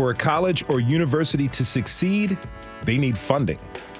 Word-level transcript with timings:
For 0.00 0.12
a 0.12 0.14
college 0.14 0.64
or 0.70 0.80
university 0.80 1.46
to 1.48 1.62
succeed, 1.62 2.38
they 2.84 2.96
need 2.96 3.18
funding. 3.18 3.58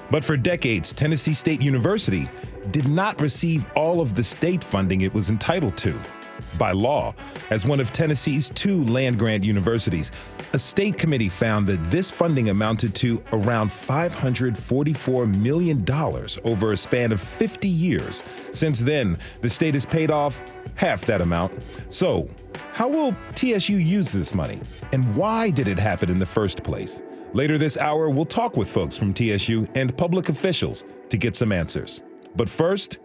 But 0.09 0.25
for 0.25 0.35
decades, 0.35 0.93
Tennessee 0.93 1.35
State 1.35 1.61
University 1.61 2.27
did 2.71 2.87
not 2.87 3.21
receive 3.21 3.67
all 3.75 4.01
of 4.01 4.15
the 4.15 4.23
state 4.23 4.63
funding 4.63 5.01
it 5.01 5.13
was 5.13 5.29
entitled 5.29 5.77
to. 5.77 6.01
By 6.57 6.71
law, 6.71 7.13
as 7.51 7.67
one 7.67 7.79
of 7.79 7.91
Tennessee's 7.91 8.49
two 8.49 8.83
land 8.85 9.19
grant 9.19 9.43
universities, 9.43 10.11
a 10.53 10.57
state 10.57 10.97
committee 10.97 11.29
found 11.29 11.67
that 11.67 11.83
this 11.91 12.09
funding 12.09 12.49
amounted 12.49 12.95
to 12.95 13.21
around 13.31 13.69
$544 13.69 15.37
million 15.37 15.85
over 16.43 16.71
a 16.71 16.77
span 16.77 17.11
of 17.11 17.21
50 17.21 17.67
years. 17.67 18.23
Since 18.49 18.79
then, 18.79 19.19
the 19.41 19.49
state 19.49 19.75
has 19.75 19.85
paid 19.85 20.09
off 20.09 20.41
half 20.75 21.05
that 21.05 21.21
amount. 21.21 21.53
So, 21.89 22.29
how 22.73 22.87
will 22.87 23.15
TSU 23.35 23.77
use 23.77 24.11
this 24.11 24.33
money? 24.33 24.59
And 24.93 25.15
why 25.15 25.49
did 25.49 25.67
it 25.67 25.79
happen 25.79 26.09
in 26.09 26.19
the 26.19 26.25
first 26.25 26.63
place? 26.63 27.01
Later 27.33 27.57
this 27.57 27.77
hour, 27.77 28.09
we'll 28.09 28.25
talk 28.25 28.57
with 28.57 28.69
folks 28.69 28.97
from 28.97 29.13
TSU 29.13 29.67
and 29.75 29.95
public 29.97 30.29
officials 30.29 30.85
to 31.09 31.17
get 31.17 31.35
some 31.35 31.51
answers. 31.51 32.01
But 32.35 32.49
first, 32.49 32.99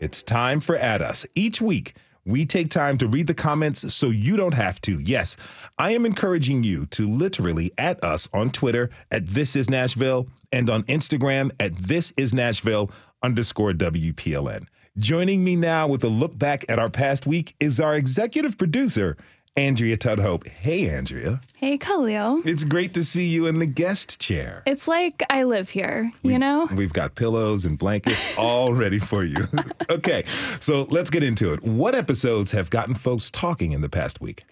it's 0.00 0.22
time 0.22 0.60
for 0.60 0.76
At 0.76 1.02
Us. 1.02 1.26
Each 1.34 1.60
week, 1.60 1.94
we 2.24 2.44
take 2.44 2.70
time 2.70 2.98
to 2.98 3.08
read 3.08 3.26
the 3.26 3.34
comments 3.34 3.94
so 3.94 4.10
you 4.10 4.36
don't 4.36 4.54
have 4.54 4.80
to. 4.82 5.00
Yes, 5.00 5.36
I 5.78 5.92
am 5.92 6.04
encouraging 6.04 6.62
you 6.62 6.86
to 6.86 7.08
literally 7.08 7.72
at 7.78 8.02
us 8.04 8.28
on 8.34 8.50
Twitter 8.50 8.90
at 9.10 9.26
This 9.26 9.56
Is 9.56 9.70
Nashville 9.70 10.28
and 10.52 10.68
on 10.68 10.82
Instagram 10.84 11.50
at 11.58 11.74
This 11.76 12.12
Is 12.16 12.34
Nashville 12.34 12.90
underscore 13.22 13.72
WPLN. 13.72 14.66
Joining 14.98 15.44
me 15.44 15.54
now 15.54 15.86
with 15.86 16.02
a 16.02 16.08
look 16.08 16.36
back 16.36 16.64
at 16.68 16.80
our 16.80 16.88
past 16.88 17.24
week 17.24 17.54
is 17.60 17.78
our 17.78 17.94
executive 17.94 18.58
producer, 18.58 19.16
Andrea 19.56 19.96
Tudhope. 19.96 20.48
Hey, 20.48 20.90
Andrea. 20.90 21.40
Hey, 21.54 21.78
Khalil. 21.78 22.42
It's 22.44 22.64
great 22.64 22.94
to 22.94 23.04
see 23.04 23.24
you 23.24 23.46
in 23.46 23.60
the 23.60 23.66
guest 23.66 24.18
chair. 24.18 24.64
It's 24.66 24.88
like 24.88 25.22
I 25.30 25.44
live 25.44 25.70
here, 25.70 26.12
you 26.22 26.32
we've, 26.32 26.40
know? 26.40 26.68
We've 26.74 26.92
got 26.92 27.14
pillows 27.14 27.64
and 27.64 27.78
blankets 27.78 28.26
all 28.36 28.74
ready 28.74 28.98
for 28.98 29.22
you. 29.22 29.44
okay, 29.88 30.24
so 30.58 30.82
let's 30.90 31.10
get 31.10 31.22
into 31.22 31.52
it. 31.52 31.62
What 31.62 31.94
episodes 31.94 32.50
have 32.50 32.68
gotten 32.68 32.96
folks 32.96 33.30
talking 33.30 33.70
in 33.70 33.82
the 33.82 33.88
past 33.88 34.20
week? 34.20 34.46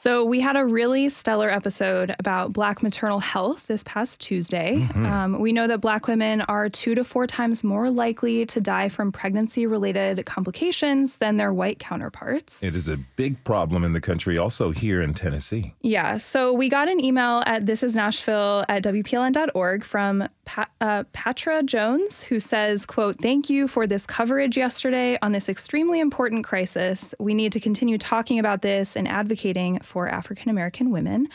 So, 0.00 0.24
we 0.24 0.38
had 0.38 0.54
a 0.54 0.64
really 0.64 1.08
stellar 1.08 1.50
episode 1.50 2.14
about 2.20 2.52
Black 2.52 2.84
maternal 2.84 3.18
health 3.18 3.66
this 3.66 3.82
past 3.82 4.20
Tuesday. 4.20 4.76
Mm-hmm. 4.76 5.04
Um, 5.04 5.40
we 5.40 5.52
know 5.52 5.66
that 5.66 5.80
Black 5.80 6.06
women 6.06 6.40
are 6.42 6.68
two 6.68 6.94
to 6.94 7.02
four 7.02 7.26
times 7.26 7.64
more 7.64 7.90
likely 7.90 8.46
to 8.46 8.60
die 8.60 8.90
from 8.90 9.10
pregnancy 9.10 9.66
related 9.66 10.24
complications 10.24 11.18
than 11.18 11.36
their 11.36 11.52
white 11.52 11.80
counterparts. 11.80 12.62
It 12.62 12.76
is 12.76 12.86
a 12.86 12.96
big 12.96 13.42
problem 13.42 13.82
in 13.82 13.92
the 13.92 14.00
country, 14.00 14.38
also 14.38 14.70
here 14.70 15.02
in 15.02 15.14
Tennessee. 15.14 15.74
Yeah. 15.80 16.18
So, 16.18 16.52
we 16.52 16.68
got 16.68 16.88
an 16.88 17.04
email 17.04 17.42
at 17.46 17.64
thisisnashville 17.64 18.66
at 18.68 18.84
WPLN.org 18.84 19.82
from 19.82 20.28
pa- 20.44 20.70
uh, 20.80 21.02
Patra 21.12 21.64
Jones, 21.64 22.22
who 22.22 22.38
says, 22.38 22.86
quote, 22.86 23.16
Thank 23.20 23.50
you 23.50 23.66
for 23.66 23.84
this 23.84 24.06
coverage 24.06 24.56
yesterday 24.56 25.18
on 25.22 25.32
this 25.32 25.48
extremely 25.48 25.98
important 25.98 26.44
crisis. 26.44 27.16
We 27.18 27.34
need 27.34 27.50
to 27.50 27.58
continue 27.58 27.98
talking 27.98 28.38
about 28.38 28.62
this 28.62 28.94
and 28.94 29.08
advocating 29.08 29.80
for 29.88 30.06
African 30.08 30.50
American 30.50 30.90
women. 30.90 31.28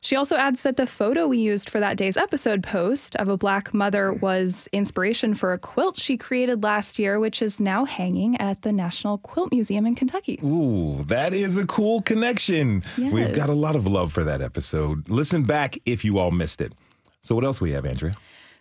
She 0.00 0.14
also 0.14 0.36
adds 0.36 0.62
that 0.62 0.76
the 0.76 0.86
photo 0.86 1.26
we 1.26 1.38
used 1.38 1.68
for 1.68 1.80
that 1.80 1.96
day's 1.96 2.16
episode 2.16 2.62
post 2.62 3.16
of 3.16 3.28
a 3.28 3.36
black 3.36 3.74
mother 3.74 4.12
was 4.12 4.68
inspiration 4.72 5.34
for 5.34 5.52
a 5.52 5.58
quilt 5.58 5.98
she 5.98 6.16
created 6.16 6.62
last 6.62 6.98
year, 7.00 7.18
which 7.18 7.42
is 7.42 7.58
now 7.58 7.84
hanging 7.84 8.40
at 8.40 8.62
the 8.62 8.72
National 8.72 9.18
Quilt 9.18 9.50
Museum 9.52 9.86
in 9.86 9.96
Kentucky. 9.96 10.38
Ooh, 10.44 11.02
that 11.08 11.34
is 11.34 11.56
a 11.56 11.66
cool 11.66 12.00
connection. 12.02 12.84
Yes. 12.96 13.12
We've 13.12 13.34
got 13.34 13.48
a 13.48 13.54
lot 13.54 13.74
of 13.74 13.86
love 13.86 14.12
for 14.12 14.22
that 14.22 14.40
episode. 14.40 15.08
Listen 15.08 15.42
back 15.42 15.76
if 15.84 16.04
you 16.04 16.18
all 16.18 16.30
missed 16.30 16.60
it. 16.60 16.72
So, 17.20 17.34
what 17.34 17.44
else 17.44 17.60
we 17.60 17.72
have, 17.72 17.84
Andrea? 17.84 18.14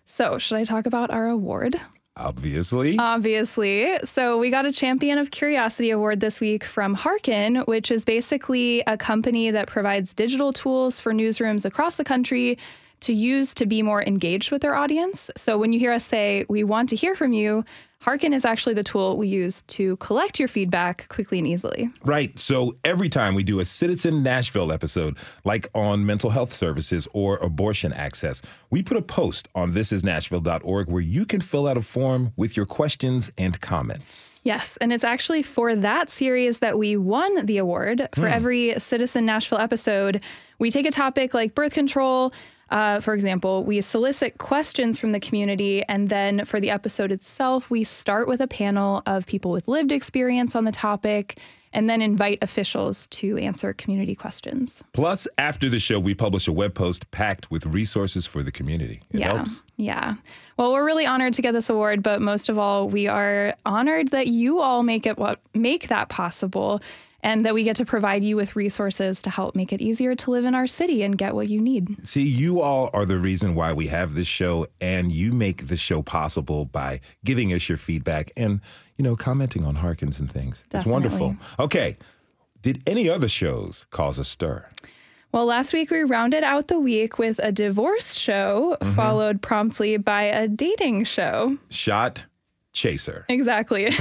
So, 0.05 0.39
should 0.39 0.57
I 0.57 0.63
talk 0.63 0.87
about 0.87 1.11
our 1.11 1.27
award? 1.27 1.79
Obviously. 2.17 2.97
Obviously. 2.97 3.97
So 4.03 4.37
we 4.37 4.49
got 4.49 4.65
a 4.65 4.71
Champion 4.71 5.17
of 5.17 5.31
Curiosity 5.31 5.91
award 5.91 6.19
this 6.19 6.41
week 6.41 6.63
from 6.63 6.93
Hearken, 6.93 7.57
which 7.67 7.91
is 7.91 8.03
basically 8.03 8.83
a 8.87 8.97
company 8.97 9.51
that 9.51 9.67
provides 9.67 10.13
digital 10.13 10.51
tools 10.51 10.99
for 10.99 11.13
newsrooms 11.13 11.65
across 11.65 11.95
the 11.95 12.03
country 12.03 12.57
to 13.01 13.13
use 13.13 13.53
to 13.55 13.65
be 13.65 13.81
more 13.81 14.03
engaged 14.03 14.51
with 14.51 14.61
their 14.61 14.75
audience. 14.75 15.29
So 15.37 15.57
when 15.57 15.73
you 15.73 15.79
hear 15.79 15.91
us 15.91 16.05
say, 16.05 16.45
we 16.49 16.63
want 16.63 16.89
to 16.89 16.95
hear 16.95 17.15
from 17.15 17.33
you, 17.33 17.63
Hearken 17.99 18.31
is 18.31 18.45
actually 18.45 18.75
the 18.75 18.83
tool 18.83 19.17
we 19.17 19.27
use 19.27 19.63
to 19.63 19.97
collect 19.97 20.37
your 20.37 20.47
feedback 20.47 21.07
quickly 21.09 21.39
and 21.39 21.47
easily. 21.47 21.89
Right. 22.05 22.37
So 22.37 22.75
every 22.85 23.09
time 23.09 23.33
we 23.33 23.43
do 23.43 23.59
a 23.59 23.65
Citizen 23.65 24.21
Nashville 24.21 24.71
episode, 24.71 25.17
like 25.45 25.67
on 25.73 26.05
mental 26.05 26.29
health 26.29 26.53
services 26.53 27.07
or 27.13 27.37
abortion 27.37 27.91
access, 27.93 28.41
we 28.69 28.83
put 28.83 28.97
a 28.97 29.01
post 29.01 29.47
on 29.55 29.73
thisisnashville.org 29.73 30.89
where 30.89 31.01
you 31.01 31.25
can 31.25 31.41
fill 31.41 31.67
out 31.67 31.75
a 31.75 31.81
form 31.81 32.33
with 32.37 32.55
your 32.55 32.67
questions 32.67 33.31
and 33.37 33.59
comments. 33.61 34.39
Yes. 34.43 34.77
And 34.77 34.93
it's 34.93 35.03
actually 35.03 35.41
for 35.41 35.75
that 35.75 36.09
series 36.09 36.59
that 36.59 36.77
we 36.77 36.95
won 36.95 37.47
the 37.47 37.57
award. 37.57 38.07
For 38.13 38.21
mm. 38.21 38.31
every 38.31 38.79
Citizen 38.79 39.25
Nashville 39.25 39.59
episode, 39.59 40.21
we 40.59 40.69
take 40.69 40.85
a 40.85 40.91
topic 40.91 41.33
like 41.33 41.55
birth 41.55 41.73
control 41.73 42.31
uh, 42.69 42.99
for 42.99 43.13
example, 43.13 43.63
we 43.63 43.81
solicit 43.81 44.37
questions 44.37 44.99
from 44.99 45.11
the 45.11 45.19
community, 45.19 45.83
and 45.87 46.09
then 46.09 46.45
for 46.45 46.59
the 46.59 46.69
episode 46.69 47.11
itself, 47.11 47.69
we 47.69 47.83
start 47.83 48.27
with 48.27 48.41
a 48.41 48.47
panel 48.47 49.01
of 49.05 49.25
people 49.25 49.51
with 49.51 49.67
lived 49.67 49.91
experience 49.91 50.55
on 50.55 50.65
the 50.65 50.71
topic 50.71 51.39
and 51.73 51.89
then 51.89 52.01
invite 52.01 52.39
officials 52.41 53.07
to 53.07 53.37
answer 53.37 53.73
community 53.73 54.15
questions. 54.15 54.81
Plus, 54.93 55.27
after 55.37 55.69
the 55.69 55.79
show, 55.79 55.99
we 55.99 56.15
publish 56.15 56.47
a 56.47 56.51
web 56.51 56.73
post 56.73 57.09
packed 57.11 57.51
with 57.51 57.65
resources 57.65 58.25
for 58.25 58.41
the 58.41 58.51
community. 58.51 59.01
It 59.11 59.19
yeah. 59.19 59.33
helps. 59.33 59.61
Yeah. 59.75 60.15
Well, 60.57 60.71
we're 60.71 60.85
really 60.85 61.05
honored 61.05 61.33
to 61.33 61.41
get 61.41 61.51
this 61.51 61.69
award, 61.69 62.01
but 62.01 62.21
most 62.21 62.49
of 62.49 62.57
all, 62.57 62.87
we 62.87 63.07
are 63.07 63.53
honored 63.65 64.09
that 64.09 64.27
you 64.27 64.59
all 64.59 64.81
make 64.81 65.05
it 65.05 65.17
what 65.17 65.39
make 65.53 65.89
that 65.89 66.09
possible 66.09 66.81
and 67.21 67.45
that 67.45 67.53
we 67.53 67.63
get 67.63 67.75
to 67.77 67.85
provide 67.85 68.23
you 68.23 68.35
with 68.35 68.55
resources 68.55 69.21
to 69.23 69.29
help 69.29 69.55
make 69.55 69.73
it 69.73 69.81
easier 69.81 70.15
to 70.15 70.31
live 70.31 70.45
in 70.45 70.53
our 70.53 70.67
city 70.67 71.03
and 71.03 71.17
get 71.17 71.33
what 71.33 71.49
you 71.49 71.59
need. 71.59 72.07
See, 72.07 72.23
you 72.23 72.61
all 72.61 72.89
are 72.93 73.05
the 73.05 73.17
reason 73.17 73.55
why 73.55 73.73
we 73.73 73.87
have 73.87 74.13
this 74.13 74.27
show, 74.27 74.67
and 74.79 75.11
you 75.11 75.31
make 75.31 75.67
the 75.67 75.77
show 75.77 76.01
possible 76.01 76.65
by 76.65 76.99
giving 77.25 77.51
us 77.53 77.67
your 77.67 77.77
feedback 77.77 78.31
and, 78.37 78.61
you 78.97 79.03
know, 79.03 79.15
commenting 79.15 79.63
on 79.63 79.77
Hearkens 79.77 80.19
and 80.19 80.31
things. 80.31 80.63
Definitely. 80.69 80.77
It's 80.77 80.85
wonderful. 80.85 81.37
Okay. 81.59 81.97
Did 82.61 82.81
any 82.87 83.09
other 83.09 83.27
shows 83.27 83.85
cause 83.91 84.17
a 84.17 84.23
stir? 84.23 84.67
Well, 85.31 85.45
last 85.45 85.73
week 85.73 85.91
we 85.91 86.03
rounded 86.03 86.43
out 86.43 86.69
the 86.69 86.79
week 86.79 87.19
with 87.19 87.39
a 87.43 87.51
divorce 87.51 88.15
show, 88.15 88.77
mm-hmm. 88.81 88.95
followed 88.95 89.41
promptly 89.41 89.97
by 89.97 90.23
a 90.23 90.47
dating 90.47 91.03
show. 91.03 91.57
Shot 91.69 92.25
chaser. 92.77 93.25
Exactly. 93.27 93.89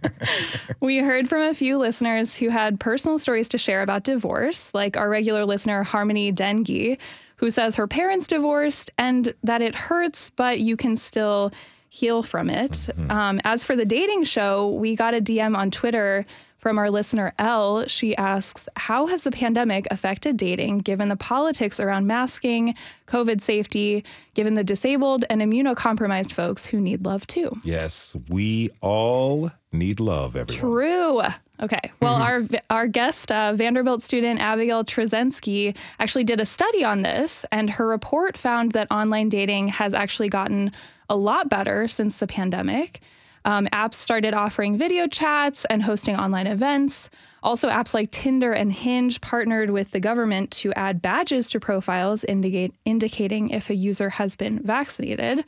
we 0.80 0.98
heard 0.98 1.28
from 1.28 1.42
a 1.42 1.54
few 1.54 1.78
listeners 1.78 2.36
who 2.36 2.48
had 2.48 2.80
personal 2.80 3.18
stories 3.18 3.48
to 3.50 3.58
share 3.58 3.82
about 3.82 4.02
divorce, 4.02 4.72
like 4.74 4.96
our 4.96 5.08
regular 5.08 5.44
listener, 5.44 5.82
Harmony 5.82 6.32
Dengi, 6.32 6.98
who 7.36 7.50
says 7.50 7.76
her 7.76 7.86
parents 7.86 8.26
divorced 8.26 8.90
and 8.98 9.34
that 9.44 9.62
it 9.62 9.74
hurts, 9.74 10.30
but 10.30 10.58
you 10.60 10.76
can 10.76 10.96
still 10.96 11.52
heal 11.90 12.22
from 12.22 12.50
it. 12.50 12.72
Mm-hmm. 12.72 13.10
Um, 13.10 13.40
as 13.44 13.64
for 13.64 13.76
the 13.76 13.84
dating 13.84 14.24
show, 14.24 14.70
we 14.70 14.96
got 14.96 15.14
a 15.14 15.20
DM 15.20 15.56
on 15.56 15.70
Twitter 15.70 16.24
from 16.58 16.78
our 16.78 16.90
listener 16.90 17.32
L, 17.38 17.86
she 17.86 18.16
asks, 18.16 18.68
How 18.76 19.06
has 19.06 19.22
the 19.22 19.30
pandemic 19.30 19.86
affected 19.90 20.36
dating 20.36 20.80
given 20.80 21.08
the 21.08 21.16
politics 21.16 21.80
around 21.80 22.06
masking, 22.06 22.74
COVID 23.06 23.40
safety, 23.40 24.04
given 24.34 24.54
the 24.54 24.64
disabled 24.64 25.24
and 25.30 25.40
immunocompromised 25.40 26.32
folks 26.32 26.66
who 26.66 26.80
need 26.80 27.06
love 27.06 27.26
too? 27.26 27.56
Yes, 27.64 28.16
we 28.28 28.70
all 28.80 29.50
need 29.72 30.00
love, 30.00 30.36
everyone. 30.36 30.60
True. 30.60 31.22
Okay. 31.60 31.90
Well, 32.00 32.18
mm-hmm. 32.18 32.54
our 32.70 32.78
our 32.78 32.86
guest, 32.86 33.32
uh, 33.32 33.52
Vanderbilt 33.52 34.02
student 34.02 34.40
Abigail 34.40 34.84
Trzensky, 34.84 35.76
actually 35.98 36.24
did 36.24 36.40
a 36.40 36.46
study 36.46 36.84
on 36.84 37.02
this, 37.02 37.44
and 37.50 37.70
her 37.70 37.86
report 37.86 38.36
found 38.36 38.72
that 38.72 38.90
online 38.90 39.28
dating 39.28 39.68
has 39.68 39.94
actually 39.94 40.28
gotten 40.28 40.72
a 41.08 41.16
lot 41.16 41.48
better 41.48 41.88
since 41.88 42.18
the 42.18 42.26
pandemic. 42.26 43.00
Um, 43.48 43.66
apps 43.72 43.94
started 43.94 44.34
offering 44.34 44.76
video 44.76 45.06
chats 45.06 45.64
and 45.70 45.82
hosting 45.82 46.14
online 46.14 46.46
events. 46.46 47.08
Also, 47.42 47.70
apps 47.70 47.94
like 47.94 48.10
Tinder 48.10 48.52
and 48.52 48.70
Hinge 48.70 49.22
partnered 49.22 49.70
with 49.70 49.90
the 49.92 50.00
government 50.00 50.50
to 50.50 50.70
add 50.74 51.00
badges 51.00 51.48
to 51.50 51.58
profiles 51.58 52.24
indicating 52.24 53.48
if 53.48 53.70
a 53.70 53.74
user 53.74 54.10
has 54.10 54.36
been 54.36 54.58
vaccinated. 54.62 55.46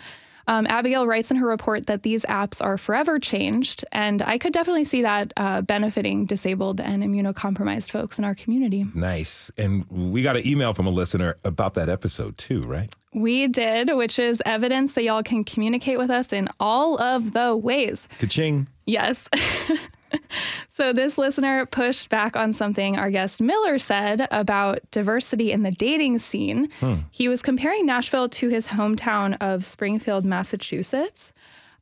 Um, 0.50 0.66
Abigail 0.66 1.06
writes 1.06 1.30
in 1.30 1.36
her 1.36 1.46
report 1.46 1.86
that 1.86 2.02
these 2.02 2.24
apps 2.24 2.60
are 2.60 2.76
forever 2.76 3.20
changed, 3.20 3.84
and 3.92 4.20
I 4.20 4.36
could 4.36 4.52
definitely 4.52 4.84
see 4.84 5.02
that 5.02 5.32
uh, 5.36 5.60
benefiting 5.60 6.26
disabled 6.26 6.80
and 6.80 7.04
immunocompromised 7.04 7.92
folks 7.92 8.18
in 8.18 8.24
our 8.24 8.34
community. 8.34 8.84
Nice. 8.92 9.52
And 9.56 9.86
we 9.88 10.24
got 10.24 10.36
an 10.36 10.44
email 10.44 10.74
from 10.74 10.88
a 10.88 10.90
listener 10.90 11.36
about 11.44 11.74
that 11.74 11.88
episode 11.88 12.36
too, 12.36 12.62
right? 12.62 12.92
We 13.14 13.46
did, 13.46 13.94
which 13.94 14.18
is 14.18 14.42
evidence 14.44 14.94
that 14.94 15.04
y'all 15.04 15.22
can 15.22 15.44
communicate 15.44 15.98
with 15.98 16.10
us 16.10 16.32
in 16.32 16.48
all 16.58 17.00
of 17.00 17.32
the 17.32 17.56
ways. 17.56 18.08
Ka-ching. 18.18 18.66
Yes. 18.86 19.28
so, 20.68 20.92
this 20.92 21.18
listener 21.18 21.66
pushed 21.66 22.08
back 22.08 22.36
on 22.36 22.52
something 22.52 22.96
our 22.96 23.10
guest 23.10 23.40
Miller 23.40 23.78
said 23.78 24.26
about 24.30 24.78
diversity 24.90 25.52
in 25.52 25.62
the 25.62 25.70
dating 25.70 26.18
scene. 26.18 26.68
Hmm. 26.80 26.96
He 27.10 27.28
was 27.28 27.42
comparing 27.42 27.86
Nashville 27.86 28.28
to 28.30 28.48
his 28.48 28.68
hometown 28.68 29.36
of 29.40 29.64
Springfield, 29.64 30.24
Massachusetts. 30.24 31.32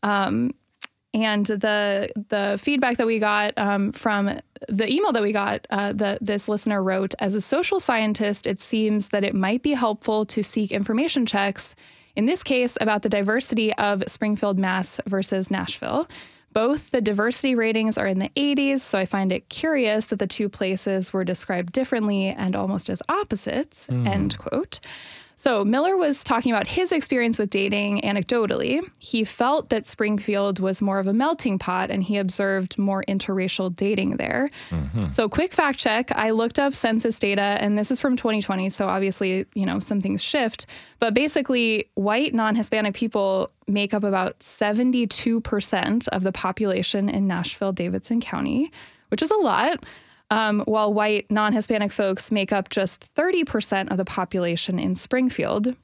Um, 0.03 0.53
and 1.15 1.47
the 1.47 2.11
the 2.29 2.59
feedback 2.63 2.99
that 2.99 3.07
we 3.07 3.19
got 3.19 3.57
um, 3.57 3.93
from 3.93 4.39
the 4.69 4.93
email 4.93 5.13
that 5.13 5.23
we 5.23 5.33
got, 5.33 5.67
uh, 5.71 5.93
the, 5.93 6.19
this 6.21 6.49
listener 6.49 6.83
wrote, 6.83 7.15
as 7.19 7.35
a 7.35 7.41
social 7.41 7.81
scientist, 7.81 8.47
it 8.47 8.61
seems 8.61 9.09
that 9.09 9.25
it 9.25 9.35
might 9.35 9.63
be 9.63 9.73
helpful 9.73 10.27
to 10.27 10.43
seek 10.43 10.73
information 10.73 11.27
checks. 11.27 11.75
In 12.17 12.27
this 12.27 12.43
case, 12.43 12.77
about 12.81 13.03
the 13.03 13.09
diversity 13.09 13.73
of 13.75 14.03
Springfield, 14.09 14.59
Mass. 14.59 15.01
versus 15.07 15.51
Nashville. 15.51 16.09
Both 16.53 16.91
the 16.91 17.01
diversity 17.01 17.55
ratings 17.55 17.99
are 17.99 18.07
in 18.07 18.19
the 18.19 18.31
80s, 18.31 18.81
so 18.81 18.99
I 18.99 19.05
find 19.05 19.33
it 19.33 19.49
curious 19.49 20.07
that 20.07 20.19
the 20.19 20.27
two 20.27 20.49
places 20.49 21.13
were 21.13 21.25
described 21.25 21.73
differently 21.73 22.29
and 22.29 22.57
almost 22.57 22.89
as 22.89 23.03
opposites. 23.09 23.87
Mm. 23.89 24.09
End 24.09 24.39
quote. 24.39 24.81
So, 25.39 25.65
Miller 25.65 25.97
was 25.97 26.25
talking 26.25 26.51
about 26.51 26.67
his 26.67 26.91
experience 26.91 27.39
with 27.39 27.49
dating 27.49 28.01
anecdotally. 28.01 28.81
He 28.99 29.23
felt 29.23 29.69
that 29.69 29.87
Springfield 29.87 30.59
was 30.59 30.83
more 30.83 30.99
of 30.99 31.07
a 31.07 31.13
melting 31.13 31.61
pot 31.61 31.93
and 31.93 32.03
he 32.03 32.17
observed 32.17 32.77
more 32.77 33.05
interracial 33.07 33.73
dating 33.73 34.17
there. 34.17 34.51
Mm-hmm. 34.71 35.11
So, 35.11 35.29
quick 35.29 35.53
fact 35.53 35.79
check 35.79 36.11
I 36.11 36.33
looked 36.33 36.59
up 36.59 36.75
census 36.75 37.21
data, 37.21 37.41
and 37.41 37.79
this 37.79 37.93
is 37.93 38.01
from 38.01 38.17
2020. 38.17 38.69
So, 38.71 38.89
obviously, 38.89 39.47
you 39.55 39.65
know, 39.65 39.79
some 39.79 40.01
things 40.01 40.21
shift. 40.21 40.67
But 40.99 41.15
basically, 41.15 41.89
white 41.95 42.35
non 42.35 42.57
Hispanic 42.57 42.95
people 42.95 43.53
make 43.69 43.95
up 43.95 44.03
about 44.03 44.41
72% 44.41 46.09
of 46.09 46.23
the 46.25 46.33
population 46.33 47.09
in 47.09 47.29
Nashville, 47.29 47.71
Davidson 47.71 48.21
County, 48.21 48.73
which 49.11 49.23
is 49.23 49.31
a 49.31 49.37
lot 49.37 49.85
um, 50.31 50.61
while 50.61 50.93
white 50.93 51.31
non 51.31 51.53
Hispanic 51.53 51.93
folks 51.93 52.31
make 52.31 52.53
up 52.53 52.69
just 52.69 53.13
30% 53.15 53.91
of 53.91 53.97
the 53.97 54.05
population 54.05 54.79
in 54.79 54.97
Springfield. 54.97 55.75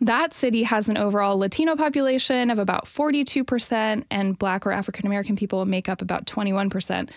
That 0.00 0.34
city 0.34 0.62
has 0.64 0.88
an 0.88 0.98
overall 0.98 1.38
Latino 1.38 1.74
population 1.74 2.50
of 2.50 2.58
about 2.58 2.84
42%, 2.84 4.04
and 4.10 4.38
Black 4.38 4.66
or 4.66 4.72
African 4.72 5.06
American 5.06 5.36
people 5.36 5.64
make 5.64 5.88
up 5.88 6.02
about 6.02 6.26
21%. 6.26 7.08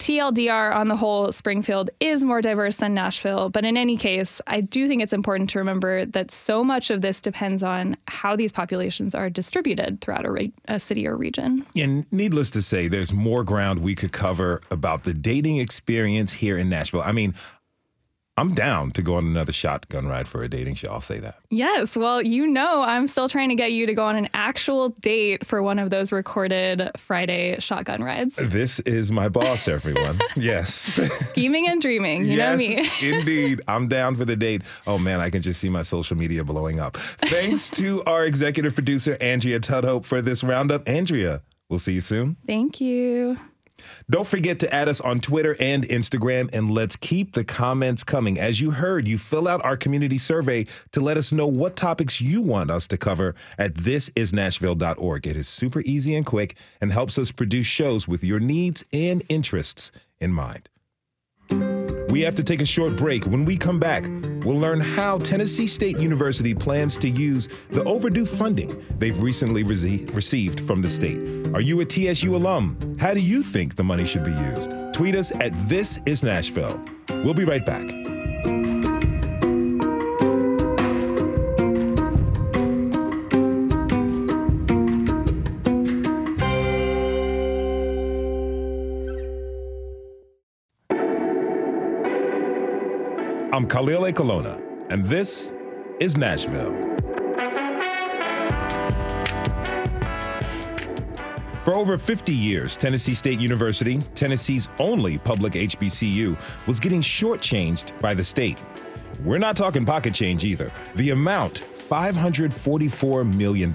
TLDR 0.00 0.74
on 0.74 0.88
the 0.88 0.96
whole, 0.96 1.30
Springfield 1.32 1.90
is 2.00 2.24
more 2.24 2.40
diverse 2.40 2.76
than 2.76 2.94
Nashville. 2.94 3.50
But 3.50 3.64
in 3.64 3.76
any 3.76 3.96
case, 3.96 4.40
I 4.46 4.62
do 4.62 4.88
think 4.88 5.02
it's 5.02 5.12
important 5.12 5.50
to 5.50 5.58
remember 5.58 6.06
that 6.06 6.30
so 6.30 6.64
much 6.64 6.90
of 6.90 7.02
this 7.02 7.20
depends 7.20 7.62
on 7.62 7.96
how 8.08 8.34
these 8.34 8.52
populations 8.52 9.14
are 9.14 9.28
distributed 9.28 10.00
throughout 10.00 10.24
a, 10.24 10.30
re- 10.30 10.52
a 10.66 10.80
city 10.80 11.06
or 11.06 11.16
region. 11.16 11.66
And 11.76 12.10
needless 12.10 12.50
to 12.52 12.62
say, 12.62 12.88
there's 12.88 13.12
more 13.12 13.44
ground 13.44 13.80
we 13.80 13.94
could 13.94 14.12
cover 14.12 14.62
about 14.70 15.04
the 15.04 15.12
dating 15.12 15.58
experience 15.58 16.32
here 16.32 16.56
in 16.56 16.68
Nashville. 16.68 17.02
I 17.02 17.12
mean, 17.12 17.34
I'm 18.38 18.54
down 18.54 18.92
to 18.92 19.02
go 19.02 19.16
on 19.16 19.26
another 19.26 19.52
shotgun 19.52 20.06
ride 20.06 20.26
for 20.26 20.42
a 20.42 20.48
dating 20.48 20.76
show. 20.76 20.88
I'll 20.88 21.00
say 21.00 21.18
that. 21.18 21.36
Yes. 21.50 21.98
Well, 21.98 22.22
you 22.22 22.46
know, 22.46 22.80
I'm 22.80 23.06
still 23.06 23.28
trying 23.28 23.50
to 23.50 23.54
get 23.54 23.72
you 23.72 23.84
to 23.84 23.92
go 23.92 24.06
on 24.06 24.16
an 24.16 24.30
actual 24.32 24.88
date 25.00 25.44
for 25.46 25.62
one 25.62 25.78
of 25.78 25.90
those 25.90 26.12
recorded 26.12 26.90
Friday 26.96 27.60
shotgun 27.60 28.02
rides. 28.02 28.36
This 28.36 28.80
is 28.80 29.12
my 29.12 29.28
boss, 29.28 29.68
everyone. 29.68 30.18
yes. 30.36 30.72
Scheming 31.28 31.68
and 31.68 31.82
dreaming. 31.82 32.24
You 32.24 32.38
yes, 32.38 32.52
know 32.52 32.56
me. 32.56 32.90
indeed. 33.18 33.60
I'm 33.68 33.86
down 33.86 34.16
for 34.16 34.24
the 34.24 34.36
date. 34.36 34.62
Oh, 34.86 34.96
man, 34.96 35.20
I 35.20 35.28
can 35.28 35.42
just 35.42 35.60
see 35.60 35.68
my 35.68 35.82
social 35.82 36.16
media 36.16 36.42
blowing 36.42 36.80
up. 36.80 36.96
Thanks 36.96 37.70
to 37.72 38.02
our 38.06 38.24
executive 38.24 38.74
producer, 38.74 39.14
Andrea 39.20 39.60
Tudhope, 39.60 40.06
for 40.06 40.22
this 40.22 40.42
roundup. 40.42 40.88
Andrea, 40.88 41.42
we'll 41.68 41.78
see 41.78 41.92
you 41.92 42.00
soon. 42.00 42.38
Thank 42.46 42.80
you. 42.80 43.38
Don't 44.10 44.26
forget 44.26 44.58
to 44.60 44.74
add 44.74 44.88
us 44.88 45.00
on 45.00 45.20
Twitter 45.20 45.56
and 45.60 45.84
Instagram, 45.84 46.52
and 46.52 46.70
let's 46.70 46.96
keep 46.96 47.32
the 47.32 47.44
comments 47.44 48.04
coming. 48.04 48.38
As 48.38 48.60
you 48.60 48.70
heard, 48.70 49.06
you 49.06 49.18
fill 49.18 49.48
out 49.48 49.64
our 49.64 49.76
community 49.76 50.18
survey 50.18 50.66
to 50.92 51.00
let 51.00 51.16
us 51.16 51.32
know 51.32 51.46
what 51.46 51.76
topics 51.76 52.20
you 52.20 52.40
want 52.40 52.70
us 52.70 52.86
to 52.88 52.96
cover 52.96 53.34
at 53.58 53.74
thisisnashville.org. 53.74 55.26
It 55.26 55.36
is 55.36 55.48
super 55.48 55.80
easy 55.82 56.14
and 56.14 56.26
quick 56.26 56.56
and 56.80 56.92
helps 56.92 57.18
us 57.18 57.30
produce 57.30 57.66
shows 57.66 58.06
with 58.08 58.24
your 58.24 58.40
needs 58.40 58.84
and 58.92 59.22
interests 59.28 59.92
in 60.20 60.32
mind. 60.32 60.68
We 61.52 62.20
have 62.20 62.34
to 62.34 62.44
take 62.44 62.60
a 62.60 62.66
short 62.66 62.96
break. 62.96 63.24
When 63.24 63.44
we 63.44 63.56
come 63.56 63.78
back, 63.78 64.04
we'll 64.44 64.58
learn 64.58 64.80
how 64.80 65.18
Tennessee 65.18 65.66
State 65.66 65.98
University 65.98 66.54
plans 66.54 66.96
to 66.98 67.08
use 67.08 67.48
the 67.70 67.82
overdue 67.84 68.26
funding 68.26 68.84
they've 68.98 69.20
recently 69.20 69.62
re- 69.62 70.04
received 70.12 70.60
from 70.60 70.82
the 70.82 70.88
state. 70.88 71.18
Are 71.54 71.60
you 71.60 71.80
a 71.80 71.86
TSU 71.88 72.36
alum? 72.36 72.96
How 72.98 73.14
do 73.14 73.20
you 73.20 73.42
think 73.42 73.76
the 73.76 73.84
money 73.84 74.04
should 74.04 74.24
be 74.24 74.32
used? 74.32 74.70
Tweet 74.92 75.14
us 75.14 75.32
at 75.32 75.52
This 75.68 76.00
Is 76.04 76.22
Nashville. 76.22 76.82
We'll 77.08 77.34
be 77.34 77.44
right 77.44 77.64
back. 77.64 78.81
Khalil 93.72 94.02
Ekulona, 94.02 94.60
and 94.90 95.02
this 95.02 95.54
is 95.98 96.18
Nashville. 96.18 96.74
For 101.62 101.74
over 101.74 101.96
50 101.96 102.34
years, 102.34 102.76
Tennessee 102.76 103.14
State 103.14 103.38
University, 103.38 104.02
Tennessee's 104.14 104.68
only 104.78 105.16
public 105.16 105.54
HBCU, 105.54 106.38
was 106.66 106.80
getting 106.80 107.00
shortchanged 107.00 107.98
by 107.98 108.12
the 108.12 108.22
state. 108.22 108.58
We're 109.24 109.38
not 109.38 109.56
talking 109.56 109.86
pocket 109.86 110.12
change 110.12 110.44
either. 110.44 110.70
The 110.96 111.08
amount, 111.08 111.64
$544 111.88 113.34
million. 113.34 113.74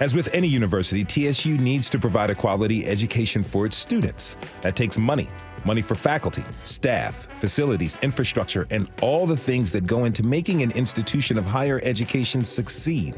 As 0.00 0.12
with 0.12 0.34
any 0.34 0.48
university, 0.48 1.04
TSU 1.04 1.56
needs 1.56 1.88
to 1.90 2.00
provide 2.00 2.30
a 2.30 2.34
quality 2.34 2.84
education 2.84 3.44
for 3.44 3.64
its 3.64 3.76
students. 3.76 4.36
That 4.62 4.74
takes 4.74 4.98
money 4.98 5.28
money 5.64 5.82
for 5.82 5.94
faculty, 5.94 6.44
staff, 6.62 7.26
facilities, 7.40 7.98
infrastructure, 8.02 8.66
and 8.70 8.90
all 9.02 9.26
the 9.26 9.36
things 9.36 9.70
that 9.72 9.86
go 9.86 10.04
into 10.04 10.22
making 10.22 10.62
an 10.62 10.70
institution 10.72 11.38
of 11.38 11.44
higher 11.44 11.80
education 11.82 12.42
succeed. 12.44 13.14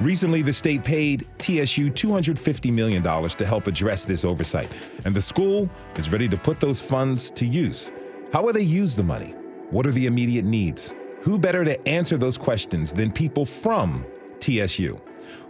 Recently, 0.00 0.42
the 0.42 0.52
state 0.52 0.84
paid 0.84 1.26
TSU 1.38 1.90
$250 1.90 2.72
million 2.72 3.02
to 3.02 3.46
help 3.46 3.66
address 3.66 4.04
this 4.04 4.24
oversight, 4.24 4.70
and 5.04 5.14
the 5.14 5.22
school 5.22 5.68
is 5.96 6.10
ready 6.10 6.28
to 6.28 6.36
put 6.36 6.60
those 6.60 6.80
funds 6.80 7.30
to 7.32 7.46
use. 7.46 7.92
How 8.32 8.42
will 8.44 8.52
they 8.52 8.60
use 8.60 8.94
the 8.94 9.02
money? 9.02 9.34
What 9.70 9.86
are 9.86 9.92
the 9.92 10.06
immediate 10.06 10.44
needs? 10.44 10.94
Who 11.22 11.38
better 11.38 11.64
to 11.64 11.88
answer 11.88 12.16
those 12.16 12.38
questions 12.38 12.92
than 12.92 13.10
people 13.10 13.44
from 13.44 14.06
TSU? 14.40 15.00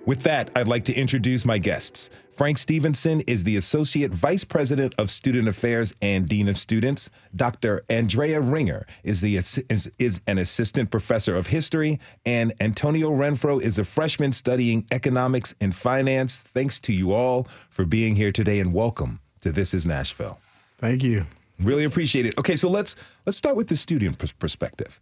With 0.08 0.22
that, 0.22 0.50
I'd 0.56 0.68
like 0.68 0.84
to 0.84 0.94
introduce 0.94 1.44
my 1.44 1.58
guests. 1.58 2.08
Frank 2.30 2.56
Stevenson 2.56 3.20
is 3.26 3.44
the 3.44 3.58
Associate 3.58 4.10
Vice 4.10 4.42
President 4.42 4.94
of 4.96 5.10
Student 5.10 5.48
Affairs 5.48 5.94
and 6.00 6.26
Dean 6.26 6.48
of 6.48 6.56
Students. 6.56 7.10
Dr. 7.36 7.84
Andrea 7.90 8.40
Ringer 8.40 8.86
is, 9.04 9.20
the, 9.20 9.36
is, 9.36 9.92
is 9.98 10.22
an 10.26 10.38
Assistant 10.38 10.90
Professor 10.90 11.36
of 11.36 11.48
History. 11.48 12.00
And 12.24 12.54
Antonio 12.58 13.10
Renfroe 13.10 13.60
is 13.60 13.78
a 13.78 13.84
freshman 13.84 14.32
studying 14.32 14.86
economics 14.92 15.54
and 15.60 15.74
finance. 15.74 16.40
Thanks 16.40 16.80
to 16.80 16.94
you 16.94 17.12
all 17.12 17.46
for 17.68 17.84
being 17.84 18.16
here 18.16 18.32
today 18.32 18.60
and 18.60 18.72
welcome 18.72 19.20
to 19.42 19.52
This 19.52 19.74
is 19.74 19.84
Nashville. 19.84 20.40
Thank 20.78 21.04
you. 21.04 21.26
Really 21.60 21.84
appreciate 21.84 22.24
it. 22.24 22.38
Okay, 22.38 22.56
so 22.56 22.70
let's 22.70 22.96
let's 23.26 23.36
start 23.36 23.56
with 23.56 23.68
the 23.68 23.76
student 23.76 24.16
perspective. 24.38 25.00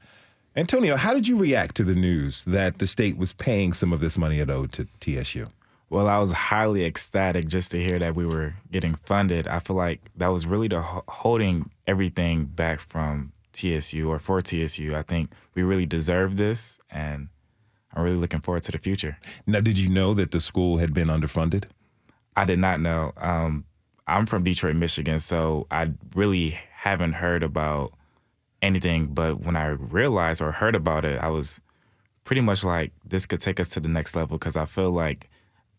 Antonio, 0.59 0.97
how 0.97 1.13
did 1.13 1.29
you 1.29 1.37
react 1.37 1.75
to 1.75 1.85
the 1.85 1.95
news 1.95 2.43
that 2.47 2.79
the 2.79 2.87
state 2.87 3.19
was 3.19 3.35
paying 3.35 3.75
some 3.75 3.93
of 3.93 4.01
this 4.01 4.17
money 4.17 4.41
it 4.41 4.49
owed 4.49 4.73
to 4.73 4.89
TSU? 5.01 5.49
Well, 5.91 6.09
I 6.09 6.19
was 6.19 6.33
highly 6.33 6.87
ecstatic 6.87 7.47
just 7.47 7.71
to 7.73 7.83
hear 7.85 7.99
that 7.99 8.15
we 8.15 8.25
were 8.25 8.55
getting 8.73 8.95
funded. 8.95 9.47
I 9.47 9.61
feel 9.61 9.77
like 9.77 10.01
that 10.17 10.29
was 10.29 10.47
really 10.47 10.69
the 10.69 10.81
holding 10.81 11.71
everything 11.87 12.47
back 12.47 12.81
from 12.81 13.33
TSU 13.53 14.09
or 14.09 14.19
for 14.19 14.41
TSU. 14.41 14.97
I 14.97 15.03
think 15.03 15.31
we 15.55 15.63
really 15.63 15.85
deserve 15.85 16.37
this, 16.37 16.81
and 16.91 17.29
I'm 17.93 18.03
really 18.03 18.17
looking 18.17 18.41
forward 18.41 18.63
to 18.63 18.73
the 18.73 18.79
future. 18.79 19.19
Now, 19.47 19.61
did 19.61 19.79
you 19.79 19.91
know 19.91 20.15
that 20.15 20.31
the 20.31 20.41
school 20.41 20.79
had 20.79 20.95
been 20.95 21.09
underfunded? 21.09 21.67
I 22.35 22.47
did 22.47 22.59
not 22.59 22.81
know. 22.81 23.13
Um, 23.19 23.67
I'm 24.07 24.25
from 24.25 24.43
Detroit, 24.43 24.77
Michigan, 24.77 25.21
so 25.21 25.67
I 25.71 25.93
really 26.15 26.59
haven't 26.73 27.13
heard 27.13 27.43
about 27.43 27.93
anything. 28.63 29.07
But 29.09 29.41
when 29.41 29.57
I 29.57 29.69
realized 29.69 30.41
or 30.41 30.53
heard 30.53 30.75
about 30.75 31.05
it, 31.05 31.19
I 31.23 31.29
was 31.29 31.61
pretty 32.25 32.41
much 32.41 32.65
like, 32.65 32.93
this 33.05 33.27
could 33.27 33.41
take 33.41 33.61
us 33.61 33.69
to 33.71 33.81
the 33.81 33.89
next 33.89 34.17
level 34.17 34.39
because 34.39 34.57
I 34.57 34.65
feel 34.65 34.91
like 34.91 35.31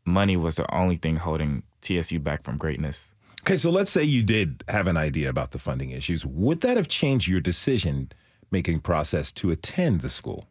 money 0.05 0.37
was 0.37 0.55
the 0.55 0.73
only 0.73 0.95
thing 0.95 1.17
holding 1.17 1.63
TSU 1.81 2.19
back 2.19 2.43
from 2.43 2.57
greatness. 2.57 3.13
Okay, 3.41 3.57
so 3.57 3.69
let's 3.69 3.91
say 3.91 4.03
you 4.03 4.23
did 4.23 4.63
have 4.67 4.87
an 4.87 4.97
idea 4.97 5.29
about 5.29 5.51
the 5.51 5.59
funding 5.59 5.91
issues. 5.91 6.25
Would 6.25 6.61
that 6.61 6.75
have 6.77 6.87
changed 6.87 7.27
your 7.27 7.39
decision 7.39 8.11
making 8.51 8.79
process 8.79 9.31
to 9.33 9.51
attend 9.51 10.01
the 10.01 10.09
school? 10.09 10.47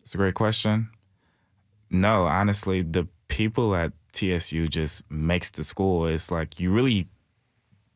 It's 0.00 0.14
a 0.14 0.18
great 0.18 0.34
question. 0.34 0.90
No, 1.90 2.24
honestly, 2.24 2.82
the 2.82 3.08
people 3.28 3.74
at 3.74 3.92
TSU 4.12 4.68
just 4.68 5.08
makes 5.10 5.50
the 5.50 5.62
school. 5.62 6.06
It's 6.06 6.30
like 6.30 6.58
you 6.58 6.72
really 6.72 7.08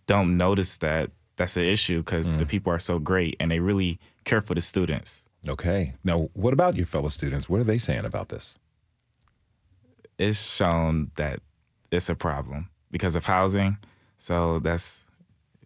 don't 0.07 0.37
notice 0.37 0.79
that 0.79 1.11
that's 1.37 1.57
an 1.57 1.64
issue 1.64 1.99
because 1.99 2.35
the 2.35 2.45
mm. 2.45 2.49
people 2.49 2.73
are 2.73 2.79
so 2.79 2.99
great 2.99 3.37
and 3.41 3.50
they 3.50 3.59
really 3.59 3.99
care 4.25 4.41
for 4.41 4.55
the 4.55 4.61
students. 4.61 5.29
Okay. 5.49 5.95
Now, 6.05 6.31
what 6.33 6.53
about 6.53 6.76
your 6.76 6.87
fellow 6.87 7.09
students? 7.09 7.49
What 7.49 7.61
are 7.61 7.64
they 7.64 7.79
saying 7.79 8.05
about 8.05 8.29
this? 8.29 8.59
It's 10.19 10.55
shown 10.55 11.11
that 11.17 11.41
it's 11.91 12.09
a 12.09 12.14
problem 12.14 12.71
because 12.91 13.17
of 13.17 13.25
housing. 13.25 13.79
So 14.17 14.59
that's 14.61 15.05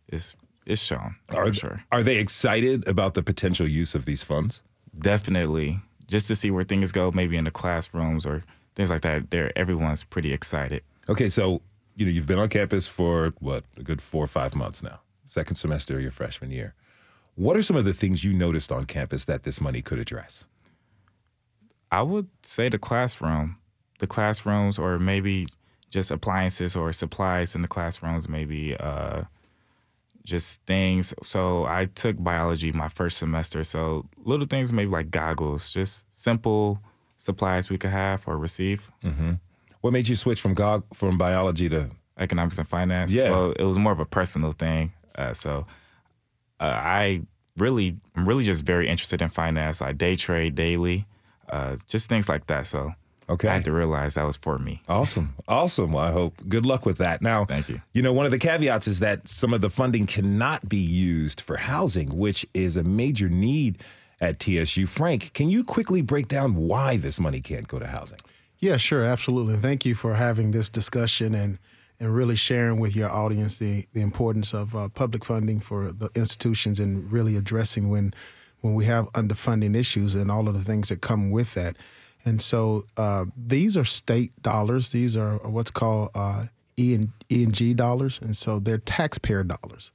it's 0.08 0.34
it's 0.66 0.82
shown 0.82 1.16
Are, 1.34 1.52
sure. 1.52 1.84
are 1.90 2.02
they 2.02 2.18
excited 2.18 2.86
about 2.86 3.14
the 3.14 3.22
potential 3.22 3.66
use 3.66 3.94
of 3.94 4.04
these 4.04 4.22
funds? 4.22 4.62
Definitely, 4.98 5.80
just 6.08 6.26
to 6.28 6.36
see 6.36 6.50
where 6.50 6.64
things 6.64 6.92
go, 6.92 7.10
maybe 7.12 7.36
in 7.36 7.44
the 7.44 7.50
classrooms 7.50 8.26
or 8.26 8.42
things 8.74 8.90
like 8.90 9.02
that. 9.02 9.30
There, 9.30 9.56
everyone's 9.56 10.04
pretty 10.04 10.32
excited. 10.32 10.82
Okay, 11.08 11.28
so 11.28 11.62
you 11.96 12.06
know 12.06 12.12
you've 12.12 12.26
been 12.26 12.38
on 12.38 12.48
campus 12.48 12.86
for 12.86 13.32
what 13.40 13.64
a 13.76 13.82
good 13.82 14.02
four 14.02 14.24
or 14.24 14.28
five 14.28 14.54
months 14.54 14.82
now, 14.82 15.00
second 15.28 15.56
semester 15.56 15.96
of 15.96 16.02
your 16.02 16.10
freshman 16.10 16.50
year. 16.50 16.74
What 17.34 17.56
are 17.56 17.62
some 17.62 17.76
of 17.76 17.84
the 17.84 17.94
things 17.94 18.24
you 18.24 18.32
noticed 18.32 18.72
on 18.72 18.84
campus 18.86 19.24
that 19.26 19.44
this 19.44 19.60
money 19.60 19.82
could 19.82 19.98
address? 19.98 20.46
I 21.92 22.02
would 22.02 22.28
say 22.42 22.68
the 22.68 22.78
classroom, 22.78 23.58
the 24.00 24.06
classrooms, 24.06 24.78
or 24.78 24.98
maybe 24.98 25.46
just 25.90 26.10
appliances 26.10 26.74
or 26.74 26.92
supplies 26.92 27.54
in 27.54 27.62
the 27.62 27.68
classrooms, 27.68 28.28
maybe 28.28 28.76
uh, 28.76 29.22
just 30.24 30.60
things. 30.66 31.14
So 31.22 31.64
I 31.64 31.86
took 31.86 32.22
biology 32.22 32.72
my 32.72 32.88
first 32.88 33.18
semester. 33.18 33.64
So 33.64 34.06
little 34.24 34.46
things, 34.46 34.72
maybe 34.72 34.90
like 34.90 35.10
goggles, 35.10 35.70
just 35.70 36.06
simple 36.14 36.80
supplies 37.16 37.70
we 37.70 37.78
could 37.78 37.90
have 37.90 38.26
or 38.26 38.36
receive. 38.36 38.90
What 39.80 39.92
made 39.92 40.08
you 40.08 40.16
switch 40.16 40.40
from 40.40 40.54
gog 40.54 40.84
from 40.92 41.18
biology 41.18 41.68
to? 41.68 41.90
Economics 42.18 42.58
and 42.58 42.66
finance. 42.66 43.12
Yeah. 43.12 43.30
Well, 43.30 43.52
it 43.52 43.62
was 43.62 43.78
more 43.78 43.92
of 43.92 44.00
a 44.00 44.04
personal 44.04 44.50
thing. 44.50 44.92
Uh, 45.18 45.34
so 45.34 45.66
uh, 46.60 46.64
I 46.64 47.22
really, 47.58 47.96
I'm 48.16 48.26
really 48.26 48.44
just 48.44 48.64
very 48.64 48.88
interested 48.88 49.20
in 49.20 49.28
finance. 49.28 49.82
I 49.82 49.92
day 49.92 50.16
trade 50.16 50.54
daily, 50.54 51.06
uh, 51.50 51.76
just 51.88 52.08
things 52.08 52.28
like 52.28 52.46
that. 52.46 52.66
So 52.66 52.92
Okay. 53.30 53.46
I 53.48 53.54
had 53.54 53.64
to 53.66 53.72
realize 53.72 54.14
that 54.14 54.24
was 54.24 54.38
for 54.38 54.56
me. 54.56 54.80
Awesome. 54.88 55.34
Awesome. 55.48 55.92
Well, 55.92 56.02
I 56.02 56.12
hope 56.12 56.34
good 56.48 56.64
luck 56.64 56.86
with 56.86 56.96
that. 56.96 57.20
Now, 57.20 57.44
Thank 57.44 57.68
you. 57.68 57.82
You 57.92 58.00
know, 58.00 58.10
one 58.14 58.24
of 58.24 58.32
the 58.32 58.38
caveats 58.38 58.88
is 58.88 59.00
that 59.00 59.28
some 59.28 59.52
of 59.52 59.60
the 59.60 59.68
funding 59.68 60.06
cannot 60.06 60.66
be 60.66 60.78
used 60.78 61.42
for 61.42 61.58
housing, 61.58 62.16
which 62.16 62.46
is 62.54 62.78
a 62.78 62.82
major 62.82 63.28
need 63.28 63.82
at 64.18 64.40
TSU. 64.40 64.86
Frank, 64.86 65.34
can 65.34 65.50
you 65.50 65.62
quickly 65.62 66.00
break 66.00 66.26
down 66.28 66.54
why 66.56 66.96
this 66.96 67.20
money 67.20 67.42
can't 67.42 67.68
go 67.68 67.78
to 67.78 67.86
housing? 67.86 68.18
Yeah, 68.60 68.78
sure, 68.78 69.04
absolutely. 69.04 69.52
And 69.54 69.62
thank 69.62 69.84
you 69.84 69.94
for 69.94 70.14
having 70.14 70.52
this 70.52 70.70
discussion 70.70 71.34
and 71.34 71.58
and 72.00 72.14
really 72.14 72.36
sharing 72.36 72.78
with 72.80 72.94
your 72.94 73.10
audience 73.10 73.58
the 73.58 73.86
the 73.92 74.00
importance 74.00 74.54
of 74.54 74.74
uh, 74.74 74.88
public 74.88 75.24
funding 75.24 75.60
for 75.60 75.92
the 75.92 76.08
institutions 76.14 76.78
and 76.80 77.10
really 77.12 77.36
addressing 77.36 77.88
when 77.88 78.14
when 78.60 78.74
we 78.74 78.84
have 78.84 79.10
underfunding 79.12 79.76
issues 79.76 80.14
and 80.14 80.30
all 80.30 80.48
of 80.48 80.54
the 80.54 80.64
things 80.64 80.88
that 80.88 81.00
come 81.00 81.30
with 81.30 81.54
that. 81.54 81.76
And 82.24 82.42
so 82.42 82.84
uh, 82.96 83.26
these 83.36 83.76
are 83.76 83.84
state 83.84 84.32
dollars. 84.42 84.90
These 84.90 85.16
are 85.16 85.36
what's 85.38 85.70
called 85.70 86.10
uh, 86.14 86.46
E 86.76 86.94
and 86.94 87.52
G 87.54 87.74
dollars, 87.74 88.20
and 88.22 88.36
so 88.36 88.58
they're 88.60 88.78
taxpayer 88.78 89.44
dollars. 89.44 89.90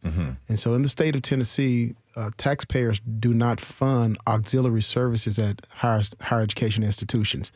And 0.50 0.60
so 0.60 0.74
in 0.74 0.82
the 0.82 0.90
state 0.90 1.16
of 1.16 1.22
Tennessee, 1.22 1.96
uh, 2.16 2.32
taxpayers 2.38 3.00
do 3.20 3.34
not 3.34 3.60
fund 3.60 4.18
auxiliary 4.28 4.82
services 4.82 5.40
at 5.40 5.66
higher 5.70 6.02
higher 6.22 6.42
education 6.42 6.84
institutions. 6.84 7.52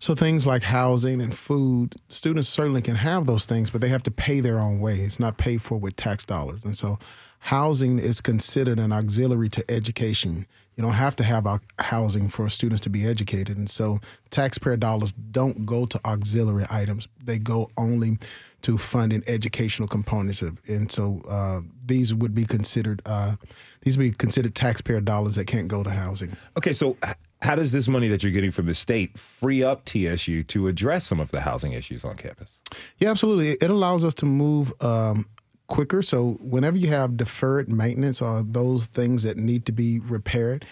So 0.00 0.14
things 0.14 0.46
like 0.46 0.62
housing 0.62 1.20
and 1.20 1.32
food, 1.32 1.94
students 2.08 2.48
certainly 2.48 2.80
can 2.80 2.96
have 2.96 3.26
those 3.26 3.44
things, 3.44 3.68
but 3.68 3.82
they 3.82 3.88
have 3.88 4.02
to 4.04 4.10
pay 4.10 4.40
their 4.40 4.58
own 4.58 4.80
way. 4.80 4.96
It's 5.00 5.20
not 5.20 5.36
paid 5.36 5.60
for 5.60 5.76
with 5.76 5.94
tax 5.96 6.24
dollars. 6.24 6.64
And 6.64 6.74
so 6.74 6.98
housing 7.40 7.98
is 7.98 8.22
considered 8.22 8.78
an 8.78 8.92
auxiliary 8.92 9.50
to 9.50 9.70
education. 9.70 10.46
You 10.76 10.84
don't 10.84 10.94
have 10.94 11.16
to 11.16 11.22
have 11.24 11.46
housing 11.78 12.28
for 12.28 12.48
students 12.48 12.80
to 12.84 12.88
be 12.88 13.06
educated. 13.06 13.58
And 13.58 13.68
so 13.68 14.00
taxpayer 14.30 14.78
dollars 14.78 15.12
don't 15.12 15.66
go 15.66 15.84
to 15.84 16.00
auxiliary 16.06 16.64
items. 16.70 17.06
They 17.22 17.38
go 17.38 17.70
only 17.76 18.18
to 18.62 18.78
funding 18.78 19.22
educational 19.26 19.88
components 19.88 20.40
of 20.40 20.60
and 20.68 20.90
so 20.90 21.22
uh, 21.28 21.60
these 21.84 22.12
would 22.14 22.34
be 22.34 22.44
considered 22.44 23.00
uh, 23.06 23.36
these 23.82 23.96
would 23.96 24.04
be 24.04 24.10
considered 24.10 24.54
taxpayer 24.54 25.00
dollars 25.00 25.36
that 25.36 25.46
can't 25.46 25.68
go 25.68 25.82
to 25.82 25.90
housing. 25.90 26.36
Okay, 26.56 26.72
so 26.72 26.96
how 27.42 27.54
does 27.54 27.72
this 27.72 27.88
money 27.88 28.08
that 28.08 28.22
you're 28.22 28.32
getting 28.32 28.50
from 28.50 28.66
the 28.66 28.74
state 28.74 29.18
free 29.18 29.62
up 29.62 29.84
TSU 29.86 30.42
to 30.44 30.68
address 30.68 31.06
some 31.06 31.20
of 31.20 31.30
the 31.30 31.40
housing 31.40 31.72
issues 31.72 32.04
on 32.04 32.16
campus? 32.16 32.60
Yeah, 32.98 33.10
absolutely. 33.10 33.52
It 33.52 33.70
allows 33.70 34.04
us 34.04 34.14
to 34.14 34.26
move 34.26 34.72
um, 34.80 35.26
quicker. 35.68 36.02
So 36.02 36.32
whenever 36.40 36.76
you 36.76 36.88
have 36.88 37.16
deferred 37.16 37.68
maintenance 37.68 38.20
or 38.20 38.42
those 38.42 38.86
things 38.86 39.22
that 39.22 39.38
need 39.38 39.64
to 39.66 39.72
be 39.72 40.00
repaired, 40.00 40.66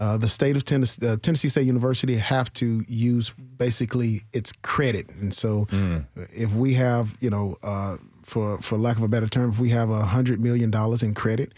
uh, 0.00 0.16
the 0.16 0.28
state 0.28 0.56
of 0.56 0.64
Tennessee, 0.64 1.06
uh, 1.06 1.16
Tennessee 1.16 1.48
State 1.48 1.66
University 1.66 2.16
have 2.16 2.52
to 2.54 2.84
use 2.88 3.30
basically 3.30 4.22
its 4.32 4.52
credit. 4.52 5.08
And 5.20 5.34
so 5.34 5.66
if 6.32 6.52
we 6.54 6.74
have, 6.74 7.16
you 7.20 7.30
know, 7.30 7.58
uh, 7.62 7.96
for 8.22 8.60
for 8.60 8.78
lack 8.78 8.96
of 8.96 9.02
a 9.02 9.08
better 9.08 9.26
term, 9.26 9.50
if 9.50 9.58
we 9.58 9.70
have 9.70 9.90
a 9.90 10.04
hundred 10.04 10.40
million 10.40 10.70
dollars 10.70 11.02
in 11.02 11.14
credit, 11.14 11.52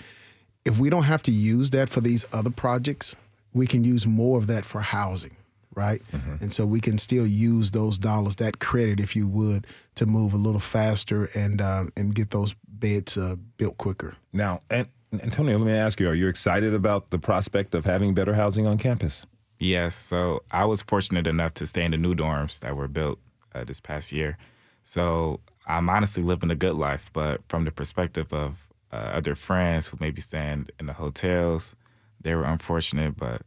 if 0.64 0.78
we 0.78 0.88
don't 0.88 1.02
have 1.02 1.22
to 1.24 1.32
use 1.32 1.70
that 1.70 1.90
for 1.90 2.00
these 2.00 2.24
other 2.32 2.50
projects, 2.50 3.14
we 3.52 3.66
can 3.66 3.84
use 3.84 4.06
more 4.06 4.38
of 4.38 4.46
that 4.46 4.64
for 4.64 4.80
housing, 4.80 5.36
right? 5.74 6.02
And 6.40 6.52
so 6.52 6.66
we 6.66 6.80
can 6.80 6.98
still 6.98 7.26
use 7.26 7.70
those 7.70 7.98
dollars, 7.98 8.36
that 8.36 8.58
credit, 8.58 9.00
if 9.00 9.16
you 9.16 9.28
would, 9.28 9.66
to 9.96 10.06
move 10.06 10.34
a 10.34 10.36
little 10.36 10.60
faster 10.60 11.30
and 11.34 11.60
uh, 11.60 11.86
and 11.96 12.14
get 12.14 12.30
those 12.30 12.54
beds 12.68 13.16
uh, 13.16 13.36
built 13.56 13.76
quicker. 13.76 14.14
Now, 14.32 14.62
and 14.70 14.88
Antonio, 15.12 15.58
let 15.58 15.66
me 15.66 15.72
ask 15.72 16.00
you: 16.00 16.08
Are 16.08 16.14
you 16.14 16.28
excited 16.28 16.74
about 16.74 17.10
the 17.10 17.18
prospect 17.18 17.74
of 17.74 17.84
having 17.84 18.14
better 18.14 18.34
housing 18.34 18.66
on 18.66 18.78
campus? 18.78 19.26
Yes. 19.58 19.94
So 19.94 20.42
I 20.50 20.64
was 20.64 20.82
fortunate 20.82 21.26
enough 21.26 21.54
to 21.54 21.66
stay 21.66 21.84
in 21.84 21.90
the 21.90 21.98
new 21.98 22.14
dorms 22.14 22.60
that 22.60 22.74
were 22.76 22.88
built 22.88 23.18
uh, 23.54 23.64
this 23.64 23.80
past 23.80 24.10
year. 24.10 24.38
So 24.82 25.40
I'm 25.66 25.88
honestly 25.88 26.22
living 26.22 26.50
a 26.50 26.54
good 26.54 26.74
life, 26.74 27.10
but 27.12 27.42
from 27.48 27.64
the 27.64 27.70
perspective 27.70 28.32
of 28.32 28.68
uh, 28.92 28.96
other 28.96 29.34
friends 29.34 29.88
who 29.88 29.98
maybe 30.00 30.20
staying 30.20 30.68
in 30.78 30.86
the 30.86 30.94
hotels, 30.94 31.76
they 32.20 32.34
were 32.34 32.44
unfortunate. 32.44 33.16
But 33.16 33.42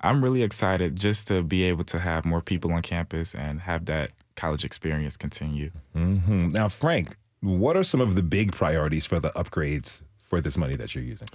I'm 0.00 0.22
really 0.22 0.42
excited 0.42 0.96
just 0.96 1.28
to 1.28 1.42
be 1.42 1.64
able 1.64 1.84
to 1.84 1.98
have 1.98 2.24
more 2.24 2.40
people 2.40 2.72
on 2.72 2.82
campus 2.82 3.34
and 3.34 3.60
have 3.60 3.84
that 3.86 4.12
college 4.36 4.64
experience 4.64 5.16
continue. 5.16 5.70
hmm 5.92 6.48
Now, 6.48 6.68
Frank, 6.68 7.16
what 7.40 7.76
are 7.76 7.82
some 7.82 8.00
of 8.00 8.14
the 8.14 8.22
big 8.22 8.52
priorities 8.52 9.06
for 9.06 9.18
the 9.20 9.30
upgrades 9.30 10.02
for 10.20 10.40
this 10.40 10.56
money 10.56 10.76
that 10.76 10.94
you're 10.94 11.04
using? 11.04 11.28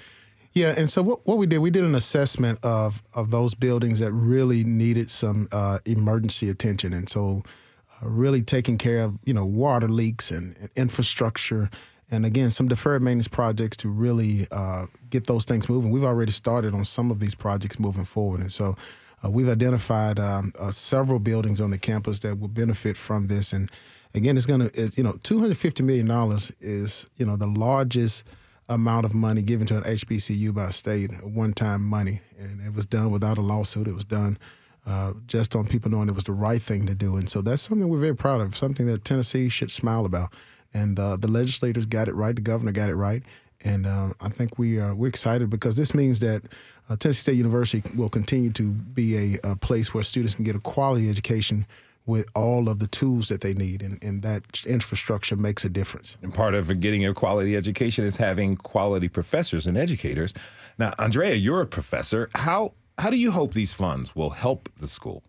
Yeah, 0.53 0.73
and 0.77 0.89
so 0.89 1.03
what, 1.03 1.27
what 1.27 1.37
we 1.37 1.47
did, 1.47 1.57
we 1.57 1.69
did 1.69 1.83
an 1.83 1.95
assessment 1.95 2.59
of 2.63 3.03
of 3.13 3.29
those 3.29 3.53
buildings 3.53 3.99
that 3.99 4.13
really 4.13 4.63
needed 4.63 5.11
some 5.11 5.49
uh, 5.51 5.79
emergency 5.85 6.49
attention, 6.49 6.93
and 6.93 7.09
so 7.09 7.43
uh, 7.91 8.07
really 8.07 8.41
taking 8.41 8.77
care 8.77 9.03
of 9.03 9.19
you 9.25 9.33
know 9.33 9.45
water 9.45 9.89
leaks 9.89 10.31
and, 10.31 10.55
and 10.57 10.69
infrastructure, 10.77 11.69
and 12.11 12.25
again 12.25 12.51
some 12.51 12.67
deferred 12.67 13.01
maintenance 13.01 13.27
projects 13.27 13.77
to 13.77 13.89
really 13.89 14.47
uh, 14.51 14.85
get 15.09 15.27
those 15.27 15.45
things 15.45 15.69
moving. 15.69 15.91
We've 15.91 16.03
already 16.03 16.31
started 16.31 16.73
on 16.73 16.85
some 16.85 17.11
of 17.11 17.19
these 17.19 17.35
projects 17.35 17.79
moving 17.79 18.05
forward, 18.05 18.41
and 18.41 18.51
so 18.51 18.75
uh, 19.23 19.29
we've 19.29 19.49
identified 19.49 20.19
um, 20.19 20.53
uh, 20.59 20.71
several 20.71 21.19
buildings 21.19 21.61
on 21.61 21.71
the 21.71 21.77
campus 21.77 22.19
that 22.19 22.39
will 22.39 22.47
benefit 22.47 22.97
from 22.97 23.27
this. 23.27 23.53
And 23.53 23.71
again, 24.13 24.37
it's 24.37 24.45
going 24.45 24.69
to 24.69 24.91
you 24.95 25.03
know 25.03 25.17
two 25.23 25.39
hundred 25.39 25.57
fifty 25.57 25.83
million 25.83 26.07
dollars 26.07 26.51
is 26.59 27.09
you 27.17 27.25
know 27.25 27.35
the 27.35 27.47
largest 27.47 28.23
amount 28.69 29.05
of 29.05 29.13
money 29.13 29.41
given 29.41 29.67
to 29.67 29.77
an 29.77 29.83
HBCU 29.83 30.53
by 30.53 30.65
a 30.65 30.71
state, 30.71 31.11
one-time 31.23 31.83
money, 31.83 32.21
and 32.39 32.59
it 32.61 32.73
was 32.73 32.85
done 32.85 33.11
without 33.11 33.37
a 33.37 33.41
lawsuit. 33.41 33.87
It 33.87 33.93
was 33.93 34.05
done 34.05 34.39
uh, 34.87 35.13
just 35.27 35.55
on 35.55 35.67
people 35.67 35.91
knowing 35.91 36.09
it 36.09 36.15
was 36.15 36.23
the 36.23 36.31
right 36.31 36.61
thing 36.61 36.85
to 36.87 36.95
do, 36.95 37.15
and 37.15 37.29
so 37.29 37.41
that's 37.41 37.61
something 37.61 37.87
we're 37.87 37.99
very 37.99 38.15
proud 38.15 38.41
of. 38.41 38.55
Something 38.55 38.87
that 38.87 39.05
Tennessee 39.05 39.49
should 39.49 39.71
smile 39.71 40.05
about, 40.05 40.33
and 40.75 40.99
uh, 40.99 41.15
the 41.15 41.27
legislators 41.27 41.87
got 41.87 42.07
it 42.07 42.13
right. 42.13 42.35
The 42.35 42.41
governor 42.41 42.71
got 42.71 42.89
it 42.89 42.95
right, 42.95 43.23
and 43.63 43.87
uh, 43.87 44.09
I 44.21 44.29
think 44.29 44.59
we 44.59 44.79
are 44.79 44.93
we're 44.93 45.07
excited 45.07 45.49
because 45.49 45.75
this 45.75 45.95
means 45.95 46.19
that. 46.19 46.43
Uh, 46.87 46.95
Tennessee 46.95 47.21
State 47.21 47.37
University 47.37 47.81
will 47.95 48.09
continue 48.09 48.51
to 48.51 48.71
be 48.71 49.17
a, 49.17 49.39
a 49.53 49.55
place 49.55 49.91
where 49.91 50.03
students 50.03 50.35
can 50.35 50.45
get 50.45 50.55
a 50.55 50.59
quality 50.59 51.09
education 51.09 51.65
with 52.05 52.27
all 52.35 52.69
of 52.69 52.79
the 52.79 52.87
tools 52.87 53.27
that 53.29 53.41
they 53.41 53.53
need, 53.53 53.81
and, 53.81 54.03
and 54.03 54.21
that 54.21 54.63
infrastructure 54.65 55.35
makes 55.35 55.65
a 55.65 55.69
difference. 55.69 56.17
And 56.21 56.33
part 56.33 56.53
of 56.53 56.79
getting 56.79 57.05
a 57.05 57.13
quality 57.13 57.55
education 57.55 58.05
is 58.05 58.17
having 58.17 58.55
quality 58.55 59.09
professors 59.09 59.65
and 59.65 59.77
educators. 59.77 60.33
Now, 60.77 60.93
Andrea, 60.99 61.33
you're 61.33 61.61
a 61.61 61.65
professor. 61.65 62.29
How 62.35 62.73
how 62.97 63.09
do 63.09 63.17
you 63.17 63.31
hope 63.31 63.53
these 63.53 63.73
funds 63.73 64.15
will 64.15 64.29
help 64.29 64.69
the 64.77 64.87
school? 64.87 65.23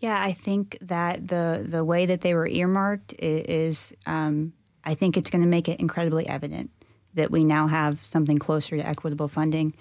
Yeah, 0.00 0.18
I 0.20 0.32
think 0.32 0.78
that 0.80 1.28
the 1.28 1.66
the 1.68 1.84
way 1.84 2.06
that 2.06 2.22
they 2.22 2.34
were 2.34 2.46
earmarked 2.46 3.14
is, 3.18 3.92
um, 4.06 4.54
I 4.84 4.94
think 4.94 5.16
it's 5.16 5.30
going 5.30 5.42
to 5.42 5.48
make 5.48 5.68
it 5.68 5.80
incredibly 5.80 6.28
evident 6.28 6.70
that 7.14 7.30
we 7.30 7.44
now 7.44 7.66
have 7.66 8.04
something 8.04 8.38
closer 8.38 8.76
to 8.76 8.86
equitable 8.86 9.28
funding. 9.28 9.72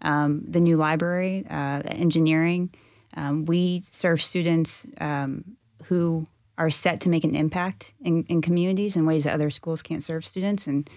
Um, 0.00 0.42
the 0.46 0.60
new 0.60 0.76
library, 0.76 1.44
uh, 1.50 1.82
engineering, 1.86 2.70
um, 3.16 3.44
we 3.44 3.82
serve 3.90 4.22
students 4.22 4.86
um, 5.00 5.56
who 5.84 6.24
are 6.56 6.70
set 6.70 7.00
to 7.00 7.08
make 7.08 7.24
an 7.24 7.34
impact 7.34 7.92
in, 8.00 8.24
in, 8.24 8.42
communities 8.42 8.96
in 8.96 9.06
ways 9.06 9.24
that 9.24 9.32
other 9.32 9.50
schools 9.50 9.80
can't 9.80 10.02
serve 10.02 10.26
students. 10.26 10.66
And 10.66 10.88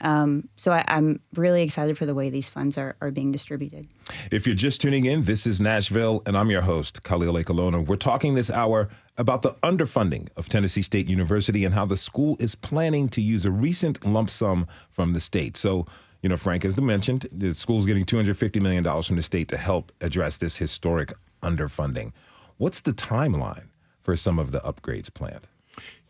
um, 0.00 0.48
so 0.56 0.72
I, 0.72 0.84
am 0.88 1.20
really 1.34 1.62
excited 1.62 1.96
for 1.96 2.06
the 2.06 2.14
way 2.14 2.30
these 2.30 2.48
funds 2.48 2.76
are, 2.76 2.96
are 3.00 3.10
being 3.10 3.30
distributed. 3.30 3.86
If 4.30 4.46
you're 4.46 4.56
just 4.56 4.80
tuning 4.80 5.04
in, 5.04 5.24
this 5.24 5.46
is 5.46 5.60
Nashville, 5.60 6.22
and 6.26 6.36
I'm 6.36 6.50
your 6.50 6.62
host, 6.62 7.02
Khalil 7.04 7.34
Ekulona. 7.34 7.86
We're 7.86 7.96
talking 7.96 8.34
this 8.34 8.50
hour 8.50 8.88
about 9.18 9.42
the 9.42 9.54
underfunding 9.62 10.28
of 10.36 10.48
Tennessee 10.48 10.82
State 10.82 11.08
University 11.08 11.64
and 11.64 11.74
how 11.74 11.84
the 11.84 11.96
school 11.96 12.36
is 12.40 12.54
planning 12.54 13.08
to 13.10 13.20
use 13.20 13.44
a 13.44 13.50
recent 13.50 14.04
lump 14.04 14.30
sum 14.30 14.66
from 14.90 15.12
the 15.12 15.20
state. 15.20 15.56
So, 15.56 15.86
you 16.22 16.28
know, 16.28 16.36
Frank, 16.36 16.64
as 16.64 16.80
mentioned, 16.80 17.28
the 17.30 17.52
school's 17.54 17.84
getting 17.84 18.04
$250 18.04 18.60
million 18.62 18.84
from 19.02 19.16
the 19.16 19.22
state 19.22 19.48
to 19.48 19.56
help 19.56 19.92
address 20.00 20.38
this 20.38 20.56
historic 20.56 21.12
underfunding. 21.42 22.12
What's 22.56 22.80
the 22.80 22.92
timeline 22.92 23.66
for 24.00 24.16
some 24.16 24.38
of 24.38 24.52
the 24.52 24.60
upgrades 24.60 25.12
planned? 25.12 25.46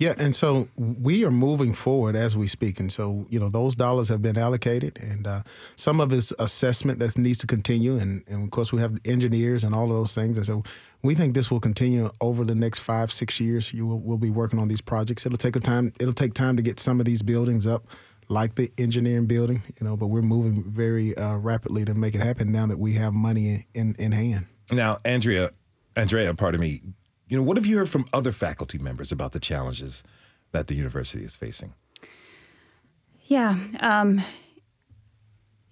Yeah, 0.03 0.15
and 0.19 0.35
so 0.35 0.67
we 0.77 1.25
are 1.25 1.31
moving 1.31 1.73
forward 1.73 2.17
as 2.17 2.37
we 2.37 2.49
speak, 2.49 2.81
and 2.81 2.91
so 2.91 3.25
you 3.31 3.39
know 3.39 3.49
those 3.49 3.77
dollars 3.77 4.09
have 4.09 4.21
been 4.21 4.37
allocated, 4.37 4.99
and 5.01 5.29
uh, 5.29 5.43
some 5.77 6.01
of 6.01 6.13
it's 6.13 6.33
assessment 6.41 6.99
that 6.99 7.17
needs 7.17 7.39
to 7.39 7.47
continue, 7.47 7.97
and, 7.97 8.25
and 8.27 8.43
of 8.43 8.51
course 8.51 8.73
we 8.73 8.81
have 8.81 8.99
engineers 9.05 9.63
and 9.63 9.77
all 9.77 9.85
of 9.85 9.97
those 9.97 10.13
things, 10.13 10.37
and 10.39 10.45
so 10.45 10.65
we 11.05 11.15
think 11.15 11.35
this 11.35 11.53
will 11.53 11.61
continue 11.61 12.11
over 12.21 12.45
the 12.45 12.57
next 12.57 12.81
five 12.81 13.13
six 13.13 13.39
years. 13.39 13.73
You 13.73 13.87
will 13.87 14.01
we'll 14.01 14.19
be 14.19 14.31
working 14.31 14.59
on 14.59 14.67
these 14.67 14.81
projects. 14.81 15.25
It'll 15.25 15.39
take 15.39 15.55
a 15.55 15.61
time. 15.61 15.93
It'll 16.01 16.13
take 16.13 16.35
time 16.35 16.57
to 16.57 16.63
get 16.63 16.81
some 16.81 16.99
of 16.99 17.07
these 17.07 17.23
buildings 17.23 17.69
up, 17.69 17.87
like 18.29 18.57
the 18.57 18.73
engineering 18.79 19.27
building, 19.27 19.63
you 19.81 19.87
know, 19.87 19.97
but 19.97 20.09
we're 20.09 20.23
moving 20.23 20.65
very 20.65 21.17
uh, 21.17 21.37
rapidly 21.37 21.85
to 21.85 21.95
make 21.95 22.17
it 22.17 22.23
happen 22.23 22.51
now 22.51 22.67
that 22.67 22.81
we 22.81 22.95
have 22.95 23.15
money 23.15 23.65
in, 23.73 23.95
in, 23.95 23.95
in 24.01 24.11
hand. 24.11 24.47
Now, 24.73 24.99
Andrea, 25.05 25.53
Andrea, 25.95 26.35
pardon 26.35 26.61
me 26.61 26.83
you 27.33 27.39
know, 27.39 27.45
what 27.45 27.57
have 27.57 27.65
you 27.65 27.79
heard 27.79 27.89
from 27.89 28.05
other 28.13 28.31
faculty 28.31 28.77
members 28.77 29.11
about 29.11 29.33
the 29.33 29.41
challenges 29.41 30.05
that 30.51 30.67
the 30.67 30.75
university 30.75 31.25
is 31.25 31.35
facing? 31.35 31.73
Yeah, 33.23 33.57
um, 33.81 34.23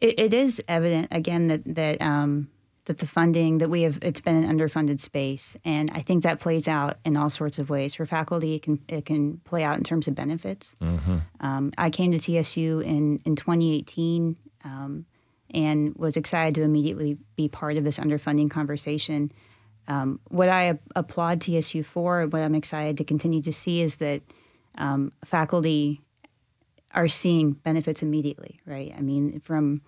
it, 0.01 0.19
it 0.19 0.33
is 0.33 0.63
evident 0.69 1.09
again 1.11 1.49
that 1.49 1.61
that 1.67 2.01
um, 2.01 2.49
that 2.87 2.97
the 2.97 3.07
funding 3.07 3.59
that 3.59 3.69
we 3.69 3.83
have 3.83 3.99
it's 4.01 4.23
been 4.23 4.43
an 4.43 4.59
underfunded 4.59 5.01
space, 5.01 5.55
and 5.63 5.91
I 5.93 6.01
think 6.01 6.23
that 6.23 6.41
plays 6.41 6.67
out 6.67 6.97
in 7.05 7.15
all 7.19 7.29
sorts 7.29 7.59
of 7.59 7.69
ways. 7.69 7.93
For 7.93 8.07
faculty, 8.07 8.55
it 8.55 8.63
can 8.63 8.83
it 8.89 9.05
can 9.05 9.37
play 9.45 9.63
out 9.63 9.77
in 9.77 9.85
terms 9.85 10.09
of 10.09 10.15
benefits. 10.15 10.79
Mm-hmm. 10.81 11.19
Um, 11.41 11.73
I 11.77 11.91
came 11.91 12.11
to 12.13 12.19
TSU 12.19 12.81
in 12.81 13.21
in 13.27 13.37
2018 13.37 14.35
um, 14.65 15.05
and 15.53 15.95
was 15.95 16.17
excited 16.17 16.55
to 16.55 16.63
immediately 16.63 17.19
be 17.37 17.49
part 17.49 17.77
of 17.77 17.85
this 17.85 17.99
underfunding 17.99 18.51
conversation. 18.51 19.31
Um, 19.89 20.21
what 20.29 20.49
I 20.49 20.79
applaud 20.95 21.41
TSU 21.41 21.83
for, 21.83 22.23
and 22.23 22.33
what 22.33 22.43
I'm 22.43 22.55
excited 22.55 22.97
to 22.99 23.05
continue 23.05 23.43
to 23.43 23.53
see, 23.53 23.83
is 23.83 23.97
that 23.97 24.23
um, 24.77 25.13
faculty 25.25 26.01
are 26.93 27.09
seeing 27.09 27.53
benefits 27.53 28.03
immediately, 28.03 28.61
right? 28.67 28.93
I 28.97 29.01
mean, 29.01 29.41
from 29.41 29.81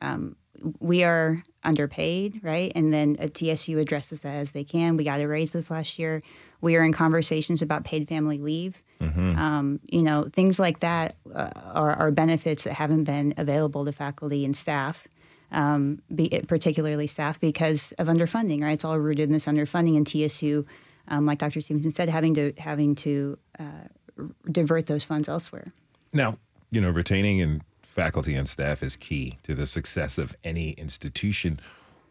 um, 0.00 0.36
we 0.78 1.04
are 1.04 1.42
underpaid, 1.62 2.40
right? 2.42 2.72
And 2.74 2.92
then 2.92 3.16
a 3.18 3.28
TSU 3.28 3.78
addresses 3.78 4.22
that 4.22 4.34
as 4.34 4.52
they 4.52 4.64
can. 4.64 4.96
We 4.96 5.04
got 5.04 5.20
a 5.20 5.28
raise 5.28 5.52
this 5.52 5.70
last 5.70 5.98
year. 5.98 6.22
We 6.60 6.76
are 6.76 6.84
in 6.84 6.92
conversations 6.92 7.62
about 7.62 7.84
paid 7.84 8.08
family 8.08 8.38
leave. 8.38 8.82
Mm-hmm. 9.00 9.38
Um, 9.38 9.80
you 9.86 10.02
know, 10.02 10.28
things 10.32 10.58
like 10.58 10.80
that 10.80 11.16
uh, 11.34 11.50
are, 11.54 11.92
are, 11.92 12.10
benefits 12.10 12.64
that 12.64 12.74
haven't 12.74 13.04
been 13.04 13.32
available 13.38 13.86
to 13.86 13.92
faculty 13.92 14.44
and 14.44 14.54
staff 14.54 15.08
um, 15.52 16.00
be, 16.14 16.28
particularly 16.46 17.06
staff, 17.06 17.40
because 17.40 17.92
of 17.98 18.06
underfunding. 18.06 18.62
Right, 18.62 18.72
it's 18.72 18.84
all 18.84 18.98
rooted 18.98 19.24
in 19.24 19.32
this 19.32 19.46
underfunding, 19.46 19.96
and 19.96 20.06
TSU, 20.06 20.66
um, 21.08 21.26
like 21.26 21.38
Dr. 21.38 21.60
Stevenson 21.60 21.90
said, 21.90 22.08
having 22.08 22.34
to 22.34 22.52
having 22.58 22.94
to 22.96 23.38
uh, 23.58 24.24
divert 24.50 24.86
those 24.86 25.04
funds 25.04 25.28
elsewhere. 25.28 25.68
Now, 26.12 26.36
you 26.70 26.80
know, 26.80 26.90
retaining 26.90 27.40
and 27.40 27.62
faculty 27.82 28.34
and 28.34 28.48
staff 28.48 28.82
is 28.82 28.96
key 28.96 29.38
to 29.42 29.54
the 29.54 29.66
success 29.66 30.18
of 30.18 30.34
any 30.44 30.70
institution. 30.72 31.60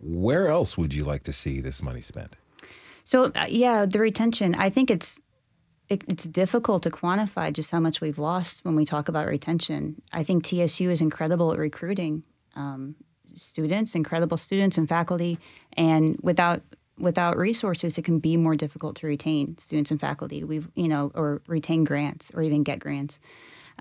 Where 0.01 0.47
else 0.47 0.77
would 0.77 0.93
you 0.93 1.03
like 1.03 1.23
to 1.23 1.33
see 1.33 1.61
this 1.61 1.81
money 1.81 2.01
spent? 2.01 2.35
So, 3.03 3.31
uh, 3.35 3.47
yeah, 3.49 3.85
the 3.85 3.99
retention. 3.99 4.55
I 4.55 4.69
think 4.69 4.91
it's 4.91 5.19
it, 5.89 6.03
it's 6.07 6.25
difficult 6.25 6.83
to 6.83 6.91
quantify 6.91 7.51
just 7.51 7.71
how 7.71 7.79
much 7.79 7.99
we've 7.99 8.19
lost 8.19 8.63
when 8.63 8.75
we 8.75 8.85
talk 8.85 9.09
about 9.09 9.27
retention. 9.27 10.01
I 10.13 10.23
think 10.23 10.43
TSU 10.43 10.89
is 10.89 11.01
incredible 11.01 11.51
at 11.51 11.57
recruiting. 11.57 12.25
Um, 12.55 12.95
students, 13.39 13.95
incredible 13.95 14.37
students 14.37 14.77
and 14.77 14.87
faculty, 14.87 15.39
and 15.73 16.17
without 16.21 16.61
without 16.97 17.37
resources, 17.37 17.97
it 17.97 18.03
can 18.03 18.19
be 18.19 18.35
more 18.35 18.55
difficult 18.55 18.97
to 18.97 19.07
retain 19.07 19.57
students 19.57 19.89
and 19.91 19.99
faculty. 19.99 20.43
We've 20.43 20.69
you 20.75 20.87
know 20.87 21.11
or 21.15 21.41
retain 21.47 21.83
grants 21.83 22.31
or 22.33 22.41
even 22.41 22.63
get 22.63 22.79
grants. 22.79 23.19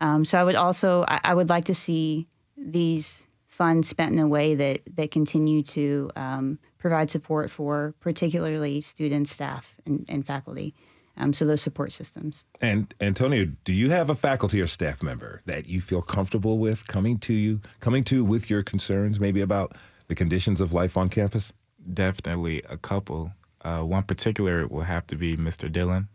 Um, 0.01 0.25
so 0.25 0.39
I 0.41 0.45
would 0.45 0.55
also 0.55 1.05
I, 1.09 1.21
I, 1.25 1.35
would 1.35 1.49
like 1.49 1.65
to 1.65 1.75
see 1.75 2.29
these 2.57 3.27
funds 3.47 3.89
spent 3.89 4.13
in 4.13 4.21
a 4.21 4.29
way 4.29 4.55
that 4.55 4.81
that 4.95 5.11
continue 5.11 5.63
to 5.65 6.11
um, 6.15 6.59
provide 6.79 7.11
support 7.11 7.51
for 7.51 7.95
particularly 8.01 8.81
students, 8.81 9.33
staff, 9.33 9.75
and, 9.85 10.09
and 10.09 10.25
faculty. 10.25 10.75
Um, 11.19 11.33
so 11.33 11.45
those 11.45 11.61
support 11.61 11.93
systems. 11.93 12.47
And 12.61 12.95
Antonio, 13.01 13.47
do 13.65 13.73
you 13.73 13.91
have 13.91 14.09
a 14.09 14.15
faculty 14.15 14.61
or 14.61 14.67
staff 14.67 15.03
member 15.03 15.43
that 15.47 15.69
you 15.69 15.81
feel 15.81 16.01
comfortable 16.01 16.59
with 16.59 16.87
coming 16.87 17.19
to 17.21 17.35
you, 17.35 17.61
coming 17.81 18.05
to 18.05 18.25
with 18.25 18.49
your 18.49 18.63
concerns, 18.63 19.19
maybe 19.19 19.41
about 19.41 19.77
the 20.07 20.15
conditions 20.15 20.61
of 20.61 20.73
life 20.73 20.97
on 20.97 21.09
campus? 21.09 21.53
Definitely 21.93 22.63
a 22.69 22.77
couple. 22.77 23.33
Uh, 23.63 23.81
one 23.81 24.05
particular 24.05 24.67
will 24.69 24.83
have 24.83 25.07
to 25.09 25.17
be 25.17 25.37
Mr. 25.37 25.71
Dillon, 25.71 26.09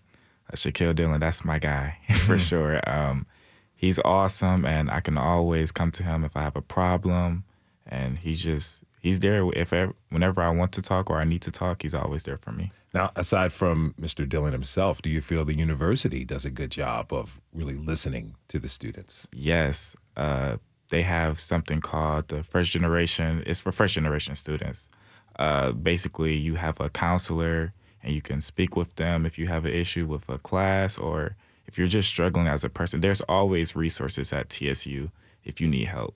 uh, 0.50 0.56
Shaquille 0.56 0.96
Dillon. 0.96 1.20
That's 1.20 1.44
my 1.44 1.60
guy 1.60 1.98
for 2.08 2.14
mm-hmm. 2.14 2.38
sure. 2.38 2.82
Um, 2.88 3.28
he's 3.76 4.00
awesome, 4.06 4.66
and 4.66 4.90
I 4.90 5.02
can 5.02 5.18
always 5.18 5.72
come 5.74 5.92
to 5.92 6.04
him 6.04 6.24
if 6.24 6.38
I 6.38 6.44
have 6.44 6.56
a 6.56 6.62
problem. 6.62 7.44
And 7.86 8.18
he's 8.18 8.42
just 8.42 8.84
he's 9.04 9.20
there 9.20 9.48
if 9.54 9.72
ever, 9.72 9.94
whenever 10.10 10.42
I 10.42 10.50
want 10.50 10.72
to 10.72 10.82
talk 10.82 11.12
or 11.12 11.18
I 11.18 11.26
need 11.26 11.44
to 11.44 11.52
talk. 11.52 11.84
He's 11.84 11.94
always 11.94 12.24
there 12.24 12.38
for 12.38 12.52
me. 12.52 12.72
Now, 12.94 13.12
aside 13.16 13.54
from 13.54 13.94
Mr. 14.02 14.28
Dillon 14.28 14.54
himself, 14.54 15.02
do 15.02 15.10
you 15.10 15.22
feel 15.22 15.46
the 15.46 15.58
university 15.58 16.24
does 16.24 16.46
a 16.46 16.50
good 16.50 16.72
job 16.72 17.14
of 17.14 17.40
really 17.54 17.76
listening 17.76 18.36
to 18.48 18.58
the 18.58 18.70
students? 18.70 19.28
Yes, 19.32 19.96
uh, 20.16 20.58
they 20.90 21.04
have 21.04 21.40
something 21.40 21.82
called 21.82 22.30
the 22.30 22.44
first 22.44 22.72
generation. 22.72 23.44
It's 23.46 23.60
for 23.60 23.72
first 23.72 23.94
generation 23.94 24.36
students. 24.36 24.90
Uh, 25.38 25.72
basically, 25.72 26.36
you 26.36 26.56
have 26.56 26.80
a 26.80 26.90
counselor 26.90 27.74
and 28.02 28.14
you 28.14 28.22
can 28.22 28.42
speak 28.42 28.76
with 28.76 28.96
them 28.96 29.26
if 29.26 29.38
you 29.38 29.48
have 29.48 29.66
an 29.66 29.74
issue 29.74 30.06
with 30.06 30.30
a 30.30 30.38
class 30.38 30.98
or 30.98 31.36
if 31.66 31.78
you're 31.78 31.88
just 31.88 32.10
struggling 32.10 32.48
as 32.48 32.64
a 32.64 32.70
person. 32.70 33.02
There's 33.02 33.22
always 33.22 33.76
resources 33.76 34.32
at 34.32 34.50
TSU 34.50 35.10
if 35.44 35.60
you 35.60 35.68
need 35.68 35.86
help. 35.86 36.16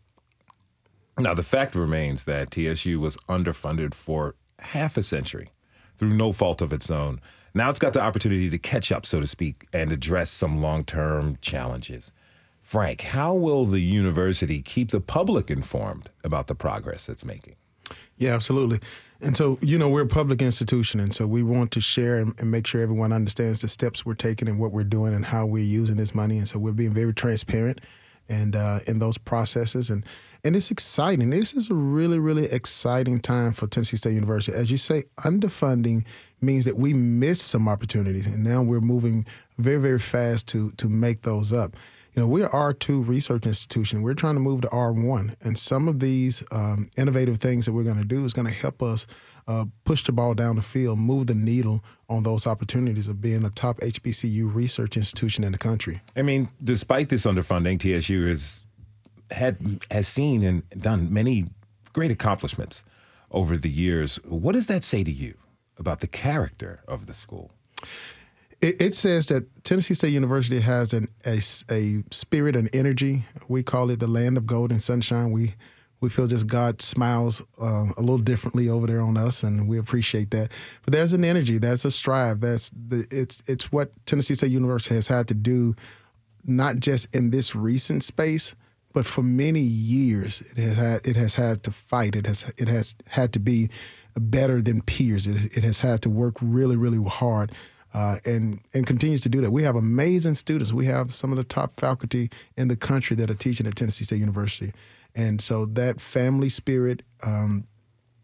Now, 1.20 1.34
the 1.34 1.44
fact 1.44 1.74
remains 1.76 2.26
that 2.26 2.52
TSU 2.52 3.00
was 3.00 3.18
underfunded 3.28 3.94
for 3.94 4.36
half 4.60 4.98
a 4.98 5.04
century 5.04 5.50
through 5.98 6.14
no 6.14 6.32
fault 6.32 6.62
of 6.62 6.72
its 6.72 6.92
own. 6.92 7.20
Now 7.54 7.70
it's 7.70 7.80
got 7.80 7.94
the 7.94 8.02
opportunity 8.02 8.50
to 8.52 8.58
catch 8.60 8.92
up, 8.92 9.06
so 9.06 9.20
to 9.20 9.26
speak, 9.26 9.68
and 9.74 9.92
address 9.92 10.30
some 10.30 10.62
long 10.62 10.84
term 10.84 11.38
challenges. 11.42 12.12
Frank, 12.62 13.02
how 13.02 13.34
will 13.34 13.66
the 13.66 13.80
university 13.80 14.62
keep 14.62 14.92
the 14.92 15.02
public 15.02 15.50
informed 15.50 16.12
about 16.24 16.48
the 16.48 16.56
progress 16.56 17.10
it's 17.10 17.26
making? 17.26 17.56
Yeah, 18.18 18.34
absolutely. 18.34 18.80
And 19.22 19.36
so, 19.36 19.58
you 19.62 19.78
know, 19.78 19.90
we're 19.90 20.02
a 20.02 20.08
public 20.08 20.42
institution, 20.42 21.00
and 21.00 21.16
so 21.16 21.26
we 21.26 21.42
want 21.42 21.72
to 21.72 21.82
share 21.82 22.20
and, 22.20 22.40
and, 22.40 22.52
make 22.52 22.68
sure 22.68 22.82
everyone 22.82 23.14
understands 23.14 23.62
the 23.62 23.68
steps 23.68 24.06
we're 24.06 24.14
taking 24.14 24.48
and 24.48 24.60
what 24.60 24.72
we're 24.72 24.84
doing 24.84 25.14
and 25.14 25.26
how 25.26 25.46
we're 25.46 25.64
using 25.64 25.96
this 25.96 26.14
money. 26.14 26.38
And 26.38 26.48
so 26.48 26.60
we're 26.60 26.74
being 26.74 26.94
very 26.94 27.14
transparent 27.14 27.80
and 28.30 28.56
uh, 28.56 28.82
in 28.86 29.00
those 29.00 29.18
processes. 29.18 29.90
And 29.90 30.04
and 30.44 30.56
it's 30.56 30.72
exciting. 30.72 31.30
This 31.30 31.54
is 31.54 31.70
a 31.70 31.74
really, 31.74 32.20
really 32.20 32.46
exciting 32.46 33.20
time 33.20 33.52
for 33.52 33.68
Tennessee 33.68 33.98
State 33.98 34.14
University. 34.14 34.58
As 34.58 34.72
you 34.72 34.78
say, 34.78 35.04
underfunding 35.20 36.06
means 36.42 36.66
that 36.66 36.78
we 36.78 36.94
missed 36.94 37.48
some 37.48 37.68
opportunities, 37.68 38.28
and 38.28 38.44
now 38.44 38.62
we're 38.62 38.82
moving 38.82 39.26
very, 39.58 39.78
very 39.78 40.00
fast 40.00 40.48
to 40.48 40.72
to 40.72 40.88
make 40.88 41.22
those 41.22 41.52
up. 41.52 41.76
you 42.14 42.22
know, 42.22 42.28
we're 42.28 42.50
R2 42.50 43.08
research 43.08 43.46
institution. 43.46 44.02
We're 44.02 44.16
trying 44.16 44.36
to 44.36 44.40
move 44.40 44.62
to 44.62 44.68
R1. 44.70 45.36
And 45.44 45.56
some 45.56 45.88
of 45.88 46.00
these 46.00 46.44
um, 46.52 46.90
innovative 46.98 47.38
things 47.38 47.68
that 47.68 47.74
we're 47.74 47.84
going 47.84 48.00
to 48.00 48.06
do 48.06 48.26
is 48.26 48.34
going 48.34 48.48
to 48.48 48.54
help 48.54 48.82
us 48.82 49.06
uh, 49.48 49.66
push 49.86 50.04
the 50.04 50.12
ball 50.12 50.34
down 50.34 50.56
the 50.56 50.62
field, 50.62 51.00
move 51.00 51.28
the 51.28 51.36
needle 51.36 51.84
on 52.10 52.24
those 52.24 52.48
opportunities 52.48 53.08
of 53.08 53.22
being 53.22 53.46
a 53.46 53.50
top 53.52 53.80
HBCU 53.80 54.54
research 54.54 54.98
institution 54.98 55.44
in 55.44 55.52
the 55.52 55.58
country. 55.58 56.02
I 56.16 56.22
mean, 56.22 56.50
despite 56.64 57.10
this 57.10 57.26
underfunding, 57.26 57.80
TSU 57.80 58.28
has 58.28 58.64
had 59.32 59.84
has 59.92 60.08
seen 60.08 60.44
and 60.44 60.70
done 60.70 61.12
many 61.12 61.46
great 61.94 62.12
accomplishments 62.12 62.84
over 63.32 63.58
the 63.58 63.70
years. 63.70 64.18
What 64.24 64.54
does 64.54 64.68
that 64.68 64.84
say 64.84 65.04
to 65.04 65.12
you 65.12 65.36
about 65.78 66.00
the 66.00 66.08
character 66.08 66.82
of 66.88 67.06
the 67.08 67.14
school? 67.14 67.52
It, 68.62 68.82
it 68.82 68.96
says 68.96 69.28
that 69.28 69.64
Tennessee 69.64 69.94
State 69.94 70.14
University 70.14 70.60
has 70.60 70.94
an, 70.94 71.08
a, 71.26 71.38
a 71.70 72.04
spirit 72.12 72.56
and 72.56 72.70
energy. 72.74 73.24
We 73.48 73.62
call 73.62 73.92
it 73.92 74.00
the 74.00 74.08
land 74.08 74.38
of 74.38 74.48
gold 74.48 74.72
and 74.72 74.82
sunshine. 74.82 75.32
We 75.32 75.54
we 76.00 76.10
feel 76.10 76.28
just 76.28 76.46
God 76.46 76.80
smiles 76.82 77.42
uh, 77.60 77.86
a 77.98 78.02
little 78.02 78.20
differently 78.20 78.70
over 78.70 78.86
there 78.86 79.02
on 79.02 79.18
us, 79.18 79.42
and 79.42 79.68
we 79.68 79.80
appreciate 79.80 80.30
that. 80.32 80.52
But 80.84 80.94
there's 80.94 81.14
an 81.14 81.26
energy, 81.26 81.58
there's 81.58 81.86
a 81.86 81.92
strive. 81.92 82.40
That's 82.40 82.70
the 82.70 83.08
it's 83.12 83.42
it's 83.48 83.72
what 83.72 83.92
Tennessee 84.06 84.36
State 84.36 84.52
University 84.52 84.96
has 84.96 85.08
had 85.08 85.28
to 85.30 85.34
do, 85.34 85.76
not 86.46 86.78
just 86.78 87.08
in 87.16 87.32
this 87.32 87.56
recent 87.56 88.04
space, 88.04 88.56
but 88.94 89.06
for 89.06 89.24
many 89.24 89.62
years 89.62 90.42
it 90.42 90.58
has 90.58 90.78
had 90.78 91.08
it 91.08 91.16
has 91.16 91.34
had 91.36 91.64
to 91.64 91.72
fight. 91.72 92.16
It 92.16 92.26
has 92.26 92.52
it 92.58 92.68
has 92.68 92.96
had 93.08 93.34
to 93.34 93.40
be 93.40 93.70
better 94.16 94.62
than 94.62 94.82
peers. 94.82 95.28
It, 95.28 95.58
it 95.58 95.64
has 95.64 95.80
had 95.80 96.02
to 96.04 96.10
work 96.10 96.36
really 96.42 96.76
really 96.76 97.04
hard. 97.04 97.52
Uh, 97.94 98.20
and 98.26 98.60
and 98.74 98.86
continues 98.86 99.22
to 99.22 99.30
do 99.30 99.42
that. 99.42 99.50
We 99.50 99.64
have 99.64 99.76
amazing 99.76 100.36
students. 100.36 100.74
We 100.74 100.86
have 100.86 101.14
some 101.14 101.32
of 101.32 101.38
the 101.38 101.44
top 101.44 101.72
faculty 101.78 102.30
in 102.58 102.68
the 102.68 102.76
country 102.76 103.16
that 103.16 103.30
are 103.30 103.36
teaching 103.36 103.66
at 103.66 103.76
Tennessee 103.76 104.04
State 104.04 104.20
University. 104.20 104.72
And 105.16 105.42
so 105.42 105.66
that 105.66 106.00
family 106.00 106.50
spirit 106.50 107.02
um, 107.24 107.66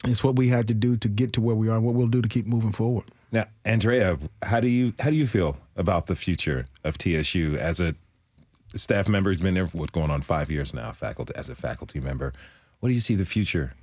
is 0.05 0.23
what 0.23 0.35
we 0.35 0.49
had 0.49 0.67
to 0.67 0.73
do 0.73 0.97
to 0.97 1.07
get 1.07 1.33
to 1.33 1.41
where 1.41 1.55
we 1.55 1.69
are 1.69 1.77
and 1.77 1.85
what 1.85 1.95
we'll 1.95 2.07
do 2.07 2.21
to 2.21 2.29
keep 2.29 2.45
moving 2.45 2.71
forward. 2.71 3.05
Now, 3.31 3.45
Andrea, 3.65 4.19
how 4.43 4.59
do 4.59 4.67
you 4.67 4.93
how 4.99 5.09
do 5.09 5.15
you 5.15 5.25
feel 5.25 5.57
about 5.75 6.05
the 6.05 6.15
future 6.15 6.65
of 6.83 6.97
TSU 6.97 7.57
as 7.57 7.79
a 7.79 7.95
staff 8.79 9.07
member 9.07 9.29
who's 9.29 9.41
been 9.41 9.53
there 9.53 9.67
for 9.67 9.77
what 9.77 9.91
going 9.91 10.11
on 10.11 10.21
five 10.21 10.51
years 10.51 10.73
now, 10.73 10.91
faculty 10.91 11.33
as 11.35 11.49
a 11.49 11.55
faculty 11.55 11.99
member? 11.99 12.33
What 12.79 12.89
do 12.89 12.95
you 12.95 13.01
see 13.01 13.15
the 13.15 13.25
future 13.25 13.73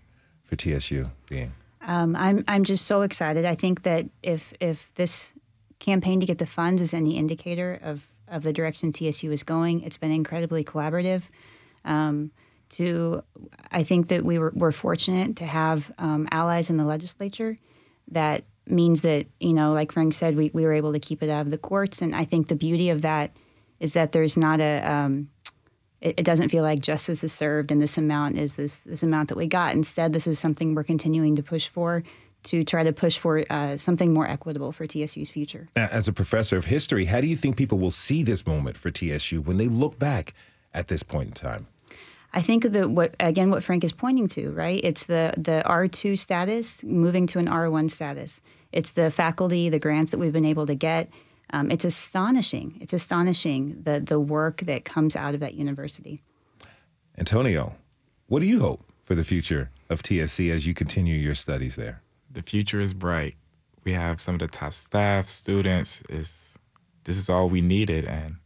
for 0.44 0.57
TSU 0.57 1.11
being? 1.29 1.53
Um, 1.83 2.14
I'm 2.14 2.44
I'm 2.46 2.64
just 2.64 2.87
so 2.87 3.03
excited. 3.03 3.44
I 3.44 3.55
think 3.55 3.83
that 3.85 4.07
if 4.22 4.53
if 4.61 4.94
this 4.96 5.33
campaign 5.79 6.20
to 6.20 6.26
get 6.26 6.38
the 6.38 6.46
funds 6.46 6.83
is 6.83 6.92
any 6.92 7.16
indicator 7.16 7.79
of 7.83 8.07
of 8.29 8.42
the 8.42 8.53
direction 8.53 8.92
TSU 8.92 9.33
is 9.33 9.42
going, 9.42 9.83
it's 9.83 9.96
been 9.96 10.12
incredibly 10.12 10.64
collaborative. 10.64 11.22
Um, 11.85 12.31
to 12.70 13.22
I 13.72 13.83
think 13.83 14.09
that 14.09 14.24
we 14.24 14.38
were, 14.38 14.53
were 14.55 14.72
fortunate 14.72 15.37
to 15.37 15.44
have 15.44 15.92
um, 15.98 16.29
allies 16.31 16.70
in 16.70 16.76
the 16.76 16.85
legislature. 16.85 17.57
That 18.09 18.44
means 18.66 19.03
that 19.03 19.26
you 19.40 19.53
know, 19.53 19.72
like 19.72 19.92
Frank 19.92 20.14
said, 20.14 20.37
we, 20.37 20.50
we 20.55 20.64
were 20.64 20.72
able 20.72 20.92
to 20.92 21.00
keep 21.00 21.22
it 21.22 21.31
out 21.31 21.42
of 21.42 21.50
the 21.50 21.59
courts, 21.59 22.03
and 22.03 22.14
I 22.14 22.24
think 22.24 22.48
the 22.48 22.57
beauty 22.57 22.90
of 22.90 23.03
that 23.03 23.33
is 23.80 23.94
that 23.94 24.12
there's 24.12 24.36
not 24.36 24.60
a 24.60 24.80
um, 24.80 25.28
it, 26.00 26.14
it, 26.18 26.24
doesn't 26.24 26.48
feel 26.50 26.62
like 26.62 26.80
justice 26.80 27.22
is 27.24 27.32
served 27.32 27.70
and 27.70 27.82
this 27.82 27.98
amount 27.98 28.38
is 28.38 28.56
this 28.56 28.82
this 28.82 29.02
amount 29.02 29.28
that 29.30 29.36
we 29.36 29.46
got. 29.46 29.74
Instead, 29.74 30.12
this 30.12 30.26
is 30.26 30.38
something 30.38 30.74
we're 30.74 30.84
continuing 30.84 31.36
to 31.36 31.42
push 31.42 31.68
for 31.68 32.02
to 32.42 32.64
try 32.64 32.82
to 32.82 32.92
push 32.92 33.18
for 33.18 33.44
uh, 33.50 33.76
something 33.76 34.14
more 34.14 34.26
equitable 34.26 34.72
for 34.72 34.86
TSU's 34.86 35.30
future. 35.30 35.68
As 35.76 36.08
a 36.08 36.12
professor 36.12 36.56
of 36.56 36.64
history, 36.64 37.04
how 37.04 37.20
do 37.20 37.26
you 37.26 37.36
think 37.36 37.56
people 37.56 37.78
will 37.78 37.90
see 37.90 38.22
this 38.22 38.46
moment 38.46 38.78
for 38.78 38.90
TSU 38.90 39.42
when 39.42 39.58
they 39.58 39.68
look 39.68 39.98
back 39.98 40.32
at 40.72 40.88
this 40.88 41.02
point 41.02 41.28
in 41.28 41.34
time? 41.34 41.66
I 42.32 42.40
think 42.40 42.64
that 42.64 42.90
what 42.90 43.14
again 43.18 43.50
what 43.50 43.62
Frank 43.64 43.84
is 43.84 43.92
pointing 43.92 44.28
to, 44.28 44.50
right? 44.52 44.80
It's 44.84 45.06
the 45.06 45.34
the 45.36 45.66
R 45.66 45.88
two 45.88 46.16
status 46.16 46.84
moving 46.84 47.26
to 47.28 47.38
an 47.38 47.48
R 47.48 47.70
one 47.70 47.88
status. 47.88 48.40
It's 48.72 48.92
the 48.92 49.10
faculty, 49.10 49.68
the 49.68 49.80
grants 49.80 50.12
that 50.12 50.18
we've 50.18 50.32
been 50.32 50.44
able 50.44 50.66
to 50.66 50.76
get. 50.76 51.12
Um, 51.52 51.70
it's 51.70 51.84
astonishing. 51.84 52.78
It's 52.80 52.92
astonishing 52.92 53.82
the 53.82 54.00
the 54.00 54.20
work 54.20 54.58
that 54.62 54.84
comes 54.84 55.16
out 55.16 55.34
of 55.34 55.40
that 55.40 55.54
university. 55.54 56.20
Antonio, 57.18 57.74
what 58.26 58.40
do 58.40 58.46
you 58.46 58.60
hope 58.60 58.84
for 59.04 59.14
the 59.14 59.24
future 59.24 59.70
of 59.88 60.02
TSC 60.02 60.50
as 60.50 60.66
you 60.66 60.74
continue 60.74 61.16
your 61.16 61.34
studies 61.34 61.76
there? 61.76 62.02
The 62.30 62.42
future 62.42 62.80
is 62.80 62.94
bright. 62.94 63.34
We 63.84 63.92
have 63.92 64.20
some 64.20 64.36
of 64.36 64.40
the 64.40 64.48
top 64.48 64.72
staff, 64.72 65.28
students. 65.28 66.02
Is 66.08 66.58
this 67.04 67.16
is 67.16 67.28
all 67.28 67.48
we 67.48 67.60
needed, 67.60 68.06
and 68.06 68.36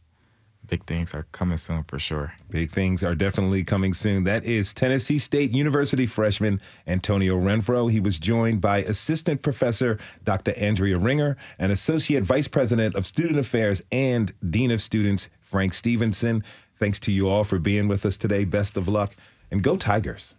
big 0.67 0.85
things 0.85 1.13
are 1.13 1.25
coming 1.31 1.57
soon 1.57 1.83
for 1.83 1.99
sure. 1.99 2.33
Big 2.49 2.71
things 2.71 3.03
are 3.03 3.15
definitely 3.15 3.63
coming 3.63 3.93
soon. 3.93 4.23
That 4.23 4.43
is 4.45 4.73
Tennessee 4.73 5.19
State 5.19 5.51
University 5.51 6.05
freshman 6.05 6.61
Antonio 6.87 7.39
Renfroe. 7.39 7.91
He 7.91 7.99
was 7.99 8.19
joined 8.19 8.61
by 8.61 8.79
Assistant 8.79 9.41
Professor 9.41 9.99
Dr. 10.23 10.53
Andrea 10.57 10.97
Ringer 10.97 11.37
and 11.59 11.71
Associate 11.71 12.23
Vice 12.23 12.47
President 12.47 12.95
of 12.95 13.05
Student 13.05 13.39
Affairs 13.39 13.81
and 13.91 14.33
Dean 14.49 14.71
of 14.71 14.81
Students 14.81 15.29
Frank 15.41 15.73
Stevenson. 15.73 16.43
Thanks 16.79 16.99
to 16.99 17.11
you 17.11 17.27
all 17.27 17.43
for 17.43 17.59
being 17.59 17.87
with 17.87 18.05
us 18.05 18.17
today. 18.17 18.45
Best 18.45 18.77
of 18.77 18.87
luck 18.87 19.13
and 19.51 19.61
go 19.63 19.75
Tigers. 19.75 20.33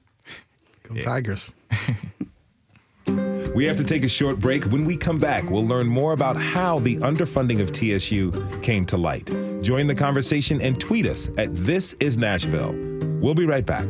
Go 0.83 0.95
yeah. 0.95 1.03
Tigers. 1.03 1.55
We 3.57 3.65
have 3.65 3.79
to 3.79 3.85
take 3.85 4.05
a 4.05 4.09
short 4.09 4.39
break. 4.39 4.65
When 4.65 4.85
we 4.85 4.99
come 4.99 5.19
back, 5.19 5.49
we'll 5.49 5.67
learn 5.67 5.87
more 5.87 6.13
about 6.13 6.37
how 6.37 6.79
the 6.79 6.99
underfunding 6.99 7.63
of 7.63 7.73
TSU 7.73 8.61
came 8.61 8.85
to 8.85 8.99
light. 8.99 9.31
Join 9.67 9.89
the 9.89 9.97
conversation 9.97 10.61
and 10.61 10.79
tweet 10.79 11.09
us 11.09 11.29
at 11.39 11.53
This 11.53 11.97
Is 11.99 12.17
Nashville. 12.17 12.73
We'll 13.21 13.35
be 13.35 13.47
right 13.47 13.67
back. 13.67 13.85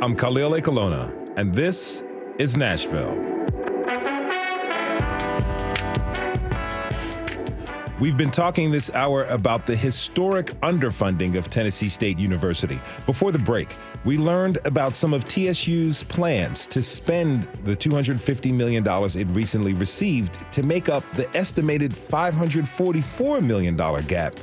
I'm 0.00 0.14
Khalil 0.14 0.52
Ekulona, 0.52 1.12
and 1.36 1.52
this 1.52 2.04
is 2.38 2.56
Nashville. 2.56 3.37
We've 8.00 8.16
been 8.16 8.30
talking 8.30 8.70
this 8.70 8.92
hour 8.94 9.24
about 9.24 9.66
the 9.66 9.74
historic 9.74 10.52
underfunding 10.60 11.36
of 11.36 11.50
Tennessee 11.50 11.88
State 11.88 12.16
University. 12.16 12.80
Before 13.06 13.32
the 13.32 13.40
break, 13.40 13.74
we 14.04 14.16
learned 14.16 14.60
about 14.64 14.94
some 14.94 15.12
of 15.12 15.24
TSU's 15.24 16.04
plans 16.04 16.68
to 16.68 16.80
spend 16.80 17.48
the 17.64 17.74
$250 17.74 18.54
million 18.54 18.86
it 18.86 19.26
recently 19.34 19.74
received 19.74 20.50
to 20.52 20.62
make 20.62 20.88
up 20.88 21.02
the 21.14 21.28
estimated 21.36 21.90
$544 21.90 23.42
million 23.42 23.76
gap 24.06 24.36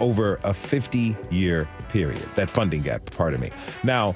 over 0.00 0.40
a 0.44 0.54
50 0.54 1.14
year 1.30 1.68
period. 1.90 2.26
That 2.34 2.48
funding 2.48 2.80
gap, 2.80 3.04
pardon 3.10 3.42
me. 3.42 3.50
Now, 3.84 4.14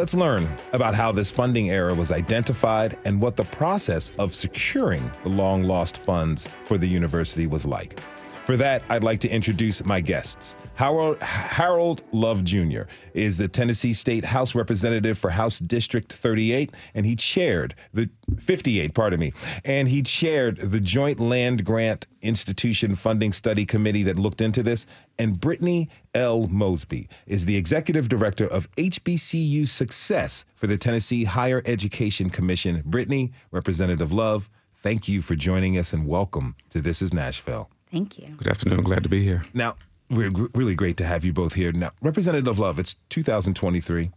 Let's 0.00 0.14
learn 0.14 0.48
about 0.72 0.94
how 0.94 1.12
this 1.12 1.30
funding 1.30 1.68
error 1.68 1.94
was 1.94 2.10
identified 2.10 2.96
and 3.04 3.20
what 3.20 3.36
the 3.36 3.44
process 3.44 4.12
of 4.18 4.34
securing 4.34 5.10
the 5.24 5.28
long 5.28 5.64
lost 5.64 5.98
funds 5.98 6.48
for 6.64 6.78
the 6.78 6.86
university 6.86 7.46
was 7.46 7.66
like. 7.66 8.00
For 8.46 8.56
that, 8.56 8.82
I'd 8.88 9.04
like 9.04 9.20
to 9.20 9.28
introduce 9.28 9.84
my 9.84 10.00
guests. 10.00 10.56
Harold, 10.72 11.22
Harold 11.22 12.02
Love 12.12 12.44
Jr. 12.44 12.84
is 13.12 13.36
the 13.36 13.46
Tennessee 13.46 13.92
State 13.92 14.24
House 14.24 14.54
Representative 14.54 15.18
for 15.18 15.28
House 15.28 15.58
District 15.58 16.10
38, 16.10 16.74
and 16.94 17.04
he 17.04 17.14
chaired 17.14 17.74
the 17.92 18.08
58, 18.40 18.94
pardon 18.94 19.20
me, 19.20 19.32
and 19.64 19.88
he 19.88 20.02
chaired 20.02 20.58
the 20.58 20.80
Joint 20.80 21.20
Land 21.20 21.64
Grant 21.64 22.06
Institution 22.22 22.94
Funding 22.94 23.32
Study 23.32 23.64
Committee 23.64 24.02
that 24.04 24.18
looked 24.18 24.40
into 24.40 24.62
this. 24.62 24.86
And 25.18 25.38
Brittany 25.38 25.88
L. 26.14 26.48
Mosby 26.48 27.08
is 27.26 27.44
the 27.44 27.56
Executive 27.56 28.08
Director 28.08 28.46
of 28.46 28.70
HBCU 28.76 29.68
Success 29.68 30.44
for 30.56 30.66
the 30.66 30.76
Tennessee 30.78 31.24
Higher 31.24 31.62
Education 31.66 32.30
Commission. 32.30 32.82
Brittany, 32.84 33.32
Representative 33.50 34.12
Love, 34.12 34.48
thank 34.76 35.08
you 35.08 35.20
for 35.22 35.34
joining 35.34 35.76
us 35.78 35.92
and 35.92 36.06
welcome 36.06 36.56
to 36.70 36.80
This 36.80 37.02
is 37.02 37.12
Nashville. 37.12 37.70
Thank 37.92 38.18
you. 38.18 38.28
Good 38.36 38.48
afternoon. 38.48 38.82
Glad 38.82 39.02
to 39.02 39.08
be 39.08 39.22
here. 39.22 39.42
Now, 39.52 39.76
we're 40.08 40.30
g- 40.30 40.46
really 40.54 40.74
great 40.74 40.96
to 40.98 41.04
have 41.04 41.24
you 41.24 41.32
both 41.32 41.54
here. 41.54 41.72
Now, 41.72 41.90
Representative 42.00 42.58
Love, 42.58 42.78
it's 42.78 42.94
2023, 43.10 44.10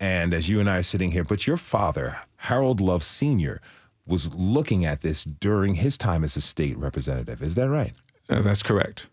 and 0.00 0.32
as 0.32 0.48
you 0.48 0.58
and 0.58 0.68
I 0.68 0.78
are 0.78 0.82
sitting 0.82 1.12
here, 1.12 1.24
but 1.24 1.46
your 1.46 1.58
father, 1.58 2.18
Harold 2.36 2.80
Love 2.80 3.02
Sr., 3.02 3.60
was 4.08 4.34
looking 4.34 4.84
at 4.84 5.02
this 5.02 5.24
during 5.24 5.74
his 5.74 5.98
time 5.98 6.24
as 6.24 6.36
a 6.36 6.40
state 6.40 6.76
representative. 6.78 7.42
Is 7.42 7.54
that 7.54 7.68
right? 7.68 7.92
Uh, 8.28 8.40
that's 8.40 8.62
correct. 8.62 9.08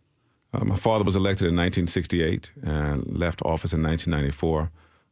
Uh, 0.53 0.63
my 0.63 0.77
father 0.77 1.03
was 1.03 1.15
elected 1.15 1.47
in 1.47 1.55
1968 1.55 2.51
and 2.63 3.05
left 3.17 3.41
office 3.41 3.73
in 3.73 3.83
1994. 3.83 4.71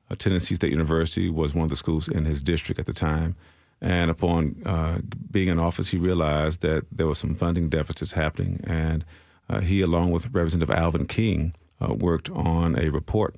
Uh, 0.09 0.15
Tennessee 0.15 0.55
State 0.55 0.71
University 0.71 1.29
was 1.29 1.53
one 1.53 1.65
of 1.65 1.69
the 1.69 1.75
schools 1.75 2.07
in 2.07 2.25
his 2.25 2.41
district 2.41 2.79
at 2.79 2.85
the 2.85 2.93
time. 2.93 3.35
And 3.81 4.09
upon 4.09 4.55
uh, 4.65 4.99
being 5.29 5.49
in 5.49 5.59
office, 5.59 5.89
he 5.89 5.97
realized 5.97 6.61
that 6.61 6.85
there 6.91 7.05
were 7.05 7.15
some 7.15 7.35
funding 7.35 7.67
deficits 7.67 8.13
happening. 8.13 8.61
And 8.63 9.03
uh, 9.49 9.59
he, 9.59 9.81
along 9.81 10.11
with 10.11 10.33
Representative 10.33 10.73
Alvin 10.73 11.05
King, 11.05 11.53
uh, 11.81 11.93
worked 11.93 12.29
on 12.29 12.79
a 12.79 12.89
report 12.89 13.35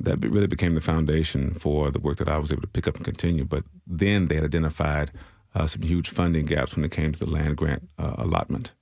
that 0.00 0.24
really 0.24 0.46
became 0.46 0.74
the 0.74 0.80
foundation 0.80 1.54
for 1.54 1.90
the 1.90 2.00
work 2.00 2.16
that 2.16 2.28
I 2.28 2.38
was 2.38 2.52
able 2.52 2.62
to 2.62 2.68
pick 2.68 2.88
up 2.88 2.96
and 2.96 3.04
continue. 3.04 3.44
But 3.44 3.64
then 3.86 4.28
they 4.28 4.36
had 4.36 4.44
identified 4.44 5.12
uh, 5.54 5.66
some 5.66 5.82
huge 5.82 6.08
funding 6.08 6.46
gaps 6.46 6.74
when 6.74 6.84
it 6.84 6.90
came 6.90 7.12
to 7.12 7.18
the 7.18 7.30
land 7.30 7.56
grant 7.56 7.88
uh, 7.98 8.14
allotment. 8.18 8.72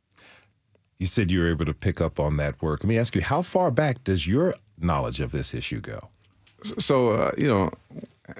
You 0.98 1.06
said 1.06 1.30
you 1.30 1.40
were 1.40 1.48
able 1.48 1.64
to 1.64 1.74
pick 1.74 2.00
up 2.00 2.18
on 2.18 2.36
that 2.38 2.60
work. 2.60 2.82
Let 2.82 2.88
me 2.88 2.98
ask 2.98 3.14
you, 3.14 3.22
how 3.22 3.42
far 3.42 3.70
back 3.70 4.04
does 4.04 4.26
your 4.26 4.54
knowledge 4.78 5.20
of 5.20 5.32
this 5.32 5.54
issue 5.54 5.80
go? 5.80 6.08
So, 6.78 7.10
uh, 7.10 7.32
you 7.38 7.46
know, 7.46 7.70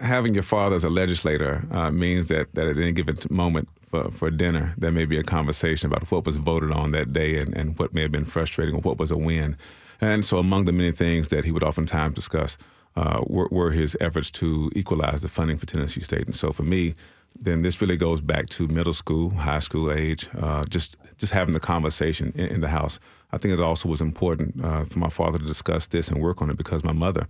having 0.01 0.35
your 0.35 0.43
father 0.43 0.75
as 0.75 0.85
a 0.85 0.91
legislator 0.91 1.65
uh, 1.71 1.91
means 1.91 2.29
that, 2.29 2.53
that 2.55 2.67
at 2.67 2.77
any 2.77 2.93
given 2.93 3.17
moment 3.31 3.69
for, 3.89 4.11
for 4.11 4.31
dinner, 4.31 4.75
there 4.77 4.91
may 4.91 5.05
be 5.05 5.17
a 5.19 5.23
conversation 5.23 5.87
about 5.87 6.11
what 6.11 6.27
was 6.27 6.37
voted 6.37 6.73
on 6.73 6.91
that 6.93 7.13
day 7.13 7.39
and, 7.39 7.57
and 7.57 7.79
what 7.79 7.95
may 7.95 8.03
have 8.03 8.13
been 8.13 8.25
frustrating 8.25 8.75
or 8.75 8.81
what 8.81 8.99
was 8.99 9.13
a 9.13 9.17
win. 9.17 9.57
And 10.01 10.25
so, 10.25 10.39
among 10.39 10.65
the 10.65 10.73
many 10.73 10.93
things 10.93 11.29
that 11.29 11.45
he 11.45 11.53
would 11.53 11.65
oftentimes 11.65 12.15
discuss 12.15 12.57
uh, 12.97 13.23
were, 13.27 13.49
were, 13.51 13.71
his 13.71 13.97
efforts 14.01 14.31
to 14.33 14.71
equalize 14.75 15.23
the 15.23 15.29
funding 15.29 15.57
for 15.57 15.67
Tennessee 15.67 16.01
State. 16.01 16.25
And 16.25 16.35
so, 16.35 16.53
for 16.53 16.63
me, 16.63 16.95
then 17.41 17.63
this 17.63 17.81
really 17.81 17.97
goes 17.97 18.21
back 18.21 18.47
to 18.51 18.67
middle 18.69 18.93
school, 18.93 19.31
high 19.31 19.59
school 19.59 19.93
age, 19.93 20.29
uh, 20.39 20.65
just 20.69 20.97
just 21.17 21.33
having 21.33 21.53
the 21.53 21.61
conversation 21.61 22.33
in, 22.37 22.47
in, 22.47 22.61
the 22.61 22.69
house. 22.69 23.01
I 23.33 23.39
think 23.39 23.53
it 23.53 23.61
also 23.61 23.89
was 23.89 24.01
important 24.01 24.65
uh, 24.65 24.85
for 24.85 24.99
my 25.01 25.09
father 25.09 25.39
to 25.39 25.45
discuss 25.45 25.89
this 25.89 26.09
and 26.09 26.21
work 26.23 26.41
on 26.41 26.49
it 26.49 26.57
because 26.57 26.85
my 26.85 26.93
mother, 26.93 27.27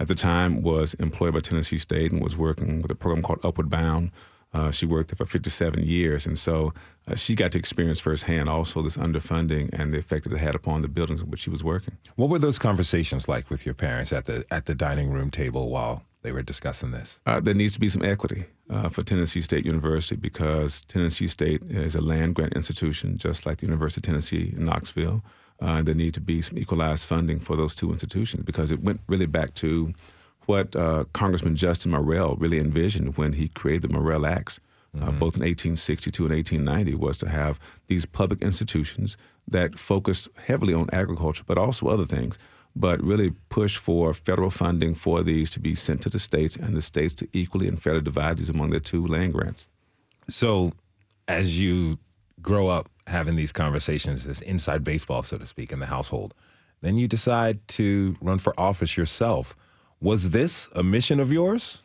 at 0.00 0.08
the 0.08 0.14
time, 0.14 0.62
was 0.62 0.94
employed 0.94 1.34
by 1.34 1.40
Tennessee 1.40 1.78
State 1.78 2.12
and 2.12 2.20
was 2.20 2.36
working 2.36 2.82
with 2.82 2.90
a 2.90 2.96
program 2.96 3.22
called 3.22 3.38
Upward 3.44 3.70
Bound 3.70 4.10
uh, 4.52 4.70
she 4.70 4.86
worked 4.86 5.10
there 5.10 5.16
for 5.16 5.26
57 5.26 5.84
years, 5.84 6.26
and 6.26 6.38
so 6.38 6.72
uh, 7.06 7.14
she 7.14 7.34
got 7.34 7.52
to 7.52 7.58
experience 7.58 8.00
firsthand 8.00 8.48
also 8.48 8.80
this 8.82 8.96
underfunding 8.96 9.68
and 9.72 9.92
the 9.92 9.98
effect 9.98 10.24
that 10.24 10.32
it 10.32 10.38
had 10.38 10.54
upon 10.54 10.82
the 10.82 10.88
buildings 10.88 11.20
in 11.20 11.30
which 11.30 11.40
she 11.40 11.50
was 11.50 11.62
working. 11.62 11.96
What 12.16 12.30
were 12.30 12.38
those 12.38 12.58
conversations 12.58 13.28
like 13.28 13.50
with 13.50 13.66
your 13.66 13.74
parents 13.74 14.12
at 14.12 14.26
the 14.26 14.44
at 14.50 14.66
the 14.66 14.74
dining 14.74 15.10
room 15.10 15.30
table 15.30 15.68
while 15.68 16.02
they 16.22 16.32
were 16.32 16.42
discussing 16.42 16.90
this? 16.92 17.20
Uh, 17.26 17.40
there 17.40 17.54
needs 17.54 17.74
to 17.74 17.80
be 17.80 17.88
some 17.88 18.02
equity 18.02 18.46
uh, 18.70 18.88
for 18.88 19.02
Tennessee 19.02 19.42
State 19.42 19.66
University 19.66 20.16
because 20.16 20.82
Tennessee 20.82 21.28
State 21.28 21.62
is 21.64 21.94
a 21.94 22.02
land 22.02 22.34
grant 22.34 22.54
institution, 22.54 23.18
just 23.18 23.44
like 23.44 23.58
the 23.58 23.66
University 23.66 24.00
of 24.00 24.04
Tennessee 24.04 24.54
in 24.56 24.64
Knoxville. 24.64 25.22
Uh, 25.60 25.82
there 25.82 25.94
need 25.94 26.14
to 26.14 26.20
be 26.20 26.40
some 26.40 26.56
equalized 26.56 27.04
funding 27.04 27.40
for 27.40 27.56
those 27.56 27.74
two 27.74 27.90
institutions 27.90 28.44
because 28.44 28.70
it 28.70 28.80
went 28.82 29.00
really 29.08 29.26
back 29.26 29.54
to 29.54 29.92
what 30.48 30.74
uh, 30.74 31.04
Congressman 31.12 31.56
Justin 31.56 31.90
Morrill 31.92 32.36
really 32.36 32.58
envisioned 32.58 33.18
when 33.18 33.34
he 33.34 33.48
created 33.48 33.82
the 33.82 33.88
Morrill 33.92 34.26
Acts, 34.26 34.58
uh, 34.94 34.98
mm-hmm. 34.98 35.18
both 35.18 35.36
in 35.36 35.42
1862 35.42 36.24
and 36.24 36.34
1890, 36.34 36.94
was 36.94 37.18
to 37.18 37.28
have 37.28 37.60
these 37.86 38.06
public 38.06 38.40
institutions 38.40 39.18
that 39.46 39.78
focused 39.78 40.28
heavily 40.46 40.72
on 40.72 40.88
agriculture, 40.90 41.44
but 41.46 41.58
also 41.58 41.88
other 41.88 42.06
things, 42.06 42.38
but 42.74 43.02
really 43.02 43.30
push 43.50 43.76
for 43.76 44.14
federal 44.14 44.50
funding 44.50 44.94
for 44.94 45.22
these 45.22 45.50
to 45.50 45.60
be 45.60 45.74
sent 45.74 46.00
to 46.00 46.08
the 46.08 46.18
states 46.18 46.56
and 46.56 46.74
the 46.74 46.80
states 46.80 47.14
to 47.14 47.28
equally 47.34 47.68
and 47.68 47.82
fairly 47.82 48.00
divide 48.00 48.38
these 48.38 48.48
among 48.48 48.70
their 48.70 48.80
two 48.80 49.06
land 49.06 49.34
grants. 49.34 49.68
So, 50.28 50.72
as 51.26 51.60
you 51.60 51.98
grow 52.40 52.68
up 52.68 52.88
having 53.06 53.36
these 53.36 53.52
conversations, 53.52 54.24
this 54.24 54.40
inside 54.40 54.82
baseball, 54.82 55.22
so 55.22 55.36
to 55.36 55.46
speak, 55.46 55.72
in 55.72 55.78
the 55.78 55.86
household, 55.86 56.32
then 56.80 56.96
you 56.96 57.06
decide 57.06 57.66
to 57.68 58.16
run 58.22 58.38
for 58.38 58.58
office 58.58 58.96
yourself. 58.96 59.54
Was 60.00 60.30
this 60.30 60.70
a 60.76 60.82
mission 60.82 61.18
of 61.18 61.32
yours? 61.32 61.82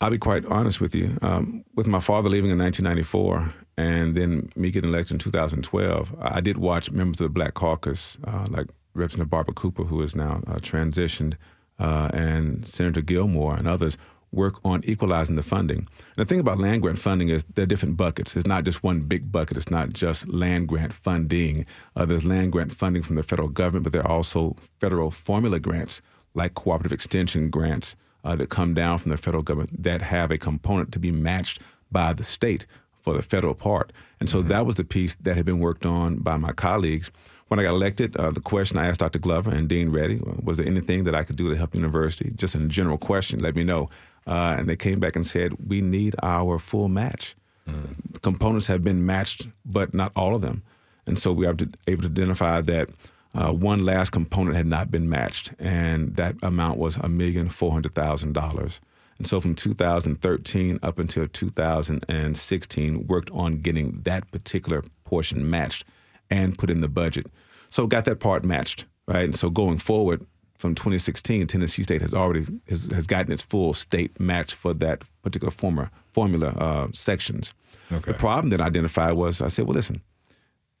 I'll 0.00 0.10
be 0.10 0.18
quite 0.18 0.44
honest 0.46 0.80
with 0.80 0.94
you. 0.94 1.18
Um, 1.22 1.64
with 1.74 1.86
my 1.86 2.00
father 2.00 2.28
leaving 2.28 2.50
in 2.50 2.58
1994 2.58 3.52
and 3.78 4.14
then 4.14 4.50
me 4.56 4.70
getting 4.70 4.90
elected 4.90 5.12
in 5.12 5.18
2012, 5.18 6.14
I 6.20 6.40
did 6.40 6.58
watch 6.58 6.90
members 6.90 7.20
of 7.20 7.26
the 7.26 7.30
Black 7.30 7.54
Caucus, 7.54 8.18
uh, 8.24 8.46
like 8.50 8.68
Representative 8.94 9.30
Barbara 9.30 9.54
Cooper, 9.54 9.84
who 9.84 10.02
is 10.02 10.14
now 10.14 10.42
uh, 10.46 10.56
transitioned, 10.56 11.34
uh, 11.78 12.10
and 12.12 12.66
Senator 12.66 13.02
Gilmore 13.02 13.56
and 13.56 13.68
others 13.68 13.96
work 14.32 14.58
on 14.64 14.82
equalizing 14.84 15.36
the 15.36 15.42
funding. 15.42 15.78
And 15.78 15.88
the 16.16 16.24
thing 16.26 16.40
about 16.40 16.58
land 16.58 16.82
grant 16.82 16.98
funding 16.98 17.28
is 17.28 17.44
there 17.54 17.62
are 17.62 17.66
different 17.66 17.96
buckets. 17.96 18.36
It's 18.36 18.46
not 18.46 18.64
just 18.64 18.82
one 18.82 19.00
big 19.00 19.30
bucket. 19.30 19.56
It's 19.56 19.70
not 19.70 19.90
just 19.90 20.28
land 20.28 20.68
grant 20.68 20.92
funding. 20.92 21.66
Uh, 21.94 22.04
there's 22.04 22.24
land 22.24 22.52
grant 22.52 22.72
funding 22.72 23.02
from 23.02 23.16
the 23.16 23.22
federal 23.22 23.48
government, 23.48 23.84
but 23.84 23.92
there 23.92 24.02
are 24.02 24.12
also 24.12 24.56
federal 24.78 25.10
formula 25.10 25.58
grants 25.58 26.02
like 26.36 26.54
cooperative 26.54 26.92
extension 26.92 27.50
grants 27.50 27.96
uh, 28.24 28.36
that 28.36 28.50
come 28.50 28.74
down 28.74 28.98
from 28.98 29.10
the 29.10 29.16
federal 29.16 29.42
government 29.42 29.82
that 29.82 30.02
have 30.02 30.30
a 30.30 30.38
component 30.38 30.92
to 30.92 30.98
be 30.98 31.10
matched 31.10 31.60
by 31.90 32.12
the 32.12 32.22
state 32.22 32.66
for 33.00 33.14
the 33.14 33.22
federal 33.22 33.54
part. 33.54 33.92
And 34.18 34.28
so 34.28 34.40
mm-hmm. 34.40 34.48
that 34.48 34.66
was 34.66 34.76
the 34.76 34.84
piece 34.84 35.14
that 35.16 35.36
had 35.36 35.46
been 35.46 35.60
worked 35.60 35.86
on 35.86 36.16
by 36.16 36.36
my 36.36 36.52
colleagues. 36.52 37.10
When 37.48 37.60
I 37.60 37.62
got 37.62 37.72
elected, 37.72 38.16
uh, 38.16 38.32
the 38.32 38.40
question 38.40 38.76
I 38.76 38.86
asked 38.88 38.98
Dr. 38.98 39.20
Glover 39.20 39.50
and 39.50 39.68
Dean 39.68 39.90
Reddy 39.90 40.20
uh, 40.26 40.32
was 40.42 40.58
there 40.58 40.66
anything 40.66 41.04
that 41.04 41.14
I 41.14 41.22
could 41.22 41.36
do 41.36 41.48
to 41.48 41.56
help 41.56 41.70
the 41.70 41.78
university? 41.78 42.32
Just 42.34 42.56
a 42.56 42.58
general 42.66 42.98
question, 42.98 43.38
let 43.38 43.54
me 43.54 43.62
know. 43.62 43.88
Uh, 44.26 44.56
and 44.58 44.68
they 44.68 44.74
came 44.74 44.98
back 44.98 45.14
and 45.14 45.24
said, 45.24 45.68
we 45.68 45.80
need 45.80 46.16
our 46.20 46.58
full 46.58 46.88
match. 46.88 47.36
Mm. 47.68 48.20
Components 48.22 48.66
have 48.66 48.82
been 48.82 49.06
matched, 49.06 49.46
but 49.64 49.94
not 49.94 50.10
all 50.16 50.34
of 50.34 50.42
them. 50.42 50.64
And 51.06 51.16
so 51.16 51.32
we 51.32 51.46
are 51.46 51.54
able 51.86 52.02
to 52.02 52.08
identify 52.10 52.60
that 52.62 52.90
uh, 53.36 53.52
one 53.52 53.84
last 53.84 54.10
component 54.10 54.56
had 54.56 54.66
not 54.66 54.90
been 54.90 55.08
matched, 55.08 55.52
and 55.58 56.16
that 56.16 56.36
amount 56.42 56.78
was 56.78 56.96
a 56.96 57.08
million 57.08 57.48
four 57.48 57.72
hundred 57.72 57.94
thousand 57.94 58.32
dollars. 58.32 58.80
And 59.18 59.26
so 59.26 59.40
from 59.40 59.54
2013 59.54 60.78
up 60.82 60.98
until 60.98 61.26
2016, 61.26 63.06
worked 63.06 63.30
on 63.30 63.60
getting 63.60 64.00
that 64.02 64.30
particular 64.30 64.82
portion 65.04 65.48
matched 65.48 65.84
and 66.30 66.56
put 66.58 66.70
in 66.70 66.80
the 66.80 66.88
budget. 66.88 67.26
So 67.70 67.86
got 67.86 68.04
that 68.04 68.20
part 68.20 68.44
matched, 68.44 68.84
right? 69.08 69.24
And 69.24 69.34
so 69.34 69.48
going 69.48 69.78
forward 69.78 70.26
from 70.58 70.74
2016, 70.74 71.46
Tennessee 71.46 71.82
State 71.82 72.02
has 72.02 72.14
already 72.14 72.46
has, 72.68 72.90
has 72.92 73.06
gotten 73.06 73.32
its 73.32 73.42
full 73.42 73.74
state 73.74 74.18
match 74.20 74.54
for 74.54 74.74
that 74.74 75.02
particular 75.22 75.50
former 75.50 75.90
formula 76.10 76.48
uh, 76.48 76.88
sections. 76.92 77.52
Okay. 77.92 78.12
The 78.12 78.18
problem 78.18 78.50
that 78.50 78.60
I 78.60 78.66
identified 78.66 79.14
was 79.14 79.40
I 79.40 79.48
said, 79.48 79.66
well, 79.66 79.74
listen, 79.74 80.02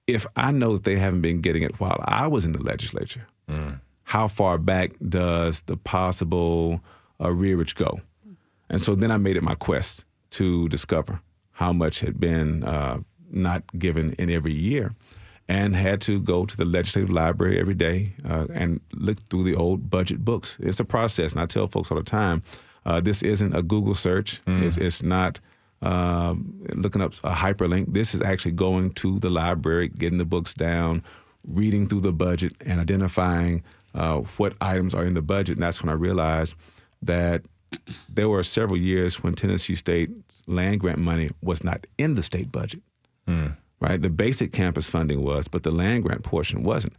if 0.06 0.26
I 0.36 0.50
know 0.52 0.74
that 0.74 0.84
they 0.84 0.96
haven't 0.96 1.22
been 1.22 1.40
getting 1.40 1.62
it 1.62 1.80
while 1.80 2.02
I 2.04 2.26
was 2.26 2.44
in 2.44 2.52
the 2.52 2.62
legislature, 2.62 3.26
mm. 3.48 3.80
how 4.04 4.28
far 4.28 4.58
back 4.58 4.92
does 5.08 5.62
the 5.62 5.76
possible 5.76 6.80
uh, 7.18 7.28
arrearage 7.28 7.74
go? 7.74 8.00
And 8.68 8.80
so 8.80 8.94
then 8.94 9.10
I 9.10 9.16
made 9.16 9.36
it 9.36 9.42
my 9.42 9.54
quest 9.54 10.04
to 10.30 10.68
discover 10.68 11.20
how 11.52 11.72
much 11.72 12.00
had 12.00 12.20
been 12.20 12.64
uh, 12.64 12.98
not 13.30 13.62
given 13.78 14.12
in 14.14 14.30
every 14.30 14.52
year 14.52 14.92
and 15.48 15.76
had 15.76 16.00
to 16.02 16.20
go 16.20 16.44
to 16.44 16.56
the 16.56 16.64
legislative 16.64 17.10
library 17.10 17.58
every 17.58 17.74
day 17.74 18.12
uh, 18.28 18.46
and 18.52 18.80
look 18.92 19.18
through 19.28 19.44
the 19.44 19.54
old 19.54 19.88
budget 19.88 20.24
books. 20.24 20.58
It's 20.60 20.80
a 20.80 20.84
process, 20.84 21.32
and 21.32 21.40
I 21.40 21.46
tell 21.46 21.68
folks 21.68 21.90
all 21.90 21.98
the 21.98 22.04
time 22.04 22.42
uh, 22.84 23.00
this 23.00 23.22
isn't 23.22 23.54
a 23.54 23.62
Google 23.62 23.94
search, 23.94 24.44
mm. 24.44 24.62
it's, 24.62 24.76
it's 24.76 25.02
not 25.02 25.40
um, 25.82 26.62
looking 26.74 27.02
up 27.02 27.14
a 27.24 27.32
hyperlink. 27.32 27.92
This 27.92 28.14
is 28.14 28.22
actually 28.22 28.52
going 28.52 28.92
to 28.92 29.18
the 29.18 29.30
library, 29.30 29.88
getting 29.88 30.18
the 30.18 30.24
books 30.24 30.54
down, 30.54 31.02
reading 31.46 31.86
through 31.86 32.00
the 32.00 32.12
budget, 32.12 32.54
and 32.64 32.80
identifying 32.80 33.62
uh, 33.94 34.18
what 34.36 34.54
items 34.60 34.94
are 34.94 35.04
in 35.04 35.14
the 35.14 35.22
budget. 35.22 35.56
And 35.56 35.62
that's 35.62 35.82
when 35.82 35.90
I 35.90 35.94
realized 35.94 36.54
that 37.02 37.42
there 38.08 38.28
were 38.28 38.42
several 38.42 38.80
years 38.80 39.22
when 39.22 39.34
Tennessee 39.34 39.74
State's 39.74 40.42
land 40.46 40.80
grant 40.80 40.98
money 40.98 41.30
was 41.42 41.62
not 41.64 41.86
in 41.98 42.14
the 42.14 42.22
state 42.22 42.50
budget. 42.52 42.80
Mm. 43.26 43.56
Right, 43.78 44.00
the 44.00 44.08
basic 44.08 44.52
campus 44.52 44.88
funding 44.88 45.22
was, 45.22 45.48
but 45.48 45.62
the 45.62 45.70
land 45.70 46.04
grant 46.04 46.22
portion 46.22 46.62
wasn't, 46.62 46.94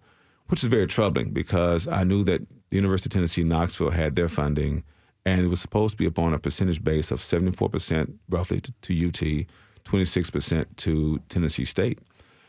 which 0.47 0.61
is 0.61 0.69
very 0.69 0.85
troubling 0.85 1.31
because 1.31 1.87
I 1.87 2.03
knew 2.03 2.23
that 2.25 2.47
the 2.69 2.75
University 2.75 3.07
of 3.07 3.13
Tennessee 3.13 3.43
Knoxville 3.43 3.89
had 3.89 4.15
their 4.15 4.27
funding 4.27 4.83
and 5.27 5.41
it 5.41 5.47
was 5.47 5.59
supposed 5.59 5.91
to 5.91 5.97
be 5.97 6.05
upon 6.05 6.33
a 6.33 6.39
percentage 6.39 6.81
base 6.81 7.11
of 7.11 7.19
74% 7.19 8.13
roughly 8.29 8.61
to, 8.61 8.71
to 8.71 9.07
UT, 9.07 9.45
26% 9.83 10.65
to 10.77 11.19
Tennessee 11.27 11.65
State. 11.65 11.99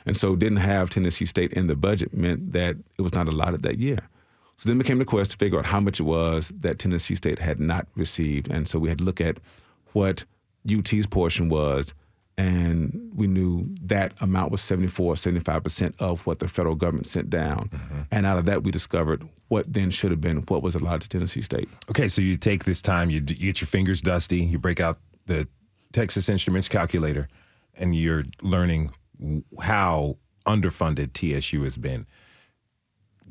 And 0.07 0.17
so 0.17 0.37
didn't 0.37 0.59
have 0.59 0.89
Tennessee 0.89 1.25
State 1.25 1.53
in 1.55 1.67
the 1.67 1.75
budget 1.75 2.15
meant 2.15 2.53
that 2.53 2.77
it 2.97 3.03
was 3.03 3.15
not 3.15 3.27
allotted 3.27 3.65
that 3.65 3.79
year. 3.79 3.99
So 4.57 4.69
then 4.69 4.79
became 4.79 5.01
the 5.01 5.05
quest 5.05 5.33
to 5.33 5.37
figure 5.39 5.59
out 5.59 5.67
how 5.67 5.81
much 5.81 5.99
it 5.99 6.05
was 6.05 6.53
that 6.61 6.79
Tennessee 6.79 7.17
State 7.17 7.41
had 7.41 7.59
not 7.59 7.89
received. 7.97 8.49
And 8.49 8.69
so 8.69 8.79
we 8.79 8.89
had 8.89 8.99
to 8.99 9.05
look 9.05 9.21
at 9.21 9.41
what 9.93 10.25
UT's 10.73 11.09
portion 11.09 11.49
was 11.49 11.95
and 12.39 13.11
we 13.15 13.27
knew 13.27 13.67
that 13.83 14.13
amount 14.21 14.53
was 14.53 14.63
74 14.63 15.15
75% 15.15 15.95
of 15.99 16.25
what 16.25 16.39
the 16.39 16.49
federal 16.49 16.77
government 16.77 17.07
sent 17.07 17.29
down. 17.29 17.69
Mm-hmm. 17.69 18.01
and 18.13 18.25
out 18.25 18.39
of 18.39 18.47
that 18.47 18.63
we 18.63 18.71
discovered 18.71 19.29
what 19.49 19.71
then 19.71 19.91
should 19.91 20.13
have 20.13 20.21
been 20.21 20.39
what 20.43 20.63
was 20.63 20.75
allotted 20.75 21.03
to 21.03 21.09
tennessee 21.09 21.43
state. 21.43 21.69
Okay 21.91 22.09
so 22.09 22.23
you 22.23 22.37
take 22.37 22.65
this 22.65 22.81
time 22.81 23.11
you, 23.11 23.17
you 23.19 23.35
get 23.53 23.61
your 23.61 23.69
fingers 23.69 24.01
dusty 24.01 24.39
you 24.39 24.59
break 24.59 24.81
out 24.81 24.99
the 25.27 25.47
texas 25.93 26.29
instruments 26.29 26.69
calculator 26.69 27.29
and 27.75 27.95
you're 27.97 28.25
learning 28.41 28.93
how 29.61 30.17
underfunded 30.47 31.13
tsu 31.13 31.63
has 31.65 31.77
been 31.77 32.07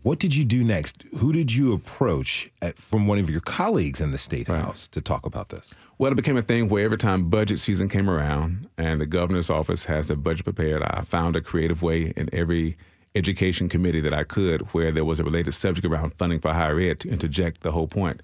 What 0.04 0.20
did 0.20 0.36
you 0.36 0.46
do 0.46 0.64
next? 0.64 1.04
Who 1.20 1.34
did 1.34 1.54
you 1.54 1.74
approach 1.74 2.50
at, 2.62 2.78
from 2.78 3.08
one 3.08 3.18
of 3.20 3.30
your 3.30 3.42
colleagues 3.42 4.00
in 4.02 4.12
the 4.12 4.18
state 4.18 4.48
Right. 4.48 4.62
house 4.62 4.88
to 4.90 5.02
talk 5.02 5.26
about 5.26 5.50
this? 5.50 5.74
Well, 5.98 6.12
it 6.12 6.16
became 6.16 6.38
a 6.38 6.42
thing 6.42 6.70
where 6.70 6.86
every 6.86 6.98
time 6.98 7.30
budget 7.30 7.60
season 7.60 7.90
came 7.90 8.10
around 8.10 8.70
and 8.78 9.02
the 9.02 9.06
governor's 9.06 9.50
office 9.50 9.86
has 9.86 10.08
their 10.08 10.18
budget 10.18 10.44
prepared, 10.44 10.84
I 10.84 11.02
found 11.02 11.36
a 11.36 11.42
creative 11.42 11.82
way 11.82 12.14
in 12.16 12.30
every 12.34 12.78
education 13.18 13.68
committee 13.68 14.02
that 14.02 14.14
I 14.14 14.24
could 14.24 14.62
where 14.74 14.92
there 14.92 15.06
was 15.06 15.20
a 15.20 15.24
related 15.24 15.54
subject 15.54 15.86
around 15.86 16.14
funding 16.18 16.40
for 16.40 16.54
higher 16.54 16.80
ed 16.80 17.00
to 17.02 17.10
interject 17.10 17.62
the 17.62 17.72
whole 17.72 17.88
point. 17.88 18.22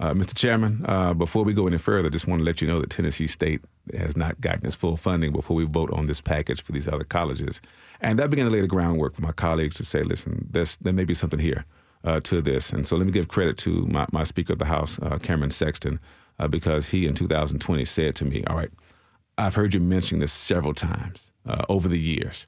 Uh, 0.00 0.12
Mr. 0.12 0.34
Chairman, 0.34 0.84
uh, 0.86 1.14
before 1.14 1.44
we 1.44 1.52
go 1.52 1.66
any 1.66 1.78
further, 1.78 2.08
I 2.08 2.10
just 2.10 2.26
want 2.28 2.40
to 2.40 2.44
let 2.44 2.60
you 2.60 2.68
know 2.68 2.80
that 2.80 2.90
Tennessee 2.90 3.26
State 3.26 3.62
has 3.96 4.16
not 4.16 4.40
gotten 4.40 4.66
its 4.66 4.76
full 4.76 4.96
funding 4.96 5.32
before 5.32 5.56
we 5.56 5.64
vote 5.64 5.90
on 5.92 6.06
this 6.06 6.20
package 6.20 6.62
for 6.62 6.72
these 6.72 6.88
other 6.88 7.04
colleges. 7.04 7.60
And 8.00 8.18
that 8.18 8.30
began 8.30 8.46
to 8.46 8.52
lay 8.52 8.60
the 8.60 8.66
groundwork 8.66 9.14
for 9.14 9.22
my 9.22 9.32
colleagues 9.32 9.76
to 9.76 9.84
say, 9.84 10.02
listen, 10.02 10.48
there's, 10.50 10.76
there 10.78 10.92
may 10.92 11.04
be 11.04 11.14
something 11.14 11.40
here 11.40 11.64
uh, 12.04 12.20
to 12.20 12.40
this. 12.42 12.70
And 12.70 12.86
so 12.86 12.96
let 12.96 13.06
me 13.06 13.12
give 13.12 13.28
credit 13.28 13.56
to 13.58 13.86
my, 13.86 14.06
my 14.12 14.24
Speaker 14.24 14.52
of 14.52 14.58
the 14.58 14.66
House, 14.66 14.98
uh, 15.00 15.18
Cameron 15.18 15.50
Sexton, 15.50 15.98
uh, 16.38 16.48
because 16.48 16.88
he 16.88 17.06
in 17.06 17.14
2020 17.14 17.84
said 17.84 18.14
to 18.16 18.24
me, 18.24 18.44
All 18.46 18.56
right, 18.56 18.70
I've 19.38 19.54
heard 19.54 19.74
you 19.74 19.80
mention 19.80 20.18
this 20.20 20.32
several 20.32 20.74
times 20.74 21.32
uh, 21.46 21.64
over 21.68 21.88
the 21.88 21.98
years. 21.98 22.46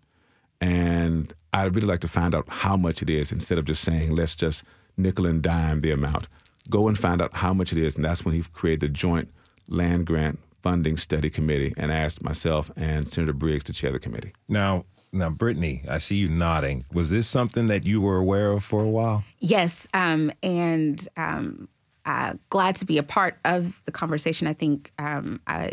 And 0.60 1.32
I'd 1.52 1.74
really 1.74 1.86
like 1.86 2.00
to 2.00 2.08
find 2.08 2.34
out 2.34 2.44
how 2.48 2.76
much 2.76 3.02
it 3.02 3.10
is 3.10 3.32
instead 3.32 3.58
of 3.58 3.64
just 3.64 3.82
saying, 3.82 4.14
let's 4.14 4.34
just 4.34 4.64
nickel 4.96 5.26
and 5.26 5.42
dime 5.42 5.80
the 5.80 5.92
amount. 5.92 6.28
Go 6.68 6.88
and 6.88 6.98
find 6.98 7.22
out 7.22 7.34
how 7.34 7.54
much 7.54 7.72
it 7.72 7.78
is. 7.78 7.96
And 7.96 8.04
that's 8.04 8.24
when 8.24 8.34
he 8.34 8.42
created 8.52 8.80
the 8.80 8.88
Joint 8.88 9.28
Land 9.68 10.06
Grant 10.06 10.38
Funding 10.62 10.96
Study 10.96 11.30
Committee 11.30 11.72
and 11.76 11.92
asked 11.92 12.22
myself 12.22 12.70
and 12.76 13.08
Senator 13.08 13.32
Briggs 13.32 13.64
to 13.64 13.72
chair 13.72 13.92
the 13.92 13.98
committee. 13.98 14.32
Now, 14.48 14.84
now, 15.12 15.30
Brittany, 15.30 15.84
I 15.88 15.98
see 15.98 16.16
you 16.16 16.28
nodding. 16.28 16.84
Was 16.92 17.08
this 17.08 17.26
something 17.26 17.68
that 17.68 17.86
you 17.86 18.00
were 18.00 18.18
aware 18.18 18.52
of 18.52 18.62
for 18.62 18.82
a 18.82 18.88
while? 18.88 19.24
Yes, 19.38 19.88
um, 19.94 20.30
and 20.42 21.08
um, 21.16 21.68
uh, 22.04 22.34
glad 22.50 22.76
to 22.76 22.84
be 22.84 22.98
a 22.98 23.02
part 23.02 23.38
of 23.44 23.80
the 23.86 23.92
conversation. 23.92 24.46
I 24.46 24.52
think 24.52 24.92
um, 24.98 25.40
I 25.46 25.72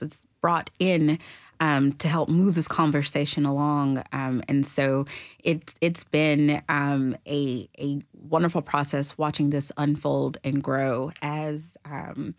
was 0.00 0.26
brought 0.40 0.70
in 0.78 1.18
um, 1.60 1.92
to 1.94 2.08
help 2.08 2.28
move 2.28 2.54
this 2.54 2.68
conversation 2.68 3.44
along, 3.44 4.02
um, 4.12 4.42
and 4.48 4.66
so 4.66 5.06
it's 5.42 5.74
it's 5.80 6.04
been 6.04 6.62
um, 6.68 7.16
a 7.26 7.68
a 7.78 8.00
wonderful 8.28 8.62
process 8.62 9.18
watching 9.18 9.50
this 9.50 9.72
unfold 9.76 10.38
and 10.44 10.62
grow 10.62 11.12
as 11.22 11.76
um, 11.84 12.34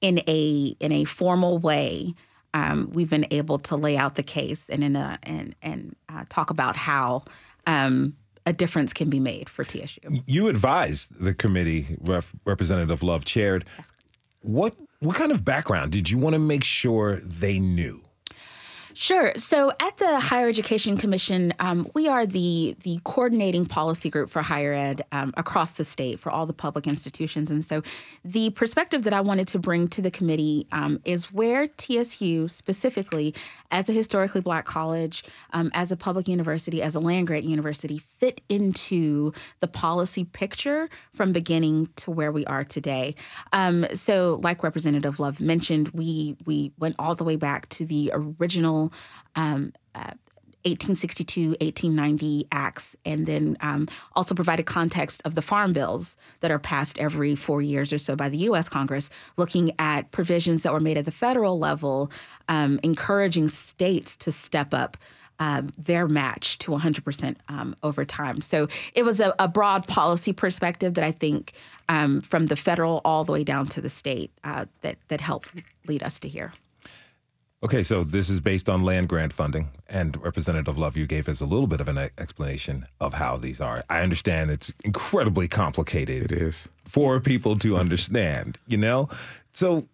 in 0.00 0.20
a 0.26 0.74
in 0.80 0.92
a 0.92 1.04
formal 1.04 1.58
way. 1.58 2.14
Um, 2.54 2.90
we've 2.92 3.10
been 3.10 3.26
able 3.32 3.58
to 3.60 3.76
lay 3.76 3.96
out 3.96 4.14
the 4.14 4.22
case 4.22 4.68
and 4.70 4.84
in 4.84 4.96
a 4.96 5.18
and 5.24 5.54
and 5.62 5.96
uh, 6.08 6.24
talk 6.28 6.50
about 6.50 6.76
how 6.76 7.24
um, 7.66 8.14
a 8.46 8.52
difference 8.52 8.92
can 8.92 9.10
be 9.10 9.20
made 9.20 9.48
for 9.48 9.64
TSU. 9.64 10.00
You 10.26 10.48
advised 10.48 11.18
the 11.18 11.34
committee, 11.34 11.98
Rep- 12.02 12.26
Representative 12.44 13.02
Love 13.02 13.24
chaired. 13.24 13.64
What 14.42 14.74
what 15.00 15.16
kind 15.16 15.32
of 15.32 15.44
background 15.44 15.92
did 15.92 16.10
you 16.10 16.18
want 16.18 16.34
to 16.34 16.38
make 16.38 16.64
sure 16.64 17.16
they 17.16 17.58
knew? 17.58 18.03
Sure. 18.96 19.32
So 19.34 19.72
at 19.80 19.96
the 19.96 20.20
Higher 20.20 20.48
Education 20.48 20.96
Commission, 20.96 21.52
um, 21.58 21.90
we 21.94 22.06
are 22.06 22.24
the 22.24 22.76
the 22.84 23.00
coordinating 23.02 23.66
policy 23.66 24.08
group 24.08 24.30
for 24.30 24.40
higher 24.40 24.72
ed 24.72 25.02
um, 25.10 25.34
across 25.36 25.72
the 25.72 25.84
state 25.84 26.20
for 26.20 26.30
all 26.30 26.46
the 26.46 26.52
public 26.52 26.86
institutions. 26.86 27.50
And 27.50 27.64
so, 27.64 27.82
the 28.24 28.50
perspective 28.50 29.02
that 29.02 29.12
I 29.12 29.20
wanted 29.20 29.48
to 29.48 29.58
bring 29.58 29.88
to 29.88 30.02
the 30.02 30.12
committee 30.12 30.68
um, 30.70 31.00
is 31.04 31.32
where 31.32 31.66
TSU 31.66 32.46
specifically, 32.46 33.34
as 33.72 33.88
a 33.88 33.92
historically 33.92 34.40
black 34.40 34.64
college, 34.64 35.24
um, 35.52 35.72
as 35.74 35.90
a 35.90 35.96
public 35.96 36.28
university, 36.28 36.80
as 36.80 36.94
a 36.94 37.00
land 37.00 37.26
grant 37.26 37.44
university, 37.44 37.98
fit 37.98 38.42
into 38.48 39.32
the 39.58 39.66
policy 39.66 40.24
picture 40.24 40.88
from 41.14 41.32
beginning 41.32 41.88
to 41.96 42.12
where 42.12 42.30
we 42.30 42.44
are 42.46 42.62
today. 42.62 43.16
Um, 43.52 43.86
so, 43.92 44.40
like 44.44 44.62
Representative 44.62 45.18
Love 45.18 45.40
mentioned, 45.40 45.88
we 45.88 46.36
we 46.46 46.72
went 46.78 46.94
all 47.00 47.16
the 47.16 47.24
way 47.24 47.34
back 47.34 47.68
to 47.70 47.84
the 47.84 48.12
original. 48.14 48.83
Um, 49.36 49.72
uh, 49.94 50.12
1862, 50.64 51.48
1890 51.60 52.46
acts, 52.50 52.96
and 53.04 53.26
then 53.26 53.54
um, 53.60 53.86
also 54.16 54.34
provided 54.34 54.64
context 54.64 55.20
of 55.26 55.34
the 55.34 55.42
farm 55.42 55.74
bills 55.74 56.16
that 56.40 56.50
are 56.50 56.58
passed 56.58 56.98
every 56.98 57.34
four 57.34 57.60
years 57.60 57.92
or 57.92 57.98
so 57.98 58.16
by 58.16 58.30
the 58.30 58.38
U.S. 58.38 58.66
Congress, 58.66 59.10
looking 59.36 59.72
at 59.78 60.10
provisions 60.10 60.62
that 60.62 60.72
were 60.72 60.80
made 60.80 60.96
at 60.96 61.04
the 61.04 61.10
federal 61.10 61.58
level, 61.58 62.10
um, 62.48 62.80
encouraging 62.82 63.48
states 63.48 64.16
to 64.16 64.32
step 64.32 64.72
up. 64.72 64.96
Um, 65.40 65.72
their 65.76 66.06
match 66.06 66.58
to 66.58 66.70
100% 66.70 67.36
um, 67.48 67.74
over 67.82 68.04
time. 68.04 68.40
So 68.40 68.68
it 68.94 69.04
was 69.04 69.18
a, 69.18 69.34
a, 69.40 69.48
broad 69.48 69.84
policy 69.88 70.32
perspective 70.32 70.94
that 70.94 71.02
I 71.02 71.10
think, 71.10 71.54
um, 71.88 72.20
from 72.20 72.46
the 72.46 72.54
federal 72.54 73.00
all 73.04 73.24
the 73.24 73.32
way 73.32 73.42
down 73.42 73.66
to 73.70 73.80
the 73.80 73.90
state, 73.90 74.30
uh, 74.44 74.66
that 74.82 74.96
that 75.08 75.20
helped 75.20 75.50
lead 75.88 76.04
us 76.04 76.20
to 76.20 76.28
here. 76.28 76.52
Okay, 77.64 77.82
so 77.82 78.04
this 78.04 78.28
is 78.28 78.40
based 78.40 78.68
on 78.68 78.82
land 78.82 79.08
grant 79.08 79.32
funding, 79.32 79.70
and 79.88 80.20
Representative 80.22 80.76
Love, 80.76 80.98
you 80.98 81.06
gave 81.06 81.30
us 81.30 81.40
a 81.40 81.46
little 81.46 81.66
bit 81.66 81.80
of 81.80 81.88
an 81.88 81.96
explanation 82.18 82.86
of 83.00 83.14
how 83.14 83.38
these 83.38 83.58
are. 83.58 83.82
I 83.88 84.00
understand 84.02 84.50
it's 84.50 84.70
incredibly 84.84 85.48
complicated. 85.48 86.30
It 86.30 86.42
is. 86.42 86.68
for 86.84 87.20
people 87.20 87.56
to 87.60 87.76
understand. 87.78 88.58
You 88.66 88.76
know, 88.76 89.08
so 89.54 89.88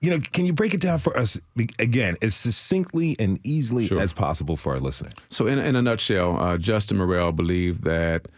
you 0.00 0.08
know, 0.08 0.18
can 0.32 0.46
you 0.46 0.54
break 0.54 0.72
it 0.72 0.80
down 0.80 0.98
for 0.98 1.14
us 1.14 1.38
again 1.78 2.16
as 2.22 2.34
succinctly 2.34 3.16
and 3.18 3.38
easily 3.44 3.86
Sure. 3.86 4.00
as 4.00 4.14
possible 4.14 4.56
for 4.56 4.72
our 4.72 4.80
listeners? 4.80 5.12
So, 5.28 5.46
in, 5.46 5.58
in 5.58 5.76
a 5.76 5.82
nutshell, 5.82 6.40
uh, 6.40 6.56
Justin 6.56 6.96
Morrill 6.96 7.32
believed 7.32 7.84
that 7.84 8.28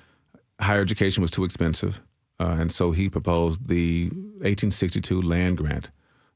higher 0.61 0.81
education 0.81 1.23
was 1.23 1.31
too 1.31 1.45
expensive, 1.45 2.01
uh, 2.41 2.57
and 2.59 2.73
so 2.73 2.91
he 2.91 3.09
proposed 3.09 3.69
the 3.69 4.07
1862 4.41 5.23
land 5.23 5.59
grant, 5.59 5.91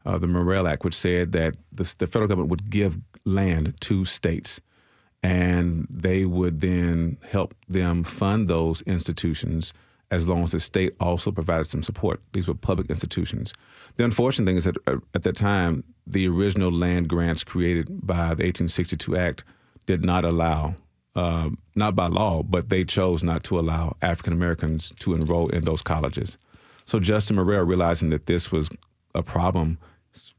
uh, 0.06 0.18
the 0.18 0.26
Morrill 0.26 0.68
Act, 0.68 0.84
which 0.84 0.94
said 0.94 1.32
that 1.32 1.56
the, 1.72 1.94
the 1.98 2.06
federal 2.06 2.28
government 2.28 2.50
would 2.50 2.70
give 2.70 2.96
land 3.24 3.74
to 3.82 4.04
states, 4.04 4.60
and 5.22 5.86
they 5.90 6.24
would 6.24 6.60
then 6.60 7.18
help 7.28 7.54
them 7.68 8.04
fund 8.04 8.48
those 8.48 8.82
institutions 8.82 9.74
as 10.12 10.28
long 10.28 10.44
as 10.44 10.52
the 10.52 10.60
state 10.60 10.94
also 11.00 11.32
provided 11.32 11.66
some 11.66 11.82
support. 11.82 12.20
These 12.32 12.46
were 12.46 12.54
public 12.54 12.88
institutions. 12.88 13.52
The 13.96 14.04
unfortunate 14.04 14.46
thing 14.46 14.56
is 14.56 14.64
that 14.64 14.76
uh, 14.86 14.98
at 15.14 15.24
that 15.24 15.34
time, 15.34 15.82
the 16.06 16.28
original 16.28 16.70
land 16.70 17.08
grants 17.08 17.42
created 17.42 17.88
by 18.06 18.34
the 18.34 18.44
1862 18.44 19.16
Act 19.16 19.42
did 19.86 20.04
not 20.04 20.24
allow, 20.24 20.76
uh, 21.16 21.50
not 21.74 21.96
by 21.96 22.06
law, 22.06 22.44
but 22.44 22.68
they 22.68 22.84
chose 22.84 23.24
not 23.24 23.42
to 23.44 23.58
allow 23.58 23.96
African 24.00 24.32
Americans 24.32 24.92
to 25.00 25.14
enroll 25.14 25.48
in 25.48 25.64
those 25.64 25.82
colleges. 25.82 26.38
So 26.84 27.00
Justin 27.00 27.34
Morrill, 27.34 27.64
realizing 27.64 28.10
that 28.10 28.26
this 28.26 28.52
was 28.52 28.68
a 29.12 29.22
problem, 29.24 29.78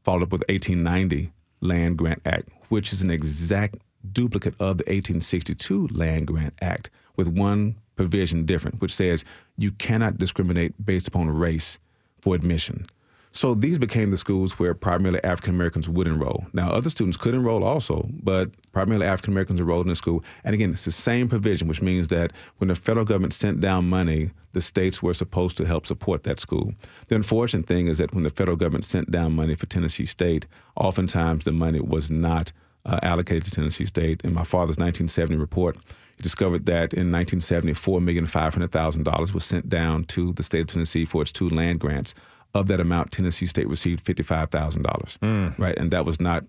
followed 0.02 0.24
up 0.24 0.32
with 0.32 0.44
1890 0.48 1.32
Land 1.60 1.98
Grant 1.98 2.22
Act, 2.24 2.48
which 2.68 2.92
is 2.92 3.02
an 3.02 3.10
exact 3.10 3.76
duplicate 4.12 4.54
of 4.54 4.78
the 4.78 4.84
1862 4.84 5.88
Land 5.88 6.26
Grant 6.26 6.54
Act 6.60 6.90
with 7.16 7.28
one 7.28 7.76
provision 7.96 8.46
different, 8.46 8.80
which 8.80 8.94
says 8.94 9.24
you 9.56 9.72
cannot 9.72 10.18
discriminate 10.18 10.74
based 10.84 11.08
upon 11.08 11.28
race 11.28 11.78
for 12.20 12.34
admission. 12.34 12.86
So 13.32 13.54
these 13.54 13.78
became 13.78 14.10
the 14.10 14.16
schools 14.16 14.58
where 14.58 14.74
primarily 14.74 15.22
African 15.22 15.54
Americans 15.54 15.88
would 15.88 16.08
enroll. 16.08 16.46
Now, 16.52 16.70
other 16.70 16.90
students 16.90 17.16
could 17.16 17.34
enroll 17.34 17.62
also, 17.62 18.08
but 18.22 18.50
primarily 18.72 19.06
African 19.06 19.32
Americans 19.32 19.60
enrolled 19.60 19.84
in 19.84 19.90
the 19.90 19.96
school. 19.96 20.24
And 20.44 20.54
again, 20.54 20.70
it's 20.70 20.86
the 20.86 20.92
same 20.92 21.28
provision, 21.28 21.68
which 21.68 21.82
means 21.82 22.08
that 22.08 22.32
when 22.56 22.68
the 22.68 22.74
federal 22.74 23.04
government 23.04 23.34
sent 23.34 23.60
down 23.60 23.88
money, 23.88 24.30
the 24.58 24.62
states 24.62 25.00
were 25.00 25.14
supposed 25.14 25.56
to 25.56 25.64
help 25.64 25.86
support 25.86 26.24
that 26.24 26.40
school. 26.40 26.74
The 27.06 27.14
unfortunate 27.14 27.66
thing 27.66 27.86
is 27.86 27.98
that 27.98 28.12
when 28.12 28.24
the 28.24 28.30
federal 28.30 28.56
government 28.56 28.84
sent 28.84 29.08
down 29.08 29.36
money 29.36 29.54
for 29.54 29.66
Tennessee 29.66 30.04
State, 30.04 30.48
oftentimes 30.74 31.44
the 31.44 31.52
money 31.52 31.78
was 31.78 32.10
not 32.10 32.50
uh, 32.84 32.98
allocated 33.04 33.44
to 33.44 33.52
Tennessee 33.52 33.84
State. 33.84 34.24
In 34.24 34.34
my 34.34 34.42
father's 34.42 34.76
1970 34.76 35.36
report, 35.36 35.76
he 36.16 36.24
discovered 36.24 36.66
that 36.66 36.92
in 36.92 37.12
1970, 37.12 37.74
$4,500,000 37.74 39.32
was 39.32 39.44
sent 39.44 39.68
down 39.68 40.02
to 40.06 40.32
the 40.32 40.42
state 40.42 40.62
of 40.62 40.66
Tennessee 40.66 41.04
for 41.04 41.22
its 41.22 41.30
two 41.30 41.48
land 41.48 41.78
grants. 41.78 42.12
Of 42.52 42.66
that 42.66 42.80
amount, 42.80 43.12
Tennessee 43.12 43.46
State 43.46 43.68
received 43.68 44.00
fifty-five 44.06 44.50
thousand 44.50 44.82
dollars, 44.82 45.18
right, 45.58 45.76
and 45.78 45.90
that 45.90 46.06
was 46.06 46.18
not 46.18 46.44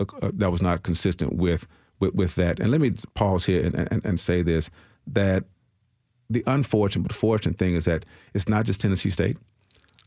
uh, 0.00 0.06
uh, 0.22 0.30
that 0.32 0.50
was 0.50 0.62
not 0.62 0.82
consistent 0.82 1.34
with, 1.34 1.66
with 2.00 2.14
with 2.14 2.34
that. 2.36 2.58
And 2.58 2.70
let 2.70 2.80
me 2.80 2.92
pause 3.12 3.44
here 3.44 3.62
and, 3.62 3.74
and, 3.74 4.06
and 4.06 4.18
say 4.18 4.40
this: 4.40 4.70
that 5.08 5.44
the 6.32 6.42
unfortunate 6.46 7.02
but 7.02 7.14
fortunate 7.14 7.58
thing 7.58 7.74
is 7.74 7.84
that 7.84 8.04
it's 8.34 8.48
not 8.48 8.64
just 8.64 8.80
Tennessee 8.80 9.10
State. 9.10 9.36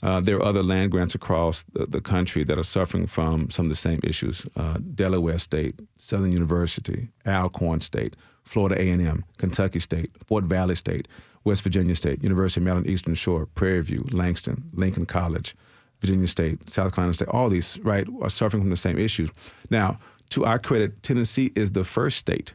Uh, 0.03 0.19
there 0.19 0.37
are 0.37 0.43
other 0.43 0.61
land 0.61 0.91
grants 0.91 1.15
across 1.15 1.63
the, 1.73 1.85
the 1.85 2.01
country 2.01 2.43
that 2.43 2.59
are 2.59 2.63
suffering 2.63 3.07
from 3.07 3.49
some 3.49 3.65
of 3.65 3.69
the 3.69 3.75
same 3.75 3.99
issues. 4.03 4.45
Uh, 4.55 4.77
Delaware 4.93 5.39
State, 5.39 5.79
Southern 5.95 6.31
University, 6.31 7.09
Alcorn 7.25 7.79
State, 7.79 8.15
Florida 8.43 8.79
A&M, 8.79 9.23
Kentucky 9.37 9.79
State, 9.79 10.11
Fort 10.27 10.43
Valley 10.43 10.75
State, 10.75 11.07
West 11.43 11.63
Virginia 11.63 11.95
State, 11.95 12.21
University 12.23 12.59
of 12.59 12.65
Maryland 12.65 12.87
Eastern 12.87 13.15
Shore, 13.15 13.45
Prairie 13.45 13.81
View, 13.81 14.05
Langston, 14.11 14.65
Lincoln 14.73 15.05
College, 15.05 15.55
Virginia 16.01 16.27
State, 16.27 16.67
South 16.69 16.93
Carolina 16.93 17.13
State, 17.13 17.29
all 17.29 17.49
these, 17.49 17.79
right, 17.83 18.07
are 18.21 18.29
suffering 18.29 18.63
from 18.63 18.69
the 18.69 18.75
same 18.75 18.97
issues. 18.97 19.31
Now, 19.69 19.99
to 20.29 20.45
our 20.45 20.59
credit, 20.59 21.01
Tennessee 21.03 21.51
is 21.55 21.71
the 21.71 21.83
first 21.83 22.17
state 22.17 22.53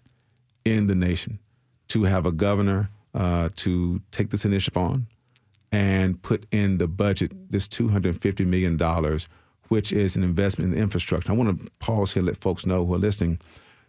in 0.65 0.89
the 0.89 0.95
nation 0.95 1.39
to 1.89 2.05
have 2.05 2.27
a 2.27 2.33
governor 2.33 2.91
uh, 3.15 3.49
to 3.57 4.01
take 4.11 4.31
this 4.31 4.45
initiative 4.45 4.77
on 4.77 5.07
and 5.73 6.21
put 6.23 6.47
in 6.51 6.79
the 6.79 6.89
budget 6.89 7.33
this 7.51 7.69
$250 7.69 8.47
million, 8.47 8.79
which 9.69 9.93
is 9.93 10.17
an 10.17 10.25
investment 10.25 10.75
in 10.75 10.81
infrastructure. 10.81 11.31
I 11.31 11.35
want 11.35 11.63
to 11.63 11.71
pause 11.79 12.13
here 12.13 12.21
and 12.21 12.27
let 12.27 12.39
folks 12.39 12.67
know 12.67 12.85
who 12.85 12.95
are 12.95 12.99
listening. 12.99 13.39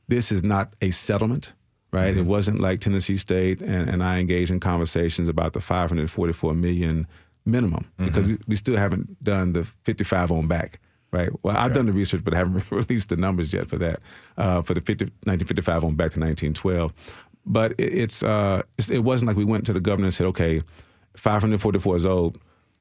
This 0.08 0.32
is 0.32 0.44
not 0.44 0.76
a 0.82 0.92
settlement, 0.92 1.54
right? 1.92 2.12
Mm-hmm. 2.12 2.22
It 2.22 2.28
wasn't 2.28 2.60
like 2.60 2.80
Tennessee 2.80 3.18
State 3.18 3.62
and, 3.62 3.90
and 3.90 4.04
I 4.04 4.20
engaged 4.20 4.52
in 4.52 4.60
conversations 4.60 5.28
about 5.28 5.54
the 5.54 5.62
544 5.62 6.54
million 6.54 7.08
minimum 7.46 7.86
mm-hmm. 7.98 8.06
because 8.06 8.28
we, 8.28 8.38
we 8.48 8.56
still 8.56 8.78
haven't 8.78 9.24
done 9.24 9.54
the 9.54 9.64
55 9.84 10.32
on 10.32 10.48
back 10.48 10.80
right? 11.12 11.30
Well, 11.44 11.56
I've 11.58 11.74
done 11.74 11.86
the 11.86 11.92
research, 11.92 12.24
but 12.24 12.34
I 12.34 12.38
haven't 12.38 12.64
released 12.72 13.10
the 13.10 13.18
numbers 13.18 13.54
yet 13.54 13.68
for 13.68 13.78
that, 13.78 14.00
uh, 14.38 14.62
for 14.62 14.74
the 14.74 14.82
50, 14.82 15.06
1955 15.26 15.84
on 15.84 15.96
back 15.96 16.12
to 16.12 16.20
1912. 16.20 16.94
But 17.46 17.74
it, 17.74 17.94
it's, 17.94 18.24
uh, 18.24 18.64
it's, 18.78 18.90
it 18.90 19.00
wasn't 19.00 19.28
like 19.28 19.38
we 19.38 19.46
went 19.46 19.66
to 19.66 19.74
the 19.74 19.80
governor 19.80 20.06
and 20.06 20.14
said, 20.14 20.28
okay, 20.28 20.62
544 21.16 21.98
is 21.98 22.06
old, 22.06 22.38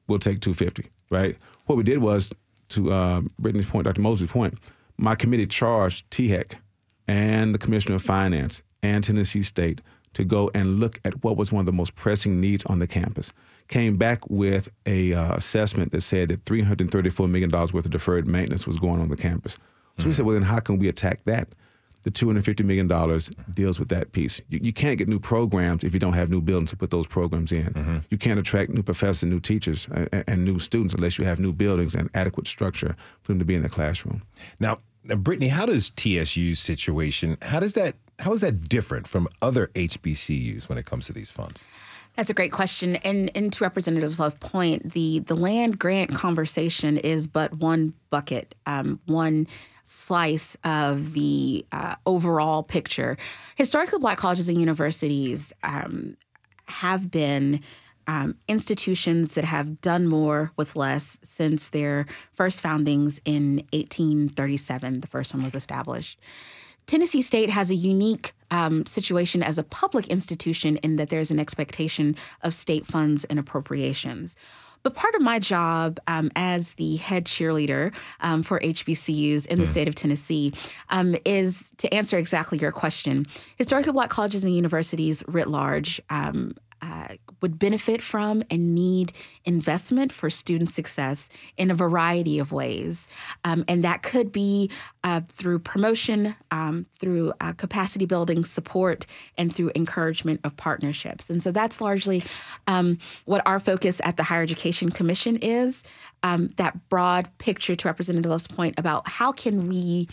we'll 0.07 0.19
take 0.19 0.41
250, 0.41 0.89
right? 1.09 1.37
What 1.65 1.77
we 1.77 1.83
did 1.83 1.99
was, 1.99 2.31
to 2.69 2.91
uh, 2.91 3.21
Brittany's 3.37 3.65
point, 3.65 3.85
Dr. 3.85 4.01
Mosby's 4.01 4.31
point, 4.31 4.57
my 4.97 5.15
committee 5.15 5.45
charged 5.45 6.09
THEC 6.11 6.55
and 7.07 7.53
the 7.53 7.59
Commissioner 7.59 7.95
of 7.95 8.01
Finance 8.01 8.61
and 8.81 9.03
Tennessee 9.03 9.43
State 9.43 9.81
to 10.13 10.23
go 10.23 10.51
and 10.53 10.79
look 10.79 10.99
at 11.05 11.23
what 11.23 11.37
was 11.37 11.51
one 11.51 11.61
of 11.61 11.65
the 11.65 11.71
most 11.71 11.95
pressing 11.95 12.37
needs 12.37 12.65
on 12.65 12.79
the 12.79 12.87
campus 12.87 13.33
came 13.71 13.95
back 13.95 14.29
with 14.29 14.69
a 14.85 15.13
uh, 15.13 15.33
assessment 15.33 15.91
that 15.93 16.01
said 16.01 16.29
that 16.29 16.43
$334 16.45 17.29
million 17.29 17.49
worth 17.49 17.73
of 17.73 17.89
deferred 17.89 18.27
maintenance 18.27 18.67
was 18.67 18.77
going 18.77 18.99
on 18.99 19.09
the 19.09 19.15
campus. 19.15 19.53
So 19.53 19.59
mm-hmm. 20.01 20.09
we 20.09 20.13
said, 20.13 20.25
well, 20.25 20.33
then 20.33 20.43
how 20.43 20.59
can 20.59 20.77
we 20.77 20.89
attack 20.89 21.23
that? 21.25 21.47
The 22.03 22.11
$250 22.11 22.65
million 22.65 22.87
deals 23.53 23.79
with 23.79 23.89
that 23.89 24.11
piece. 24.11 24.41
You, 24.49 24.59
you, 24.63 24.73
can't 24.73 24.97
get 24.97 25.07
new 25.07 25.19
programs 25.19 25.83
if 25.83 25.93
you 25.93 25.99
don't 25.99 26.13
have 26.13 26.29
new 26.29 26.41
buildings 26.41 26.71
to 26.71 26.77
put 26.77 26.89
those 26.89 27.05
programs 27.05 27.51
in. 27.51 27.67
Mm-hmm. 27.67 27.97
You 28.09 28.17
can't 28.17 28.39
attract 28.39 28.71
new 28.71 28.81
professors, 28.81 29.29
new 29.29 29.39
teachers, 29.39 29.87
and, 29.93 30.23
and, 30.27 30.43
new 30.43 30.57
students 30.57 30.93
unless 30.93 31.19
you 31.19 31.25
have 31.25 31.39
new 31.39 31.53
buildings 31.53 31.93
and 31.93 32.09
adequate 32.15 32.47
structure 32.47 32.95
for 33.21 33.31
them 33.31 33.39
to 33.39 33.45
be 33.45 33.53
in 33.53 33.61
the 33.61 33.69
classroom. 33.69 34.23
Now, 34.59 34.79
Brittany, 35.03 35.47
how 35.47 35.65
does 35.65 35.91
TSU's 35.91 36.59
situation, 36.59 37.37
how 37.41 37.59
does 37.59 37.73
that, 37.73 37.95
how 38.19 38.31
is 38.33 38.41
that 38.41 38.67
different 38.67 39.07
from 39.07 39.27
other 39.41 39.67
HBCUs 39.67 40.69
when 40.69 40.77
it 40.77 40.85
comes 40.85 41.05
to 41.07 41.13
these 41.13 41.31
funds? 41.31 41.65
That's 42.15 42.29
a 42.29 42.33
great 42.33 42.51
question. 42.51 42.97
And, 42.97 43.31
and 43.35 43.53
to 43.53 43.63
Representative 43.63 44.19
Love's 44.19 44.35
point, 44.39 44.93
the, 44.93 45.19
the 45.19 45.35
land 45.35 45.79
grant 45.79 46.13
conversation 46.13 46.97
is 46.97 47.25
but 47.25 47.53
one 47.53 47.93
bucket, 48.09 48.53
um, 48.65 48.99
one 49.05 49.47
slice 49.85 50.57
of 50.63 51.13
the 51.13 51.65
uh, 51.71 51.95
overall 52.05 52.63
picture. 52.63 53.17
Historically 53.55 53.99
black 53.99 54.17
colleges 54.17 54.49
and 54.49 54.59
universities 54.59 55.53
um, 55.63 56.17
have 56.67 57.09
been 57.09 57.61
um, 58.07 58.35
institutions 58.47 59.35
that 59.35 59.45
have 59.45 59.79
done 59.81 60.07
more 60.07 60.51
with 60.57 60.75
less 60.75 61.17
since 61.21 61.69
their 61.69 62.05
first 62.33 62.61
foundings 62.61 63.21
in 63.25 63.57
1837. 63.73 65.01
The 65.01 65.07
first 65.07 65.33
one 65.33 65.43
was 65.43 65.55
established. 65.55 66.19
Tennessee 66.87 67.21
State 67.21 67.49
has 67.49 67.71
a 67.71 67.75
unique 67.75 68.33
um, 68.51 68.85
situation 68.85 69.41
as 69.41 69.57
a 69.57 69.63
public 69.63 70.07
institution 70.07 70.77
in 70.77 70.97
that 70.97 71.09
there's 71.09 71.31
an 71.31 71.39
expectation 71.39 72.15
of 72.43 72.53
state 72.53 72.85
funds 72.85 73.25
and 73.25 73.39
appropriations. 73.39 74.35
But 74.83 74.95
part 74.95 75.13
of 75.15 75.21
my 75.21 75.39
job 75.39 75.99
um, 76.07 76.31
as 76.35 76.73
the 76.73 76.97
head 76.97 77.25
cheerleader 77.25 77.93
um, 78.21 78.43
for 78.43 78.59
HBCUs 78.59 79.45
in 79.45 79.59
the 79.59 79.65
hmm. 79.65 79.71
state 79.71 79.87
of 79.87 79.95
Tennessee 79.95 80.53
um, 80.89 81.15
is 81.25 81.71
to 81.77 81.93
answer 81.93 82.17
exactly 82.17 82.57
your 82.57 82.71
question. 82.71 83.25
Historically 83.57 83.91
Black 83.91 84.09
colleges 84.09 84.43
and 84.43 84.55
universities 84.55 85.23
writ 85.27 85.47
large 85.47 86.01
um, 86.09 86.55
uh, 86.81 87.15
would 87.41 87.59
benefit 87.59 88.01
from 88.01 88.43
and 88.49 88.73
need 88.73 89.13
investment 89.45 90.11
for 90.11 90.29
student 90.29 90.69
success 90.69 91.29
in 91.57 91.71
a 91.71 91.75
variety 91.75 92.39
of 92.39 92.51
ways. 92.51 93.07
Um, 93.43 93.63
and 93.67 93.83
that 93.83 94.03
could 94.03 94.31
be 94.31 94.69
uh, 95.03 95.21
through 95.27 95.59
promotion, 95.59 96.35
um, 96.51 96.85
through 96.99 97.33
uh, 97.41 97.53
capacity 97.53 98.05
building 98.05 98.43
support, 98.43 99.05
and 99.37 99.53
through 99.53 99.71
encouragement 99.75 100.39
of 100.43 100.55
partnerships. 100.57 101.29
And 101.29 101.41
so 101.41 101.51
that's 101.51 101.81
largely 101.81 102.23
um, 102.67 102.97
what 103.25 103.41
our 103.45 103.59
focus 103.59 104.01
at 104.03 104.17
the 104.17 104.23
Higher 104.23 104.43
Education 104.43 104.89
Commission 104.89 105.37
is 105.37 105.83
um, 106.23 106.47
that 106.57 106.89
broad 106.89 107.29
picture 107.37 107.75
to 107.75 107.87
Representative 107.87 108.29
Love's 108.29 108.47
point 108.47 108.77
about 108.77 109.07
how 109.07 109.31
can 109.31 109.67
we 109.67 110.07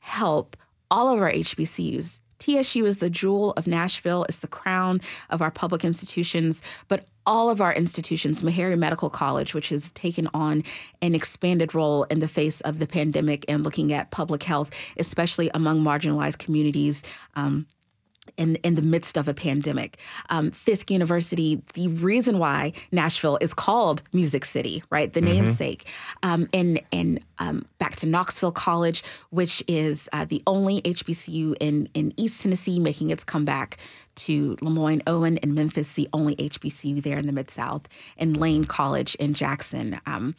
help 0.00 0.56
all 0.90 1.12
of 1.14 1.20
our 1.20 1.30
HBCUs 1.30 2.20
TSU 2.38 2.86
is 2.86 2.98
the 2.98 3.10
jewel 3.10 3.52
of 3.52 3.66
Nashville, 3.66 4.24
it's 4.28 4.38
the 4.38 4.48
crown 4.48 5.00
of 5.30 5.42
our 5.42 5.50
public 5.50 5.84
institutions, 5.84 6.62
but 6.88 7.04
all 7.26 7.50
of 7.50 7.60
our 7.60 7.74
institutions, 7.74 8.42
Meharry 8.42 8.78
Medical 8.78 9.10
College, 9.10 9.54
which 9.54 9.68
has 9.68 9.90
taken 9.90 10.28
on 10.32 10.64
an 11.02 11.14
expanded 11.14 11.74
role 11.74 12.04
in 12.04 12.20
the 12.20 12.28
face 12.28 12.60
of 12.62 12.78
the 12.78 12.86
pandemic 12.86 13.44
and 13.48 13.64
looking 13.64 13.92
at 13.92 14.10
public 14.10 14.42
health, 14.42 14.70
especially 14.98 15.50
among 15.52 15.82
marginalized 15.82 16.38
communities. 16.38 17.02
Um, 17.36 17.66
in, 18.36 18.56
in 18.56 18.74
the 18.74 18.82
midst 18.82 19.16
of 19.16 19.28
a 19.28 19.34
pandemic. 19.34 19.98
Um, 20.30 20.50
Fisk 20.50 20.90
University, 20.90 21.62
the 21.74 21.88
reason 21.88 22.38
why 22.38 22.72
Nashville 22.92 23.38
is 23.40 23.54
called 23.54 24.02
Music 24.12 24.44
City, 24.44 24.82
right? 24.90 25.12
The 25.12 25.20
mm-hmm. 25.20 25.34
namesake. 25.34 25.88
Um, 26.22 26.48
and 26.52 26.80
and 26.92 27.24
um, 27.38 27.64
back 27.78 27.96
to 27.96 28.06
Knoxville 28.06 28.52
College, 28.52 29.02
which 29.30 29.62
is 29.68 30.08
uh, 30.12 30.24
the 30.24 30.42
only 30.46 30.80
HBCU 30.82 31.56
in, 31.60 31.88
in 31.94 32.12
East 32.16 32.42
Tennessee 32.42 32.78
making 32.78 33.10
its 33.10 33.24
comeback 33.24 33.78
to 34.18 34.56
Lemoyne, 34.60 35.02
Owen, 35.06 35.38
and 35.38 35.54
Memphis, 35.54 35.92
the 35.92 36.08
only 36.12 36.36
HBCU 36.36 37.02
there 37.02 37.18
in 37.18 37.26
the 37.26 37.32
Mid 37.32 37.50
South, 37.50 37.88
and 38.16 38.36
Lane 38.36 38.64
College 38.64 39.14
in 39.16 39.34
Jackson, 39.34 40.00
um, 40.06 40.34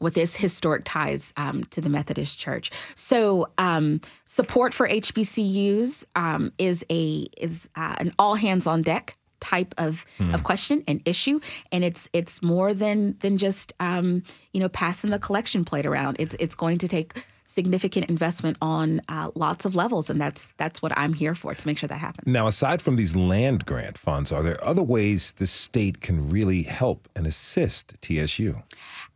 with 0.00 0.16
its 0.16 0.36
historic 0.36 0.82
ties 0.84 1.32
um, 1.36 1.64
to 1.64 1.80
the 1.80 1.90
Methodist 1.90 2.38
Church. 2.38 2.70
So, 2.94 3.48
um, 3.58 4.00
support 4.24 4.74
for 4.74 4.88
HBCUs 4.88 6.04
um, 6.16 6.52
is 6.58 6.84
a 6.90 7.26
is 7.36 7.68
uh, 7.76 7.96
an 7.98 8.10
all 8.18 8.34
hands 8.34 8.66
on 8.66 8.82
deck 8.82 9.16
type 9.40 9.74
of, 9.78 10.04
mm. 10.18 10.34
of 10.34 10.44
question 10.44 10.84
and 10.86 11.00
issue 11.06 11.40
and 11.72 11.82
it's 11.82 12.08
it's 12.12 12.42
more 12.42 12.74
than 12.74 13.16
than 13.20 13.38
just 13.38 13.72
um, 13.80 14.22
you 14.52 14.60
know 14.60 14.68
passing 14.68 15.10
the 15.10 15.18
collection 15.18 15.64
plate 15.64 15.86
around 15.86 16.16
it's 16.18 16.36
it's 16.38 16.54
going 16.54 16.76
to 16.76 16.86
take 16.86 17.24
significant 17.50 18.08
investment 18.08 18.56
on 18.62 19.00
uh, 19.08 19.30
lots 19.34 19.64
of 19.64 19.74
levels, 19.74 20.08
and 20.08 20.20
that's 20.20 20.48
that's 20.56 20.80
what 20.80 20.96
I'm 20.96 21.12
here 21.12 21.34
for 21.34 21.54
to 21.54 21.66
make 21.66 21.78
sure 21.78 21.88
that 21.88 21.98
happens. 21.98 22.26
Now, 22.26 22.46
aside 22.46 22.80
from 22.80 22.96
these 22.96 23.16
land 23.16 23.66
grant 23.66 23.98
funds, 23.98 24.32
are 24.32 24.42
there 24.42 24.62
other 24.64 24.82
ways 24.82 25.32
the 25.32 25.46
state 25.46 26.00
can 26.00 26.30
really 26.30 26.62
help 26.62 27.08
and 27.16 27.26
assist 27.26 28.00
TSU? 28.02 28.62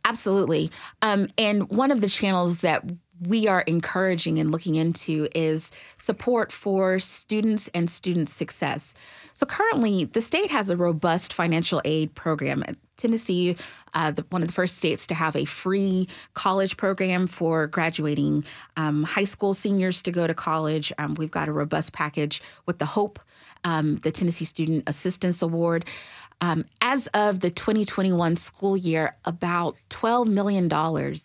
Absolutely, 0.03 0.69
um, 1.01 1.27
and 1.37 1.69
one 1.69 1.91
of 1.91 2.01
the 2.01 2.09
channels 2.09 2.57
that 2.57 2.83
we 3.21 3.47
are 3.47 3.61
encouraging 3.61 4.39
and 4.39 4.51
looking 4.51 4.75
into 4.75 5.27
is 5.33 5.71
support 5.97 6.51
for 6.51 6.99
students 6.99 7.69
and 7.73 7.89
student 7.89 8.29
success. 8.29 8.93
So 9.33 9.45
currently, 9.45 10.05
the 10.05 10.21
state 10.21 10.49
has 10.51 10.69
a 10.69 10.77
robust 10.77 11.33
financial 11.33 11.81
aid 11.85 12.13
program. 12.15 12.63
Tennessee, 12.97 13.57
uh, 13.93 14.11
the, 14.11 14.25
one 14.29 14.41
of 14.41 14.47
the 14.47 14.53
first 14.53 14.77
states 14.77 15.07
to 15.07 15.13
have 15.13 15.35
a 15.35 15.45
free 15.45 16.07
college 16.33 16.77
program 16.77 17.27
for 17.27 17.67
graduating 17.67 18.45
um, 18.77 19.03
high 19.03 19.25
school 19.25 19.53
seniors 19.53 20.01
to 20.03 20.11
go 20.11 20.25
to 20.27 20.33
college. 20.33 20.93
Um, 20.97 21.15
we've 21.15 21.31
got 21.31 21.49
a 21.49 21.51
robust 21.51 21.93
package 21.93 22.41
with 22.65 22.79
the 22.79 22.85
HOPE, 22.85 23.19
um, 23.65 23.97
the 23.97 24.11
Tennessee 24.11 24.45
Student 24.45 24.87
Assistance 24.87 25.41
Award. 25.41 25.85
Um, 26.41 26.65
as 26.81 27.07
of 27.07 27.39
the 27.39 27.49
2021 27.49 28.35
school 28.35 28.75
year, 28.77 29.15
about 29.25 29.77
$12 29.89 30.27
million 30.27 30.71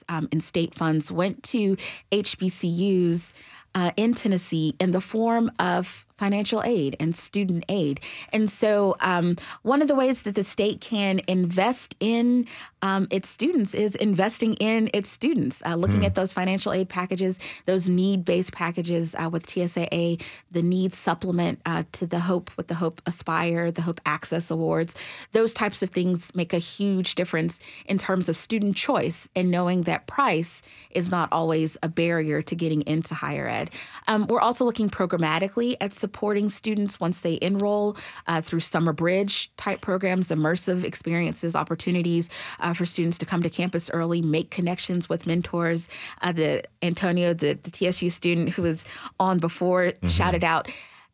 um, 0.08 0.28
in 0.32 0.40
state 0.40 0.74
funds 0.74 1.10
went 1.10 1.42
to 1.44 1.76
HBCUs 2.12 3.32
uh, 3.74 3.90
in 3.96 4.14
Tennessee 4.14 4.74
in 4.80 4.90
the 4.90 5.00
form 5.00 5.50
of 5.58 6.04
financial 6.20 6.62
aid 6.64 6.96
and 7.00 7.16
student 7.16 7.64
aid. 7.70 7.98
And 8.30 8.50
so, 8.50 8.94
um, 9.00 9.36
one 9.62 9.80
of 9.80 9.88
the 9.88 9.94
ways 9.94 10.22
that 10.22 10.34
the 10.34 10.44
state 10.44 10.82
can 10.82 11.22
invest 11.26 11.96
in 11.98 12.46
um, 12.82 13.08
its 13.10 13.28
students 13.28 13.74
is 13.74 13.94
investing 13.96 14.54
in 14.54 14.90
its 14.94 15.08
students, 15.08 15.62
uh, 15.66 15.74
looking 15.74 16.00
mm. 16.00 16.06
at 16.06 16.14
those 16.14 16.32
financial 16.32 16.72
aid 16.72 16.88
packages, 16.88 17.38
those 17.66 17.88
need 17.88 18.24
based 18.24 18.52
packages 18.52 19.14
uh, 19.14 19.28
with 19.30 19.46
TSAA, 19.46 20.22
the 20.50 20.62
need 20.62 20.94
supplement 20.94 21.60
uh, 21.66 21.84
to 21.92 22.06
the 22.06 22.20
Hope 22.20 22.50
with 22.56 22.68
the 22.68 22.74
Hope 22.74 23.00
Aspire, 23.06 23.70
the 23.70 23.82
Hope 23.82 24.00
Access 24.06 24.50
Awards. 24.50 24.94
Those 25.32 25.52
types 25.54 25.82
of 25.82 25.90
things 25.90 26.34
make 26.34 26.52
a 26.52 26.58
huge 26.58 27.14
difference 27.14 27.60
in 27.86 27.98
terms 27.98 28.28
of 28.28 28.36
student 28.36 28.76
choice 28.76 29.28
and 29.34 29.50
knowing 29.50 29.82
that 29.82 30.06
price 30.06 30.62
is 30.90 31.10
not 31.10 31.28
always 31.32 31.76
a 31.82 31.88
barrier 31.88 32.42
to 32.42 32.54
getting 32.54 32.82
into 32.82 33.14
higher 33.14 33.48
ed. 33.48 33.70
Um, 34.08 34.26
we're 34.26 34.40
also 34.40 34.64
looking 34.64 34.90
programmatically 34.90 35.76
at 35.80 35.92
supporting 36.10 36.48
students 36.48 36.98
once 36.98 37.20
they 37.20 37.38
enroll 37.40 37.96
uh, 38.26 38.40
through 38.40 38.58
summer 38.58 38.92
bridge 38.92 39.48
type 39.56 39.80
programs, 39.80 40.30
immersive 40.30 40.82
experiences, 40.82 41.54
opportunities 41.54 42.28
uh, 42.58 42.74
for 42.74 42.84
students 42.84 43.16
to 43.16 43.24
come 43.24 43.44
to 43.44 43.48
campus 43.48 43.88
early, 43.90 44.20
make 44.20 44.50
connections 44.50 45.08
with 45.08 45.24
mentors. 45.24 45.88
Uh, 46.22 46.32
the 46.32 46.64
Antonio, 46.82 47.32
the, 47.32 47.52
the 47.62 47.70
TSU 47.70 48.10
student 48.10 48.48
who 48.48 48.62
was 48.62 48.86
on 49.20 49.38
before, 49.38 49.92
mm-hmm. 49.92 50.08
shouted 50.08 50.42
out 50.42 50.68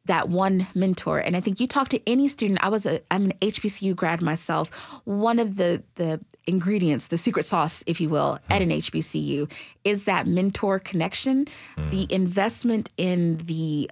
that 0.07 0.29
one 0.29 0.67
mentor. 0.75 1.19
And 1.19 1.37
I 1.37 1.41
think 1.41 1.61
you 1.61 1.67
talk 1.67 1.89
to 1.91 2.01
any 2.09 2.29
student. 2.29 2.61
I 2.63 2.69
was 2.69 2.87
a 2.87 3.01
I'm 3.11 3.27
an 3.27 3.33
HBCU 3.41 3.95
grad 3.95 4.23
myself. 4.23 4.71
One 5.05 5.39
of 5.39 5.57
the 5.57 5.83
the 5.97 6.21
ingredients, 6.47 7.09
the 7.09 7.19
secret 7.19 7.45
sauce, 7.45 7.83
if 7.87 8.01
you 8.01 8.09
will, 8.09 8.39
at 8.49 8.63
an 8.63 8.71
HBCU 8.71 9.51
is 9.85 10.05
that 10.05 10.27
mentor 10.27 10.79
connection, 10.79 11.47
mm. 11.77 11.91
the 11.91 12.07
investment 12.15 12.89
in 12.97 13.39
the 13.39 13.91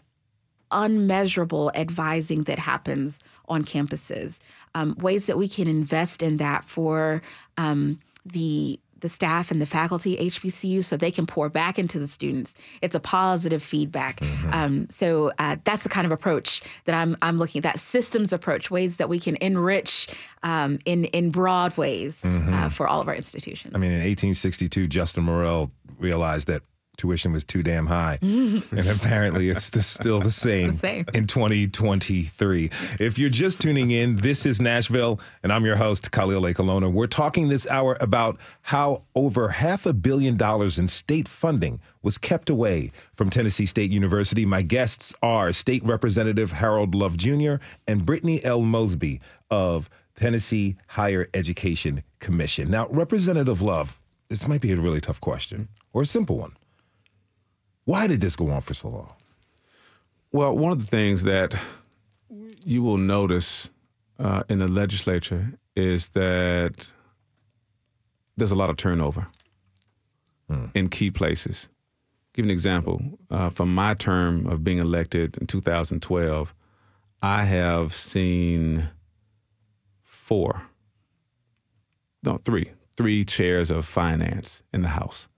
unmeasurable 0.75 1.71
advising 1.75 2.43
that 2.45 2.59
happens 2.59 3.21
on 3.49 3.65
campuses, 3.65 4.41
um, 4.75 4.95
ways 4.99 5.27
that 5.27 5.39
we 5.39 5.49
can 5.49 5.69
invest 5.69 6.23
in 6.23 6.37
that 6.39 6.65
for 6.65 7.23
um, 7.57 8.01
the 8.27 8.79
the 9.05 9.09
staff 9.11 9.51
and 9.51 9.61
the 9.61 9.67
faculty 9.67 10.17
HBCU 10.17 10.83
so 10.83 10.97
they 10.97 11.11
can 11.11 11.27
pour 11.27 11.51
back 11.51 11.79
into 11.79 11.99
the 11.99 12.09
students. 12.09 12.55
It's 12.81 12.95
a 12.95 13.01
positive 13.01 13.63
feedback. 13.63 14.21
Mm-hmm. 14.21 14.55
Um, 14.55 14.89
so 14.89 15.31
uh, 15.39 15.57
that's 15.65 15.83
the 15.83 15.91
kind 15.91 16.07
of 16.07 16.11
approach 16.11 16.63
that 16.87 16.95
I'm 16.95 17.15
I'm 17.21 17.37
looking 17.37 17.59
at. 17.59 17.65
That 17.65 17.79
systems 17.79 18.33
approach, 18.33 18.71
ways 18.71 18.97
that 18.97 19.11
we 19.11 19.21
can 19.21 19.37
enrich 19.43 20.09
um, 20.43 20.79
in 20.87 21.05
in 21.07 21.31
broad 21.31 21.77
ways 21.77 22.23
mm-hmm. 22.23 22.55
uh, 22.55 22.69
for 22.71 22.89
all 22.89 23.03
of 23.03 23.09
our 23.09 23.15
institutions. 23.15 23.75
I 23.75 23.79
mean, 23.79 23.91
in 23.91 23.99
1862, 23.99 24.87
Justin 24.87 25.25
Morrill 25.25 25.71
realized 25.99 26.47
that 26.47 26.63
tuition 26.97 27.33
was 27.33 27.45
too 27.45 27.63
damn 27.63 27.87
high. 27.87 28.19
Mm-hmm. 28.23 28.77
and 28.77 28.89
apparently 28.89 29.49
it's 29.49 29.71
the, 29.71 29.83
still 29.83 30.21
the 30.21 30.31
same, 30.31 30.73
the 30.73 30.79
same, 30.79 31.05
in 31.15 31.27
2023. 31.27 32.71
If 33.01 33.19
you're 33.19 33.31
just 33.31 33.61
tuning 33.61 33.91
in, 33.91 34.17
this 34.17 34.47
is 34.47 34.61
Nashville, 34.61 35.21
and 35.43 35.53
I'm 35.53 35.65
your 35.65 35.77
host, 35.77 36.11
Khalil 36.11 36.43
Ekulona. 36.43 36.93
We're 36.93 37.07
talking 37.07 37.49
this 37.49 37.69
hour 37.69 37.97
about 38.01 38.39
how 38.63 39.03
over 39.15 39.49
half 39.49 39.87
a 39.87 39.93
billion 39.93 40.37
dollars 40.37 40.79
in 40.79 40.89
state 40.89 41.29
funding 41.29 41.81
was 42.03 42.19
kept 42.19 42.51
away 42.51 42.93
from 43.15 43.31
Tennessee 43.31 43.67
State 43.67 43.91
University. 43.91 44.45
My 44.45 44.63
guests 44.63 45.15
are 45.23 45.53
State 45.53 45.85
Representative 45.85 46.53
Harold 46.53 46.95
Love 46.95 47.17
Jr. 47.17 47.55
and 47.87 48.05
Brittany 48.05 48.45
L. 48.45 48.63
Mosby 48.63 49.21
of 49.51 49.89
Tennessee 50.17 50.77
Higher 50.89 51.27
Education 51.35 52.03
Commission. 52.21 52.71
Now, 52.71 52.87
Representative 52.89 53.61
Love, 53.61 54.01
this 54.29 54.47
might 54.47 54.61
be 54.61 54.73
a 54.73 54.77
really 54.77 55.01
tough 55.01 55.21
question 55.21 55.69
or 55.93 56.03
a 56.03 56.07
simple 56.07 56.39
one. 56.39 56.57
Why 57.85 58.07
did 58.07 58.21
this 58.21 58.37
go 58.37 58.51
on 58.51 58.61
for 58.61 58.75
so 58.75 58.89
long? 58.89 59.13
Well, 60.33 60.57
one 60.57 60.73
of 60.73 60.81
the 60.81 60.87
things 60.87 61.23
that 61.25 61.55
you 62.65 62.83
will 62.83 62.97
notice 62.97 63.71
uh, 64.19 64.43
in 64.49 64.59
the 64.59 64.69
legislature 64.69 65.53
is 65.77 66.11
that 66.11 66.91
there's 68.37 68.51
a 68.51 68.57
lot 68.57 68.71
of 68.71 68.77
turnover 68.77 69.27
hmm. 70.49 70.67
in 70.75 70.89
key 70.89 71.11
places. 71.11 71.69
Give 72.33 72.45
an 72.45 72.51
example. 72.51 73.01
Uh, 73.31 73.49
from 73.51 73.73
my 73.75 73.95
term 73.95 74.47
of 74.47 74.65
being 74.65 74.79
elected 74.79 75.37
in 75.37 75.47
2012, 75.47 76.55
I 77.23 77.45
have 77.45 77.95
seen 77.95 78.89
four, 80.03 80.63
no, 82.23 82.39
three, 82.39 82.71
three 82.97 83.25
chairs 83.25 83.71
of 83.71 83.87
finance 83.87 84.63
in 84.73 84.83
the 84.83 84.89
House, 84.89 85.29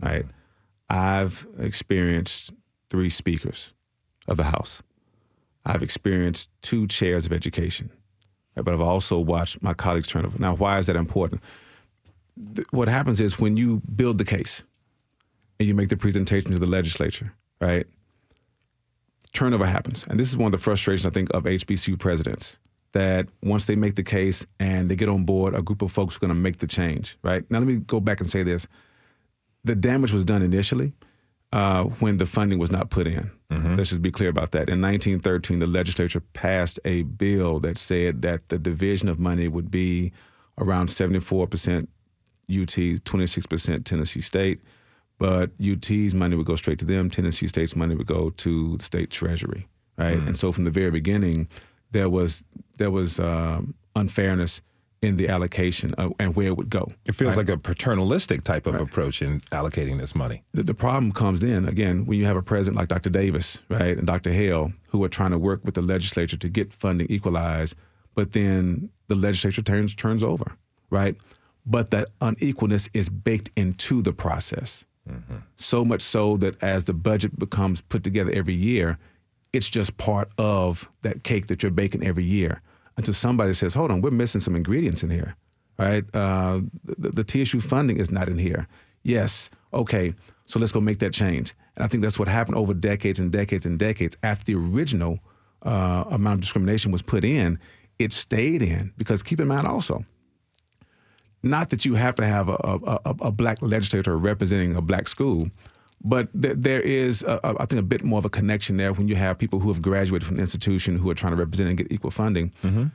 right? 0.00 0.24
Hmm. 0.24 0.30
I've 0.90 1.46
experienced 1.58 2.52
three 2.90 3.10
speakers 3.10 3.72
of 4.26 4.36
the 4.36 4.44
House. 4.44 4.82
I've 5.64 5.82
experienced 5.82 6.50
two 6.62 6.88
chairs 6.88 7.26
of 7.26 7.32
education, 7.32 7.90
but 8.56 8.68
I've 8.68 8.80
also 8.80 9.18
watched 9.18 9.62
my 9.62 9.72
colleagues 9.72 10.08
turn 10.08 10.26
over. 10.26 10.36
Now, 10.38 10.56
why 10.56 10.78
is 10.78 10.88
that 10.88 10.96
important? 10.96 11.42
What 12.70 12.88
happens 12.88 13.20
is 13.20 13.38
when 13.38 13.56
you 13.56 13.82
build 13.94 14.18
the 14.18 14.24
case 14.24 14.64
and 15.60 15.68
you 15.68 15.74
make 15.74 15.90
the 15.90 15.96
presentation 15.96 16.50
to 16.52 16.58
the 16.58 16.66
legislature, 16.66 17.34
right? 17.60 17.86
Turnover 19.32 19.66
happens. 19.66 20.04
And 20.08 20.18
this 20.18 20.28
is 20.28 20.36
one 20.36 20.46
of 20.46 20.52
the 20.52 20.58
frustrations, 20.58 21.06
I 21.06 21.10
think, 21.10 21.32
of 21.34 21.44
HBCU 21.44 22.00
presidents 22.00 22.58
that 22.92 23.28
once 23.44 23.66
they 23.66 23.76
make 23.76 23.94
the 23.94 24.02
case 24.02 24.44
and 24.58 24.90
they 24.90 24.96
get 24.96 25.08
on 25.08 25.24
board, 25.24 25.54
a 25.54 25.62
group 25.62 25.82
of 25.82 25.92
folks 25.92 26.16
are 26.16 26.20
going 26.20 26.30
to 26.30 26.34
make 26.34 26.58
the 26.58 26.66
change, 26.66 27.16
right? 27.22 27.48
Now, 27.48 27.58
let 27.58 27.68
me 27.68 27.76
go 27.76 28.00
back 28.00 28.20
and 28.20 28.28
say 28.28 28.42
this 28.42 28.66
the 29.64 29.74
damage 29.74 30.12
was 30.12 30.24
done 30.24 30.42
initially 30.42 30.92
uh, 31.52 31.84
when 31.84 32.16
the 32.16 32.26
funding 32.26 32.58
was 32.58 32.70
not 32.70 32.90
put 32.90 33.06
in. 33.06 33.30
Mm-hmm. 33.50 33.76
Let's 33.76 33.90
just 33.90 34.02
be 34.02 34.10
clear 34.10 34.28
about 34.28 34.52
that. 34.52 34.68
In 34.68 34.80
1913, 34.80 35.58
the 35.58 35.66
legislature 35.66 36.20
passed 36.32 36.78
a 36.84 37.02
bill 37.02 37.60
that 37.60 37.78
said 37.78 38.22
that 38.22 38.48
the 38.48 38.58
division 38.58 39.08
of 39.08 39.18
money 39.18 39.48
would 39.48 39.70
be 39.70 40.12
around 40.58 40.88
74% 40.88 41.88
UT, 42.50 42.66
26% 42.66 43.84
Tennessee 43.84 44.20
State, 44.20 44.60
but 45.18 45.50
UT's 45.60 46.14
money 46.14 46.36
would 46.36 46.46
go 46.46 46.56
straight 46.56 46.78
to 46.78 46.84
them. 46.84 47.10
Tennessee 47.10 47.46
State's 47.46 47.76
money 47.76 47.94
would 47.94 48.06
go 48.06 48.30
to 48.30 48.76
the 48.76 48.82
state 48.82 49.10
treasury, 49.10 49.68
right? 49.96 50.18
Mm. 50.18 50.28
And 50.28 50.36
so 50.36 50.52
from 50.52 50.64
the 50.64 50.70
very 50.70 50.90
beginning, 50.90 51.48
there 51.92 52.08
was 52.08 52.44
there 52.78 52.90
was 52.90 53.20
um, 53.20 53.74
unfairness 53.96 54.62
in 55.02 55.16
the 55.16 55.28
allocation 55.28 55.94
of, 55.94 56.12
and 56.18 56.36
where 56.36 56.48
it 56.48 56.56
would 56.56 56.68
go. 56.68 56.92
It 57.06 57.14
feels 57.14 57.36
right? 57.36 57.48
like 57.48 57.56
a 57.56 57.58
paternalistic 57.58 58.42
type 58.42 58.66
of 58.66 58.74
right. 58.74 58.82
approach 58.82 59.22
in 59.22 59.40
allocating 59.52 59.98
this 59.98 60.14
money. 60.14 60.42
The, 60.52 60.62
the, 60.62 60.74
problem 60.74 61.12
comes 61.12 61.42
in, 61.42 61.66
again, 61.66 62.04
when 62.04 62.18
you 62.18 62.26
have 62.26 62.36
a 62.36 62.42
president 62.42 62.76
like 62.76 62.88
Dr. 62.88 63.08
Davis, 63.08 63.60
right, 63.70 63.96
and 63.96 64.06
Dr. 64.06 64.30
Hale, 64.30 64.72
who 64.88 65.02
are 65.02 65.08
trying 65.08 65.30
to 65.30 65.38
work 65.38 65.64
with 65.64 65.74
the 65.74 65.80
legislature 65.80 66.36
to 66.36 66.48
get 66.48 66.74
funding 66.74 67.06
equalized, 67.08 67.74
but 68.14 68.32
then 68.32 68.90
the 69.08 69.14
legislature 69.14 69.62
turns 69.62 69.94
turns 69.94 70.22
over, 70.22 70.56
right? 70.90 71.16
But 71.64 71.90
that 71.92 72.08
unequalness 72.20 72.90
is 72.92 73.08
baked 73.08 73.50
into 73.56 74.02
the 74.02 74.12
process. 74.12 74.84
Mm-hmm. 75.08 75.36
So 75.56 75.84
much 75.84 76.02
so 76.02 76.36
that 76.38 76.62
as 76.62 76.84
the 76.84 76.92
budget 76.92 77.38
becomes 77.38 77.80
put 77.80 78.04
together 78.04 78.32
every 78.32 78.54
year, 78.54 78.98
it's 79.52 79.68
just 79.68 79.96
part 79.96 80.30
of 80.36 80.90
that 81.02 81.24
cake 81.24 81.46
that 81.46 81.62
you're 81.62 81.72
baking 81.72 82.04
every 82.04 82.24
year 82.24 82.60
until 83.00 83.14
somebody 83.14 83.54
says, 83.54 83.74
hold 83.74 83.90
on, 83.90 84.00
we're 84.00 84.10
missing 84.10 84.40
some 84.40 84.54
ingredients 84.54 85.02
in 85.02 85.10
here, 85.10 85.36
right? 85.78 86.04
Uh, 86.14 86.60
the, 86.84 87.10
the 87.10 87.24
TSU 87.24 87.60
funding 87.60 87.98
is 87.98 88.10
not 88.10 88.28
in 88.28 88.38
here. 88.38 88.66
Yes, 89.02 89.50
okay, 89.72 90.14
so 90.46 90.58
let's 90.58 90.72
go 90.72 90.80
make 90.80 90.98
that 90.98 91.12
change. 91.12 91.54
And 91.76 91.84
I 91.84 91.88
think 91.88 92.02
that's 92.02 92.18
what 92.18 92.28
happened 92.28 92.56
over 92.56 92.74
decades 92.74 93.18
and 93.18 93.32
decades 93.32 93.64
and 93.64 93.78
decades. 93.78 94.16
After 94.22 94.44
the 94.44 94.54
original 94.56 95.18
uh, 95.62 96.04
amount 96.10 96.34
of 96.34 96.40
discrimination 96.40 96.92
was 96.92 97.02
put 97.02 97.24
in, 97.24 97.58
it 97.98 98.12
stayed 98.12 98.62
in 98.62 98.92
because 98.96 99.22
keep 99.22 99.40
in 99.40 99.48
mind 99.48 99.66
also, 99.66 100.04
not 101.42 101.70
that 101.70 101.84
you 101.84 101.94
have 101.94 102.14
to 102.16 102.24
have 102.24 102.48
a, 102.48 102.78
a, 103.04 103.14
a 103.22 103.32
black 103.32 103.62
legislator 103.62 104.16
representing 104.18 104.76
a 104.76 104.82
black 104.82 105.08
school, 105.08 105.48
but 106.02 106.28
th- 106.40 106.54
there 106.58 106.80
is, 106.80 107.22
a, 107.22 107.38
a, 107.44 107.56
I 107.60 107.66
think, 107.66 107.80
a 107.80 107.82
bit 107.82 108.02
more 108.02 108.18
of 108.18 108.24
a 108.24 108.30
connection 108.30 108.78
there 108.78 108.92
when 108.92 109.06
you 109.08 109.16
have 109.16 109.38
people 109.38 109.58
who 109.60 109.68
have 109.68 109.82
graduated 109.82 110.26
from 110.26 110.36
the 110.36 110.42
institution 110.42 110.96
who 110.96 111.10
are 111.10 111.14
trying 111.14 111.32
to 111.32 111.36
represent 111.36 111.68
and 111.68 111.76
get 111.76 111.92
equal 111.92 112.10
funding. 112.10 112.48
Mm-hmm. 112.62 112.86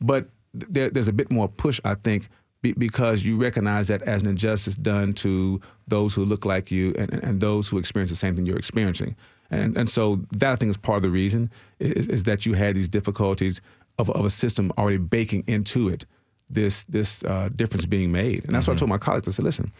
but 0.00 0.28
there, 0.54 0.88
there's 0.88 1.08
a 1.08 1.12
bit 1.12 1.30
more 1.30 1.48
push, 1.48 1.80
I 1.84 1.94
think, 1.94 2.28
be, 2.62 2.72
because 2.72 3.24
you 3.24 3.36
recognize 3.36 3.88
that 3.88 4.02
as 4.02 4.22
an 4.22 4.28
injustice 4.28 4.74
done 4.74 5.12
to 5.14 5.60
those 5.88 6.14
who 6.14 6.24
look 6.24 6.44
like 6.44 6.70
you 6.70 6.94
and, 6.98 7.12
and 7.12 7.40
those 7.40 7.68
who 7.68 7.78
experience 7.78 8.10
the 8.10 8.16
same 8.16 8.36
thing 8.36 8.46
you're 8.46 8.58
experiencing. 8.58 9.16
And, 9.50 9.76
and 9.76 9.88
so 9.88 10.20
that 10.32 10.52
I 10.52 10.56
think 10.56 10.70
is 10.70 10.76
part 10.76 10.96
of 10.96 11.02
the 11.02 11.10
reason 11.10 11.50
is, 11.78 12.06
is 12.06 12.24
that 12.24 12.46
you 12.46 12.54
had 12.54 12.76
these 12.76 12.88
difficulties 12.88 13.60
of, 13.98 14.08
of 14.10 14.24
a 14.24 14.30
system 14.30 14.72
already 14.78 14.98
baking 14.98 15.44
into 15.46 15.88
it 15.88 16.04
this 16.48 16.84
this 16.84 17.22
uh, 17.24 17.48
difference 17.54 17.86
being 17.86 18.10
made. 18.10 18.44
And 18.44 18.54
that's 18.54 18.64
mm-hmm. 18.64 18.72
what 18.72 18.74
I 18.74 18.78
told 18.78 18.88
my 18.90 18.98
colleagues. 18.98 19.28
I 19.28 19.32
said, 19.32 19.44
listen, 19.44 19.72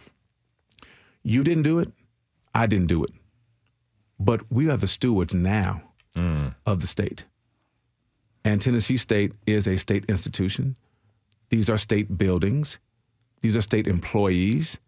you 1.23 1.43
didn't 1.43 1.63
do 1.63 1.79
it, 1.79 1.91
I 2.55 2.65
didn't 2.65 2.87
do 2.87 3.03
it, 3.03 3.11
but 4.19 4.49
we 4.51 4.69
are 4.69 4.77
the 4.77 4.87
stewards 4.87 5.35
now 5.35 5.81
mm. 6.15 6.55
of 6.65 6.81
the 6.81 6.87
state. 6.87 7.25
And 8.43 8.61
Tennessee 8.61 8.97
State 8.97 9.33
is 9.45 9.67
a 9.67 9.77
state 9.77 10.05
institution. 10.05 10.75
These 11.51 11.69
are 11.69 11.77
state 11.77 12.17
buildings. 12.17 12.79
These 13.41 13.55
are 13.55 13.61
state 13.61 13.87
employees. 13.87 14.79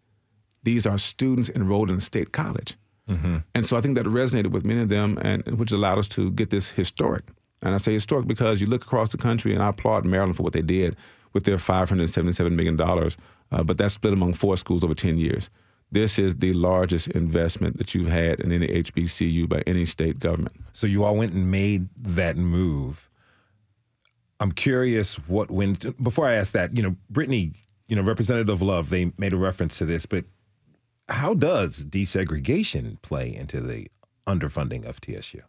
These 0.62 0.86
are 0.86 0.98
students 0.98 1.50
enrolled 1.50 1.90
in 1.90 1.98
a 1.98 2.00
state 2.00 2.32
college. 2.32 2.76
Mm-hmm. 3.08 3.38
And 3.54 3.66
so 3.66 3.76
I 3.76 3.82
think 3.82 3.96
that 3.96 4.06
resonated 4.06 4.50
with 4.50 4.64
many 4.64 4.80
of 4.80 4.88
them, 4.88 5.18
and 5.20 5.46
which 5.58 5.72
allowed 5.72 5.98
us 5.98 6.08
to 6.08 6.30
get 6.30 6.48
this 6.48 6.70
historic. 6.70 7.24
And 7.62 7.74
I 7.74 7.78
say 7.78 7.92
historic 7.92 8.26
because 8.26 8.62
you 8.62 8.66
look 8.66 8.82
across 8.82 9.12
the 9.12 9.18
country, 9.18 9.52
and 9.52 9.62
I 9.62 9.68
applaud 9.68 10.06
Maryland 10.06 10.36
for 10.36 10.42
what 10.42 10.54
they 10.54 10.62
did 10.62 10.96
with 11.34 11.44
their 11.44 11.56
$577 11.56 12.52
million, 12.52 12.80
uh, 12.80 13.62
but 13.62 13.76
that's 13.76 13.94
split 13.94 14.14
among 14.14 14.32
four 14.32 14.56
schools 14.56 14.82
over 14.82 14.94
10 14.94 15.18
years. 15.18 15.50
This 15.92 16.18
is 16.18 16.36
the 16.36 16.54
largest 16.54 17.08
investment 17.08 17.76
that 17.76 17.94
you've 17.94 18.08
had 18.08 18.40
in 18.40 18.52
any 18.52 18.68
HBCU 18.68 19.48
by 19.48 19.62
any 19.66 19.84
state 19.84 20.18
government. 20.18 20.56
So 20.72 20.86
you 20.86 21.04
all 21.04 21.14
went 21.14 21.32
and 21.32 21.50
made 21.50 21.88
that 22.00 22.36
move 22.36 23.10
I'm 24.44 24.52
curious 24.52 25.14
what 25.26 25.50
when 25.50 25.72
before 26.02 26.28
I 26.28 26.34
ask 26.34 26.52
that, 26.52 26.76
you 26.76 26.82
know, 26.82 26.96
Brittany, 27.08 27.52
you 27.88 27.96
know, 27.96 28.02
Representative 28.02 28.60
Love, 28.60 28.90
they 28.90 29.10
made 29.16 29.32
a 29.32 29.38
reference 29.38 29.78
to 29.78 29.86
this, 29.86 30.04
but 30.04 30.26
how 31.08 31.32
does 31.32 31.82
desegregation 31.82 33.00
play 33.00 33.34
into 33.34 33.62
the 33.62 33.86
underfunding 34.26 34.84
of 34.84 35.00
TSU? 35.00 35.40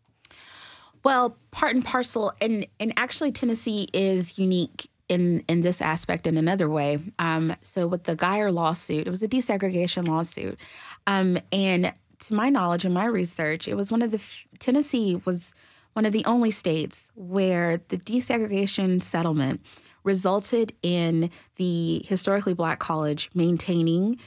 Well, 1.03 1.35
part 1.51 1.75
and 1.75 1.83
parcel, 1.83 2.31
and 2.39 2.65
and 2.79 2.93
actually 2.95 3.33
Tennessee 3.33 3.89
is 3.91 4.39
unique 4.39 4.89
in 5.09 5.43
in 5.49 5.59
this 5.59 5.81
aspect 5.81 6.25
in 6.25 6.37
another 6.37 6.69
way. 6.69 6.99
Um, 7.19 7.53
so 7.63 7.87
with 7.87 8.05
the 8.05 8.15
Geier 8.15 8.49
lawsuit, 8.49 9.07
it 9.07 9.09
was 9.09 9.21
a 9.21 9.27
desegregation 9.27 10.07
lawsuit, 10.07 10.57
um, 11.05 11.37
and 11.51 11.91
to 12.19 12.33
my 12.33 12.49
knowledge 12.49 12.85
and 12.85 12.93
my 12.93 13.07
research, 13.07 13.67
it 13.67 13.75
was 13.75 13.91
one 13.91 14.01
of 14.01 14.11
the 14.11 14.23
Tennessee 14.59 15.21
was 15.25 15.53
one 15.95 16.05
of 16.05 16.11
the 16.11 16.25
only 16.25 16.51
states 16.51 17.09
where 17.15 17.77
the 17.87 17.97
desegregation 17.97 19.01
settlement 19.01 19.61
resulted 20.03 20.73
in 20.83 21.29
the 21.55 22.03
historically 22.05 22.53
black 22.53 22.79
college 22.79 23.29
maintaining 23.33 24.19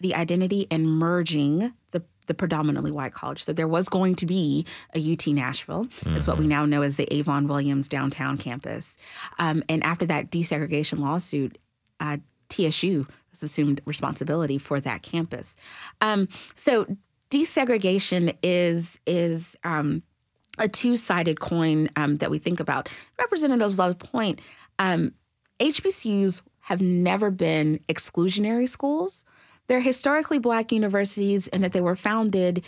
the 0.00 0.14
identity 0.16 0.66
and 0.70 0.86
merging 0.86 1.72
the 1.92 2.02
the 2.26 2.34
predominantly 2.34 2.90
white 2.90 3.12
college. 3.12 3.42
So 3.42 3.52
there 3.52 3.66
was 3.66 3.88
going 3.88 4.14
to 4.16 4.26
be 4.26 4.64
a 4.94 5.12
UT 5.12 5.26
Nashville. 5.28 5.86
Mm-hmm. 5.86 6.14
That's 6.14 6.26
what 6.26 6.38
we 6.38 6.44
mm-hmm. 6.44 6.50
now 6.50 6.66
know 6.66 6.82
as 6.82 6.96
the 6.96 7.12
Avon 7.12 7.48
Williams 7.48 7.88
downtown 7.88 8.38
campus. 8.38 8.96
Um, 9.38 9.64
and 9.68 9.82
after 9.82 10.06
that 10.06 10.30
desegregation 10.30 11.00
lawsuit, 11.00 11.58
uh, 11.98 12.18
TSU 12.48 13.06
assumed 13.42 13.80
responsibility 13.86 14.58
for 14.58 14.78
that 14.80 15.02
campus. 15.02 15.56
Um, 16.00 16.28
so 16.54 16.86
desegregation 17.30 18.36
is 18.42 18.98
is 19.06 19.56
um, 19.64 20.02
a 20.58 20.68
two 20.68 20.96
sided 20.96 21.40
coin 21.40 21.88
um, 21.96 22.16
that 22.16 22.30
we 22.30 22.38
think 22.38 22.60
about. 22.60 22.88
Representative 23.18 23.78
Love's 23.78 23.96
point. 23.96 24.40
Um, 24.78 25.12
HBCUs 25.60 26.42
have 26.60 26.80
never 26.80 27.30
been 27.30 27.80
exclusionary 27.88 28.68
schools. 28.68 29.24
They're 29.66 29.80
historically 29.80 30.38
black 30.38 30.72
universities 30.72 31.48
and 31.48 31.64
that 31.64 31.72
they 31.72 31.80
were 31.80 31.96
founded 31.96 32.64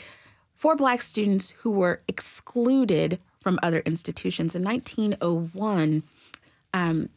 for 0.55 0.77
black 0.77 1.03
students 1.03 1.51
who 1.51 1.71
were 1.71 2.01
excluded 2.09 3.19
from 3.41 3.59
other 3.63 3.81
institutions. 3.81 4.57
In 4.57 4.63
1901, 4.63 6.03
um, 6.73 7.09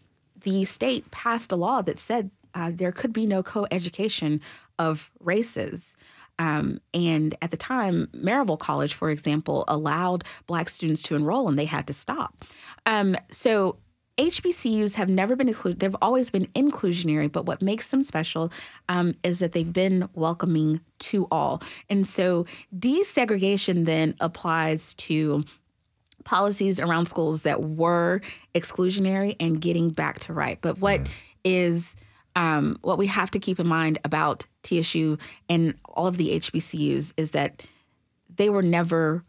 the 0.41 0.65
state 0.65 1.09
passed 1.11 1.51
a 1.51 1.55
law 1.55 1.81
that 1.81 1.99
said 1.99 2.29
uh, 2.53 2.71
there 2.73 2.91
could 2.91 3.13
be 3.13 3.25
no 3.25 3.43
co-education 3.43 4.41
of 4.79 5.09
races. 5.19 5.95
Um, 6.39 6.79
and 6.93 7.35
at 7.41 7.51
the 7.51 7.57
time, 7.57 8.09
Maryville 8.15 8.59
College, 8.59 8.93
for 8.93 9.09
example, 9.09 9.63
allowed 9.67 10.23
Black 10.45 10.69
students 10.69 11.01
to 11.03 11.15
enroll 11.15 11.47
and 11.47 11.57
they 11.57 11.65
had 11.65 11.87
to 11.87 11.93
stop. 11.93 12.45
Um, 12.85 13.15
so 13.31 13.77
HBCUs 14.17 14.95
have 14.95 15.09
never 15.09 15.35
been 15.35 15.47
included. 15.47 15.79
They've 15.79 15.95
always 16.01 16.29
been 16.29 16.47
inclusionary, 16.47 17.31
but 17.31 17.45
what 17.45 17.61
makes 17.61 17.89
them 17.89 18.03
special 18.03 18.51
um, 18.89 19.15
is 19.23 19.39
that 19.39 19.51
they've 19.51 19.71
been 19.71 20.09
welcoming 20.13 20.81
to 20.99 21.27
all. 21.29 21.61
And 21.89 22.05
so 22.05 22.45
desegregation 22.77 23.85
then 23.85 24.15
applies 24.19 24.95
to 24.95 25.43
policies 26.23 26.79
around 26.79 27.05
schools 27.05 27.43
that 27.43 27.63
were 27.63 28.21
exclusionary 28.55 29.35
and 29.39 29.61
getting 29.61 29.91
back 29.91 30.19
to 30.19 30.33
right. 30.33 30.57
But 30.61 30.79
what 30.79 31.01
mm. 31.01 31.09
is 31.43 31.95
um, 32.35 32.77
what 32.81 32.97
we 32.97 33.07
have 33.07 33.31
to 33.31 33.39
keep 33.39 33.59
in 33.59 33.67
mind 33.67 33.99
about 34.03 34.45
TSU 34.67 35.17
and 35.49 35.73
all 35.85 36.07
of 36.07 36.17
the 36.17 36.31
HBCUs 36.39 37.13
is 37.17 37.31
that 37.31 37.65
they 38.35 38.49
were 38.49 38.61
never 38.61 39.23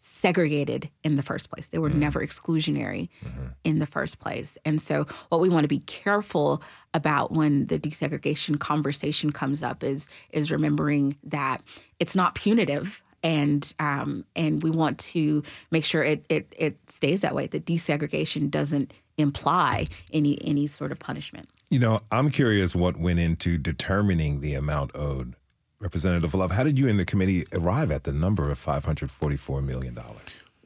segregated 0.00 0.88
in 1.04 1.16
the 1.16 1.22
first 1.22 1.50
place. 1.50 1.68
They 1.68 1.78
were 1.78 1.90
mm-hmm. 1.90 2.00
never 2.00 2.20
exclusionary 2.20 3.08
mm-hmm. 3.24 3.46
in 3.64 3.78
the 3.78 3.86
first 3.86 4.18
place. 4.18 4.56
And 4.64 4.80
so, 4.80 5.04
what 5.28 5.40
we 5.40 5.48
want 5.48 5.64
to 5.64 5.68
be 5.68 5.80
careful 5.80 6.62
about 6.94 7.32
when 7.32 7.66
the 7.66 7.78
desegregation 7.78 8.58
conversation 8.58 9.32
comes 9.32 9.62
up 9.62 9.84
is 9.84 10.08
is 10.30 10.50
remembering 10.50 11.16
that 11.24 11.62
it's 11.98 12.16
not 12.16 12.34
punitive. 12.34 13.02
And 13.24 13.72
um, 13.80 14.24
and 14.36 14.62
we 14.62 14.70
want 14.70 14.98
to 15.00 15.42
make 15.72 15.84
sure 15.84 16.04
it, 16.04 16.24
it 16.28 16.54
it 16.56 16.78
stays 16.88 17.20
that 17.22 17.34
way. 17.34 17.48
That 17.48 17.64
desegregation 17.64 18.50
doesn't 18.50 18.92
imply 19.16 19.88
any 20.12 20.38
any 20.46 20.68
sort 20.68 20.92
of 20.92 21.00
punishment. 21.00 21.48
You 21.70 21.78
know, 21.78 22.00
I'm 22.10 22.30
curious 22.30 22.74
what 22.74 22.96
went 22.96 23.18
into 23.18 23.58
determining 23.58 24.40
the 24.40 24.54
amount 24.54 24.92
owed 24.94 25.34
Representative 25.80 26.34
Love, 26.34 26.50
how 26.50 26.64
did 26.64 26.78
you 26.78 26.88
and 26.88 26.98
the 26.98 27.04
committee 27.04 27.44
arrive 27.52 27.90
at 27.90 28.04
the 28.04 28.12
number 28.12 28.50
of 28.50 28.58
$544 28.58 29.64
million? 29.64 29.98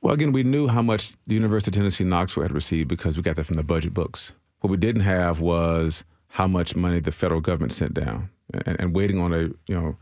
Well, 0.01 0.15
again, 0.15 0.33
we 0.33 0.43
knew 0.43 0.69
how 0.69 0.83
much 0.83 1.15
the 1.27 1.35
University 1.35 1.71
of 1.71 1.75
Tennessee 1.75 2.05
Knoxville 2.05 2.45
had 2.45 2.53
received 2.53 2.89
because 2.89 3.17
we 3.17 3.23
got 3.23 3.37
that 3.37 3.45
from 3.45 3.57
the 3.57 3.63
budget 3.63 3.93
books. 3.93 4.33
What 4.61 4.71
we 4.71 4.77
didn't 4.77 5.03
have 5.03 5.41
was 5.41 6.05
how 6.29 6.47
much 6.47 6.75
money 6.75 6.99
the 6.99 7.13
federal 7.13 7.41
government 7.41 7.73
sent 7.73 7.95
down, 7.95 8.31
and, 8.65 8.81
and 8.81 8.95
waiting 8.95 9.21
on 9.21 9.33
a 9.33 9.41
you 9.67 9.75
know 9.75 9.97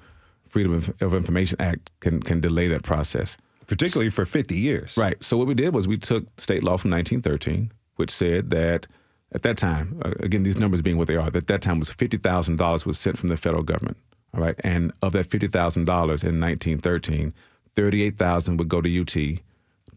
Freedom 0.49 0.73
of 0.75 1.15
Information 1.15 1.61
Act 1.61 1.91
can 2.01 2.23
can 2.23 2.41
delay 2.41 2.69
that 2.69 2.83
process, 2.83 3.37
particularly 3.67 4.11
for 4.11 4.25
50 4.25 4.57
years. 4.57 4.97
Right. 4.97 5.23
So 5.23 5.37
what 5.37 5.47
we 5.47 5.55
did 5.55 5.75
was 5.75 5.89
we 5.89 5.97
took 5.97 6.25
state 6.39 6.63
law 6.63 6.77
from 6.77 6.91
1913, 6.91 7.73
which 7.97 8.11
said 8.11 8.51
that 8.51 8.87
at 9.33 9.43
that 9.43 9.57
time, 9.57 10.01
uh, 10.05 10.12
again, 10.20 10.43
these 10.43 10.59
numbers 10.59 10.83
being 10.83 10.99
what 10.99 11.07
they 11.07 11.16
are, 11.16 11.31
at 11.33 11.47
that 11.47 11.62
time 11.62 11.78
was 11.78 11.91
$50,000 11.91 12.87
was 12.87 12.99
sent 12.99 13.18
from 13.18 13.28
the 13.28 13.37
federal 13.37 13.62
government 13.62 13.97
all 14.35 14.41
right. 14.41 14.55
And 14.61 14.93
of 15.03 15.12
that 15.12 15.26
$50,000 15.26 15.76
in 15.76 16.41
1913, 16.41 17.35
38,000 17.74 18.57
would 18.57 18.68
go 18.68 18.81
to 18.81 19.01
UT, 19.01 19.41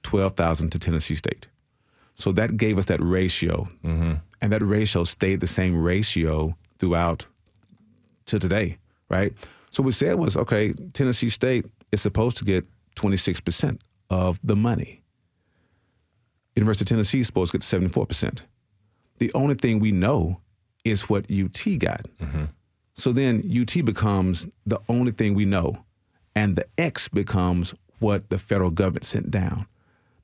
12,000 0.03 0.69
to 0.71 0.79
Tennessee 0.79 1.15
State. 1.15 1.47
So 2.15 2.31
that 2.33 2.57
gave 2.57 2.77
us 2.77 2.85
that 2.85 3.01
ratio. 3.01 3.67
Mm-hmm. 3.83 4.13
And 4.41 4.51
that 4.51 4.61
ratio 4.61 5.03
stayed 5.03 5.39
the 5.39 5.47
same 5.47 5.81
ratio 5.81 6.55
throughout 6.79 7.27
to 8.25 8.39
today, 8.39 8.77
right? 9.09 9.33
So 9.69 9.81
what 9.81 9.87
we 9.87 9.91
said 9.93 10.15
was, 10.15 10.37
okay, 10.37 10.73
Tennessee 10.93 11.29
State 11.29 11.65
is 11.91 12.01
supposed 12.01 12.37
to 12.37 12.45
get 12.45 12.65
26% 12.95 13.79
of 14.09 14.39
the 14.43 14.55
money. 14.55 15.01
University 16.55 16.83
of 16.83 16.89
Tennessee 16.89 17.21
is 17.21 17.27
supposed 17.27 17.51
to 17.51 17.57
get 17.57 17.63
74%. 17.63 18.43
The 19.23 19.31
only 19.35 19.55
thing 19.55 19.79
we 19.79 19.93
know 19.93 20.41
is 20.83 21.09
what 21.09 21.31
UT 21.31 21.79
got. 21.79 22.05
Mm-hmm. 22.21 22.43
So 22.93 23.13
then 23.13 23.41
UT 23.49 23.85
becomes 23.85 24.47
the 24.65 24.81
only 24.89 25.13
thing 25.13 25.33
we 25.33 25.45
know, 25.45 25.77
and 26.35 26.57
the 26.57 26.65
X 26.77 27.07
becomes 27.07 27.73
what 27.99 28.29
the 28.29 28.37
federal 28.37 28.69
government 28.69 29.05
sent 29.05 29.31
down 29.31 29.65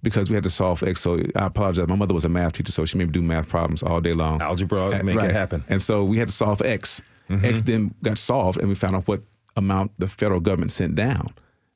because 0.04 0.30
we 0.30 0.34
had 0.34 0.44
to 0.44 0.50
solve 0.50 0.84
X. 0.84 1.00
So 1.00 1.18
I 1.34 1.46
apologize. 1.46 1.88
My 1.88 1.96
mother 1.96 2.14
was 2.14 2.26
a 2.26 2.30
math 2.30 2.52
teacher, 2.52 2.74
so 2.74 2.84
she 2.84 2.98
made 2.98 3.08
me 3.08 3.14
do 3.14 3.22
math 3.22 3.48
problems 3.48 3.84
all 3.84 4.02
day 4.02 4.12
long. 4.12 4.42
Algebra, 4.42 5.02
make 5.02 5.16
right. 5.16 5.30
it 5.30 5.34
happen. 5.34 5.64
And 5.70 5.82
so 5.82 6.04
we 6.04 6.18
had 6.18 6.28
to 6.28 6.34
solve 6.34 6.62
X. 6.62 7.02
Mm-hmm. 7.30 7.46
X 7.46 7.62
then 7.62 7.96
got 8.04 8.18
solved, 8.18 8.60
and 8.60 8.68
we 8.68 8.76
found 8.76 8.98
out 8.98 9.08
what 9.08 9.22
amount 9.56 9.94
the 9.98 10.10
federal 10.10 10.42
government 10.42 10.74
sent 10.74 10.96
down. 10.96 11.30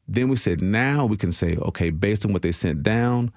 Then 0.09 0.27
we 0.27 0.35
said, 0.35 0.61
now 0.61 1.05
we 1.05 1.15
can 1.15 1.31
say, 1.31 1.55
okay, 1.55 1.89
based 1.89 2.25
on 2.25 2.33
what 2.33 2.41
they 2.41 2.51
sent 2.51 2.83
down, 2.83 3.31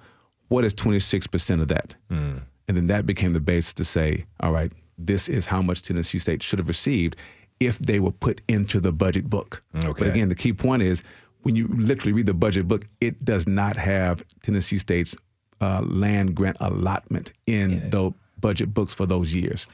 what 0.48 0.64
is 0.64 0.74
26% 0.74 1.60
of 1.60 1.68
that? 1.68 1.94
Mm. 2.10 2.40
And 2.68 2.76
then 2.76 2.86
that 2.86 3.06
became 3.06 3.32
the 3.32 3.40
basis 3.40 3.72
to 3.74 3.84
say, 3.84 4.24
all 4.40 4.52
right, 4.52 4.72
this 4.98 5.28
is 5.28 5.46
how 5.46 5.62
much 5.62 5.82
Tennessee 5.82 6.18
State 6.18 6.42
should 6.42 6.58
have 6.58 6.68
received 6.68 7.16
if 7.60 7.78
they 7.78 8.00
were 8.00 8.10
put 8.10 8.40
into 8.48 8.80
the 8.80 8.92
budget 8.92 9.30
book. 9.30 9.62
Okay. 9.76 9.92
But 9.98 10.08
again, 10.08 10.28
the 10.28 10.34
key 10.34 10.52
point 10.52 10.82
is 10.82 11.02
when 11.42 11.54
you 11.54 11.68
literally 11.68 12.12
read 12.12 12.26
the 12.26 12.34
budget 12.34 12.66
book, 12.66 12.86
it 13.00 13.24
does 13.24 13.46
not 13.46 13.76
have 13.76 14.24
Tennessee 14.42 14.78
State's 14.78 15.16
uh, 15.60 15.82
land 15.84 16.34
grant 16.34 16.56
allotment 16.60 17.32
in 17.46 17.70
yeah. 17.70 17.88
the 17.88 18.12
budget 18.40 18.74
books 18.74 18.94
for 18.94 19.06
those 19.06 19.34
years. 19.34 19.66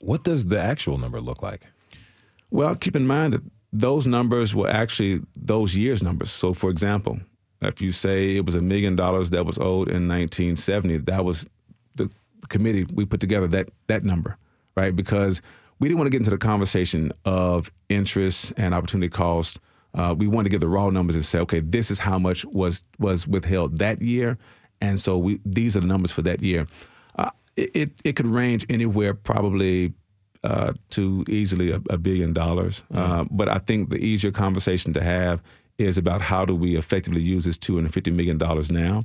What 0.00 0.24
does 0.24 0.46
the 0.46 0.60
actual 0.60 0.98
number 0.98 1.20
look 1.20 1.42
like? 1.42 1.62
Well, 2.50 2.74
keep 2.74 2.96
in 2.96 3.06
mind 3.06 3.34
that 3.34 3.42
those 3.72 4.06
numbers 4.06 4.54
were 4.54 4.68
actually 4.68 5.22
those 5.36 5.76
years' 5.76 6.02
numbers. 6.02 6.30
So, 6.30 6.52
for 6.52 6.70
example, 6.70 7.20
if 7.62 7.80
you 7.80 7.90
say 7.90 8.36
it 8.36 8.46
was 8.46 8.54
a 8.54 8.60
million 8.60 8.94
dollars 8.94 9.30
that 9.30 9.46
was 9.46 9.58
owed 9.58 9.88
in 9.88 10.08
1970, 10.08 10.98
that 10.98 11.24
was 11.24 11.48
committee 12.48 12.86
we 12.94 13.04
put 13.04 13.20
together 13.20 13.46
that 13.48 13.70
that 13.86 14.04
number, 14.04 14.36
right? 14.76 14.94
Because 14.94 15.40
we 15.80 15.88
didn't 15.88 15.98
want 15.98 16.06
to 16.06 16.10
get 16.10 16.18
into 16.18 16.30
the 16.30 16.38
conversation 16.38 17.12
of 17.24 17.70
interest 17.88 18.52
and 18.56 18.74
opportunity 18.74 19.08
cost. 19.08 19.58
Uh, 19.94 20.14
we 20.16 20.26
wanted 20.26 20.44
to 20.44 20.50
give 20.50 20.60
the 20.60 20.68
raw 20.68 20.90
numbers 20.90 21.14
and 21.14 21.24
say, 21.24 21.38
okay, 21.38 21.60
this 21.60 21.90
is 21.90 21.98
how 21.98 22.18
much 22.18 22.44
was 22.46 22.84
was 22.98 23.26
withheld 23.26 23.78
that 23.78 24.02
year, 24.02 24.38
and 24.80 24.98
so 24.98 25.18
we 25.18 25.40
these 25.44 25.76
are 25.76 25.80
the 25.80 25.86
numbers 25.86 26.12
for 26.12 26.22
that 26.22 26.42
year. 26.42 26.66
Uh, 27.16 27.30
it, 27.56 27.92
it 28.04 28.16
could 28.16 28.26
range 28.26 28.66
anywhere 28.68 29.14
probably 29.14 29.92
uh, 30.42 30.72
to 30.90 31.24
easily 31.28 31.70
a, 31.70 31.80
a 31.90 31.96
billion 31.96 32.32
dollars, 32.32 32.82
uh, 32.92 33.20
mm-hmm. 33.20 33.36
but 33.36 33.48
I 33.48 33.58
think 33.58 33.90
the 33.90 33.98
easier 34.04 34.32
conversation 34.32 34.92
to 34.94 35.02
have 35.02 35.40
is 35.78 35.98
about 35.98 36.20
how 36.20 36.44
do 36.44 36.54
we 36.54 36.76
effectively 36.76 37.20
use 37.20 37.44
this 37.44 37.56
two 37.56 37.76
hundred 37.76 37.94
fifty 37.94 38.10
million 38.10 38.38
dollars 38.38 38.72
now 38.72 39.04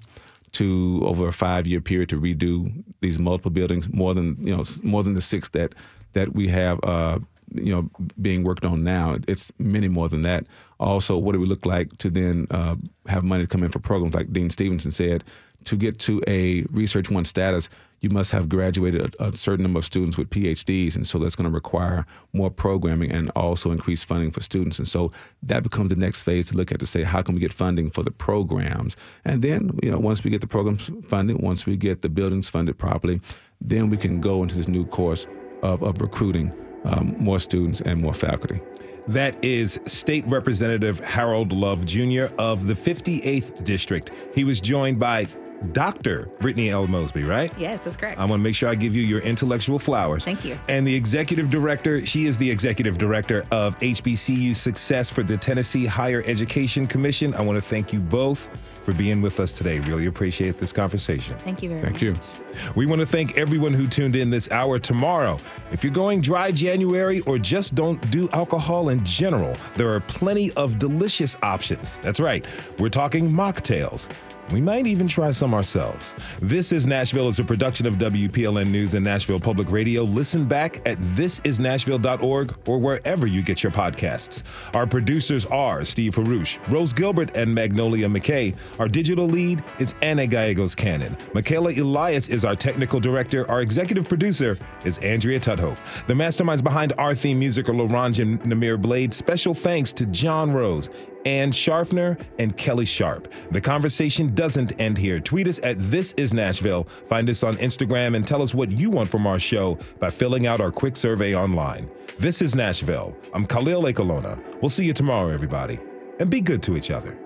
to 0.53 1.01
over 1.03 1.27
a 1.27 1.33
five 1.33 1.67
year 1.67 1.81
period 1.81 2.09
to 2.09 2.19
redo 2.19 2.83
these 3.01 3.19
multiple 3.19 3.51
buildings 3.51 3.91
more 3.93 4.13
than 4.13 4.37
you 4.45 4.55
know 4.55 4.63
more 4.83 5.03
than 5.03 5.13
the 5.13 5.21
six 5.21 5.49
that 5.49 5.73
that 6.13 6.33
we 6.33 6.47
have 6.47 6.79
uh, 6.83 7.19
you 7.53 7.71
know 7.71 7.89
being 8.21 8.43
worked 8.43 8.65
on 8.65 8.83
now. 8.83 9.15
It's 9.27 9.51
many 9.59 9.87
more 9.87 10.09
than 10.09 10.21
that. 10.23 10.45
Also, 10.79 11.17
what 11.17 11.33
do 11.33 11.39
we 11.39 11.45
look 11.45 11.65
like 11.65 11.97
to 11.97 12.09
then 12.09 12.47
uh, 12.51 12.75
have 13.07 13.23
money 13.23 13.43
to 13.43 13.47
come 13.47 13.63
in 13.63 13.69
for 13.69 13.79
programs 13.79 14.15
like 14.15 14.31
Dean 14.31 14.49
Stevenson 14.49 14.91
said? 14.91 15.23
To 15.65 15.75
get 15.75 15.99
to 15.99 16.21
a 16.27 16.63
Research 16.71 17.11
One 17.11 17.25
status, 17.25 17.69
you 18.01 18.09
must 18.09 18.31
have 18.31 18.47
graduated 18.47 19.15
a, 19.19 19.27
a, 19.27 19.33
certain 19.33 19.63
number 19.63 19.79
of 19.79 19.85
students 19.85 20.17
with 20.17 20.29
PhDs, 20.29 20.95
and 20.95 21.05
so 21.05 21.19
that's 21.19 21.35
going 21.35 21.49
to 21.49 21.53
require 21.53 22.05
more 22.33 22.49
programming 22.49 23.11
and 23.11 23.29
also 23.31 23.71
increased 23.71 24.05
funding 24.05 24.31
for 24.31 24.41
students. 24.41 24.79
And 24.79 24.87
so 24.87 25.11
that 25.43 25.63
becomes 25.63 25.89
the 25.89 25.97
next 25.97 26.23
phase 26.23 26.49
to 26.49 26.57
look 26.57 26.71
at 26.71 26.79
to 26.79 26.87
say 26.87 27.03
how 27.03 27.21
can 27.21 27.35
we 27.35 27.41
get 27.41 27.51
funding 27.53 27.89
for 27.89 28.03
the 28.03 28.11
programs, 28.11 28.95
and 29.25 29.41
then 29.41 29.77
you 29.83 29.91
know 29.91 29.99
once 29.99 30.23
we 30.23 30.31
get 30.31 30.41
the 30.41 30.47
programs 30.47 30.89
funded, 31.05 31.41
once 31.41 31.65
we 31.65 31.75
get 31.75 32.01
the 32.01 32.09
buildings 32.09 32.49
funded 32.49 32.77
properly, 32.77 33.19
then 33.59 33.89
we 33.89 33.97
can 33.97 34.21
go 34.21 34.43
into 34.43 34.55
this 34.55 34.67
new 34.67 34.85
course 34.85 35.27
of, 35.61 35.83
of 35.83 36.01
recruiting 36.01 36.53
um, 36.85 37.15
more 37.19 37.39
students 37.39 37.81
and 37.81 38.01
more 38.01 38.13
faculty. 38.13 38.61
That 39.07 39.43
is 39.43 39.79
State 39.85 40.25
Representative 40.27 40.99
Harold 40.99 41.51
Love 41.51 41.85
Jr. 41.85 42.25
of 42.37 42.67
the 42.67 42.75
58th 42.75 43.63
District. 43.63 44.11
He 44.35 44.43
was 44.43 44.61
joined 44.61 44.99
by 44.99 45.25
Dr. 45.71 46.29
Brittany 46.39 46.69
L. 46.69 46.87
Mosby, 46.87 47.23
right? 47.23 47.53
Yes, 47.57 47.83
that's 47.83 47.95
correct. 47.97 48.19
I 48.19 48.25
want 48.25 48.39
to 48.39 48.43
make 48.43 48.55
sure 48.55 48.69
I 48.69 48.75
give 48.75 48.95
you 48.95 49.03
your 49.03 49.19
intellectual 49.21 49.79
flowers. 49.79 50.23
Thank 50.23 50.45
you. 50.45 50.57
And 50.67 50.87
the 50.87 50.95
executive 50.95 51.49
director, 51.49 52.05
she 52.05 52.25
is 52.25 52.37
the 52.37 52.49
executive 52.49 52.97
director 52.97 53.45
of 53.51 53.77
HBCU 53.79 54.55
Success 54.55 55.09
for 55.09 55.23
the 55.23 55.37
Tennessee 55.37 55.85
Higher 55.85 56.23
Education 56.25 56.87
Commission. 56.87 57.33
I 57.33 57.41
want 57.41 57.57
to 57.57 57.61
thank 57.61 57.91
you 57.93 57.99
both 57.99 58.49
for 58.83 58.93
being 58.93 59.21
with 59.21 59.39
us 59.39 59.51
today. 59.51 59.79
Really 59.79 60.07
appreciate 60.07 60.57
this 60.57 60.71
conversation. 60.71 61.37
Thank 61.39 61.61
you 61.61 61.69
very 61.69 61.81
thank 61.81 62.01
much. 62.01 62.01
Thank 62.01 62.63
you. 62.65 62.71
We 62.75 62.85
want 62.85 63.01
to 63.01 63.05
thank 63.05 63.37
everyone 63.37 63.73
who 63.73 63.87
tuned 63.87 64.15
in 64.15 64.29
this 64.29 64.49
hour 64.51 64.79
tomorrow. 64.79 65.37
If 65.71 65.83
you're 65.83 65.93
going 65.93 66.21
dry 66.21 66.51
January 66.51 67.19
or 67.21 67.37
just 67.37 67.75
don't 67.75 67.99
do 68.09 68.29
alcohol 68.33 68.89
in 68.89 69.05
general, 69.05 69.55
there 69.75 69.93
are 69.93 69.99
plenty 69.99 70.51
of 70.53 70.79
delicious 70.79 71.35
options. 71.43 71.99
That's 71.99 72.19
right. 72.19 72.45
We're 72.79 72.89
talking 72.89 73.29
mocktails. 73.29 74.07
We 74.51 74.61
might 74.61 74.87
even 74.87 75.07
try 75.07 75.29
some 75.29 75.53
ourselves. 75.53 76.15
This 76.41 76.71
is 76.71 76.87
Nashville 76.87 77.27
is 77.27 77.37
a 77.37 77.43
production 77.43 77.85
of 77.85 77.95
WPLN 77.95 78.69
News 78.71 78.95
and 78.95 79.05
Nashville 79.05 79.39
Public 79.39 79.69
Radio. 79.69 80.03
Listen 80.03 80.47
back 80.47 80.77
at 80.87 80.97
thisisnashville.org 80.97 82.57
or 82.67 82.79
wherever 82.79 83.27
you 83.27 83.43
get 83.43 83.61
your 83.61 83.71
podcasts. 83.71 84.43
Our 84.73 84.87
producers 84.87 85.45
are 85.45 85.83
Steve 85.83 86.15
Haruch, 86.15 86.57
Rose 86.67 86.93
Gilbert, 86.93 87.37
and 87.37 87.53
Magnolia 87.53 88.07
McKay. 88.07 88.55
Our 88.79 88.87
digital 88.87 89.27
lead 89.27 89.63
is 89.77 89.93
Anna 90.01 90.25
Gallegos 90.25 90.73
Cannon. 90.73 91.15
Michaela 91.35 91.71
Elias 91.73 92.27
is 92.27 92.43
our 92.43 92.55
technical 92.55 92.99
director. 92.99 93.49
Our 93.51 93.61
executive 93.61 94.09
producer 94.09 94.57
is 94.83 94.97
Andrea 94.99 95.39
Tudhope. 95.39 95.77
The 96.07 96.15
masterminds 96.15 96.63
behind 96.63 96.93
our 96.97 97.13
theme 97.13 97.37
music 97.37 97.69
are 97.69 97.73
Laurent 97.73 98.17
and 98.17 98.41
Namir 98.41 98.81
Blade. 98.81 99.13
Special 99.13 99.53
thanks 99.53 99.93
to 99.93 100.07
John 100.07 100.51
Rose 100.51 100.89
Ann 101.25 101.51
Sharfner, 101.51 102.19
and 102.39 102.55
Kelly 102.57 102.85
Sharp. 102.85 103.31
The 103.51 103.61
conversation 103.61 104.33
doesn't 104.35 104.79
end 104.79 104.97
here. 104.97 105.19
Tweet 105.19 105.47
us 105.47 105.59
at 105.63 105.75
This 105.79 106.13
Is 106.13 106.33
Nashville. 106.33 106.85
Find 107.07 107.29
us 107.29 107.43
on 107.43 107.57
Instagram 107.57 108.15
and 108.15 108.25
tell 108.25 108.41
us 108.41 108.53
what 108.53 108.71
you 108.71 108.89
want 108.89 109.09
from 109.09 109.27
our 109.27 109.39
show 109.39 109.77
by 109.99 110.09
filling 110.09 110.47
out 110.47 110.61
our 110.61 110.71
quick 110.71 110.95
survey 110.95 111.35
online. 111.35 111.89
This 112.17 112.41
is 112.41 112.55
Nashville. 112.55 113.15
I'm 113.33 113.45
Khalil 113.45 113.83
Ekulona. 113.83 114.41
We'll 114.61 114.69
see 114.69 114.85
you 114.85 114.93
tomorrow, 114.93 115.29
everybody. 115.29 115.79
And 116.19 116.29
be 116.29 116.41
good 116.41 116.61
to 116.63 116.75
each 116.75 116.91
other. 116.91 117.17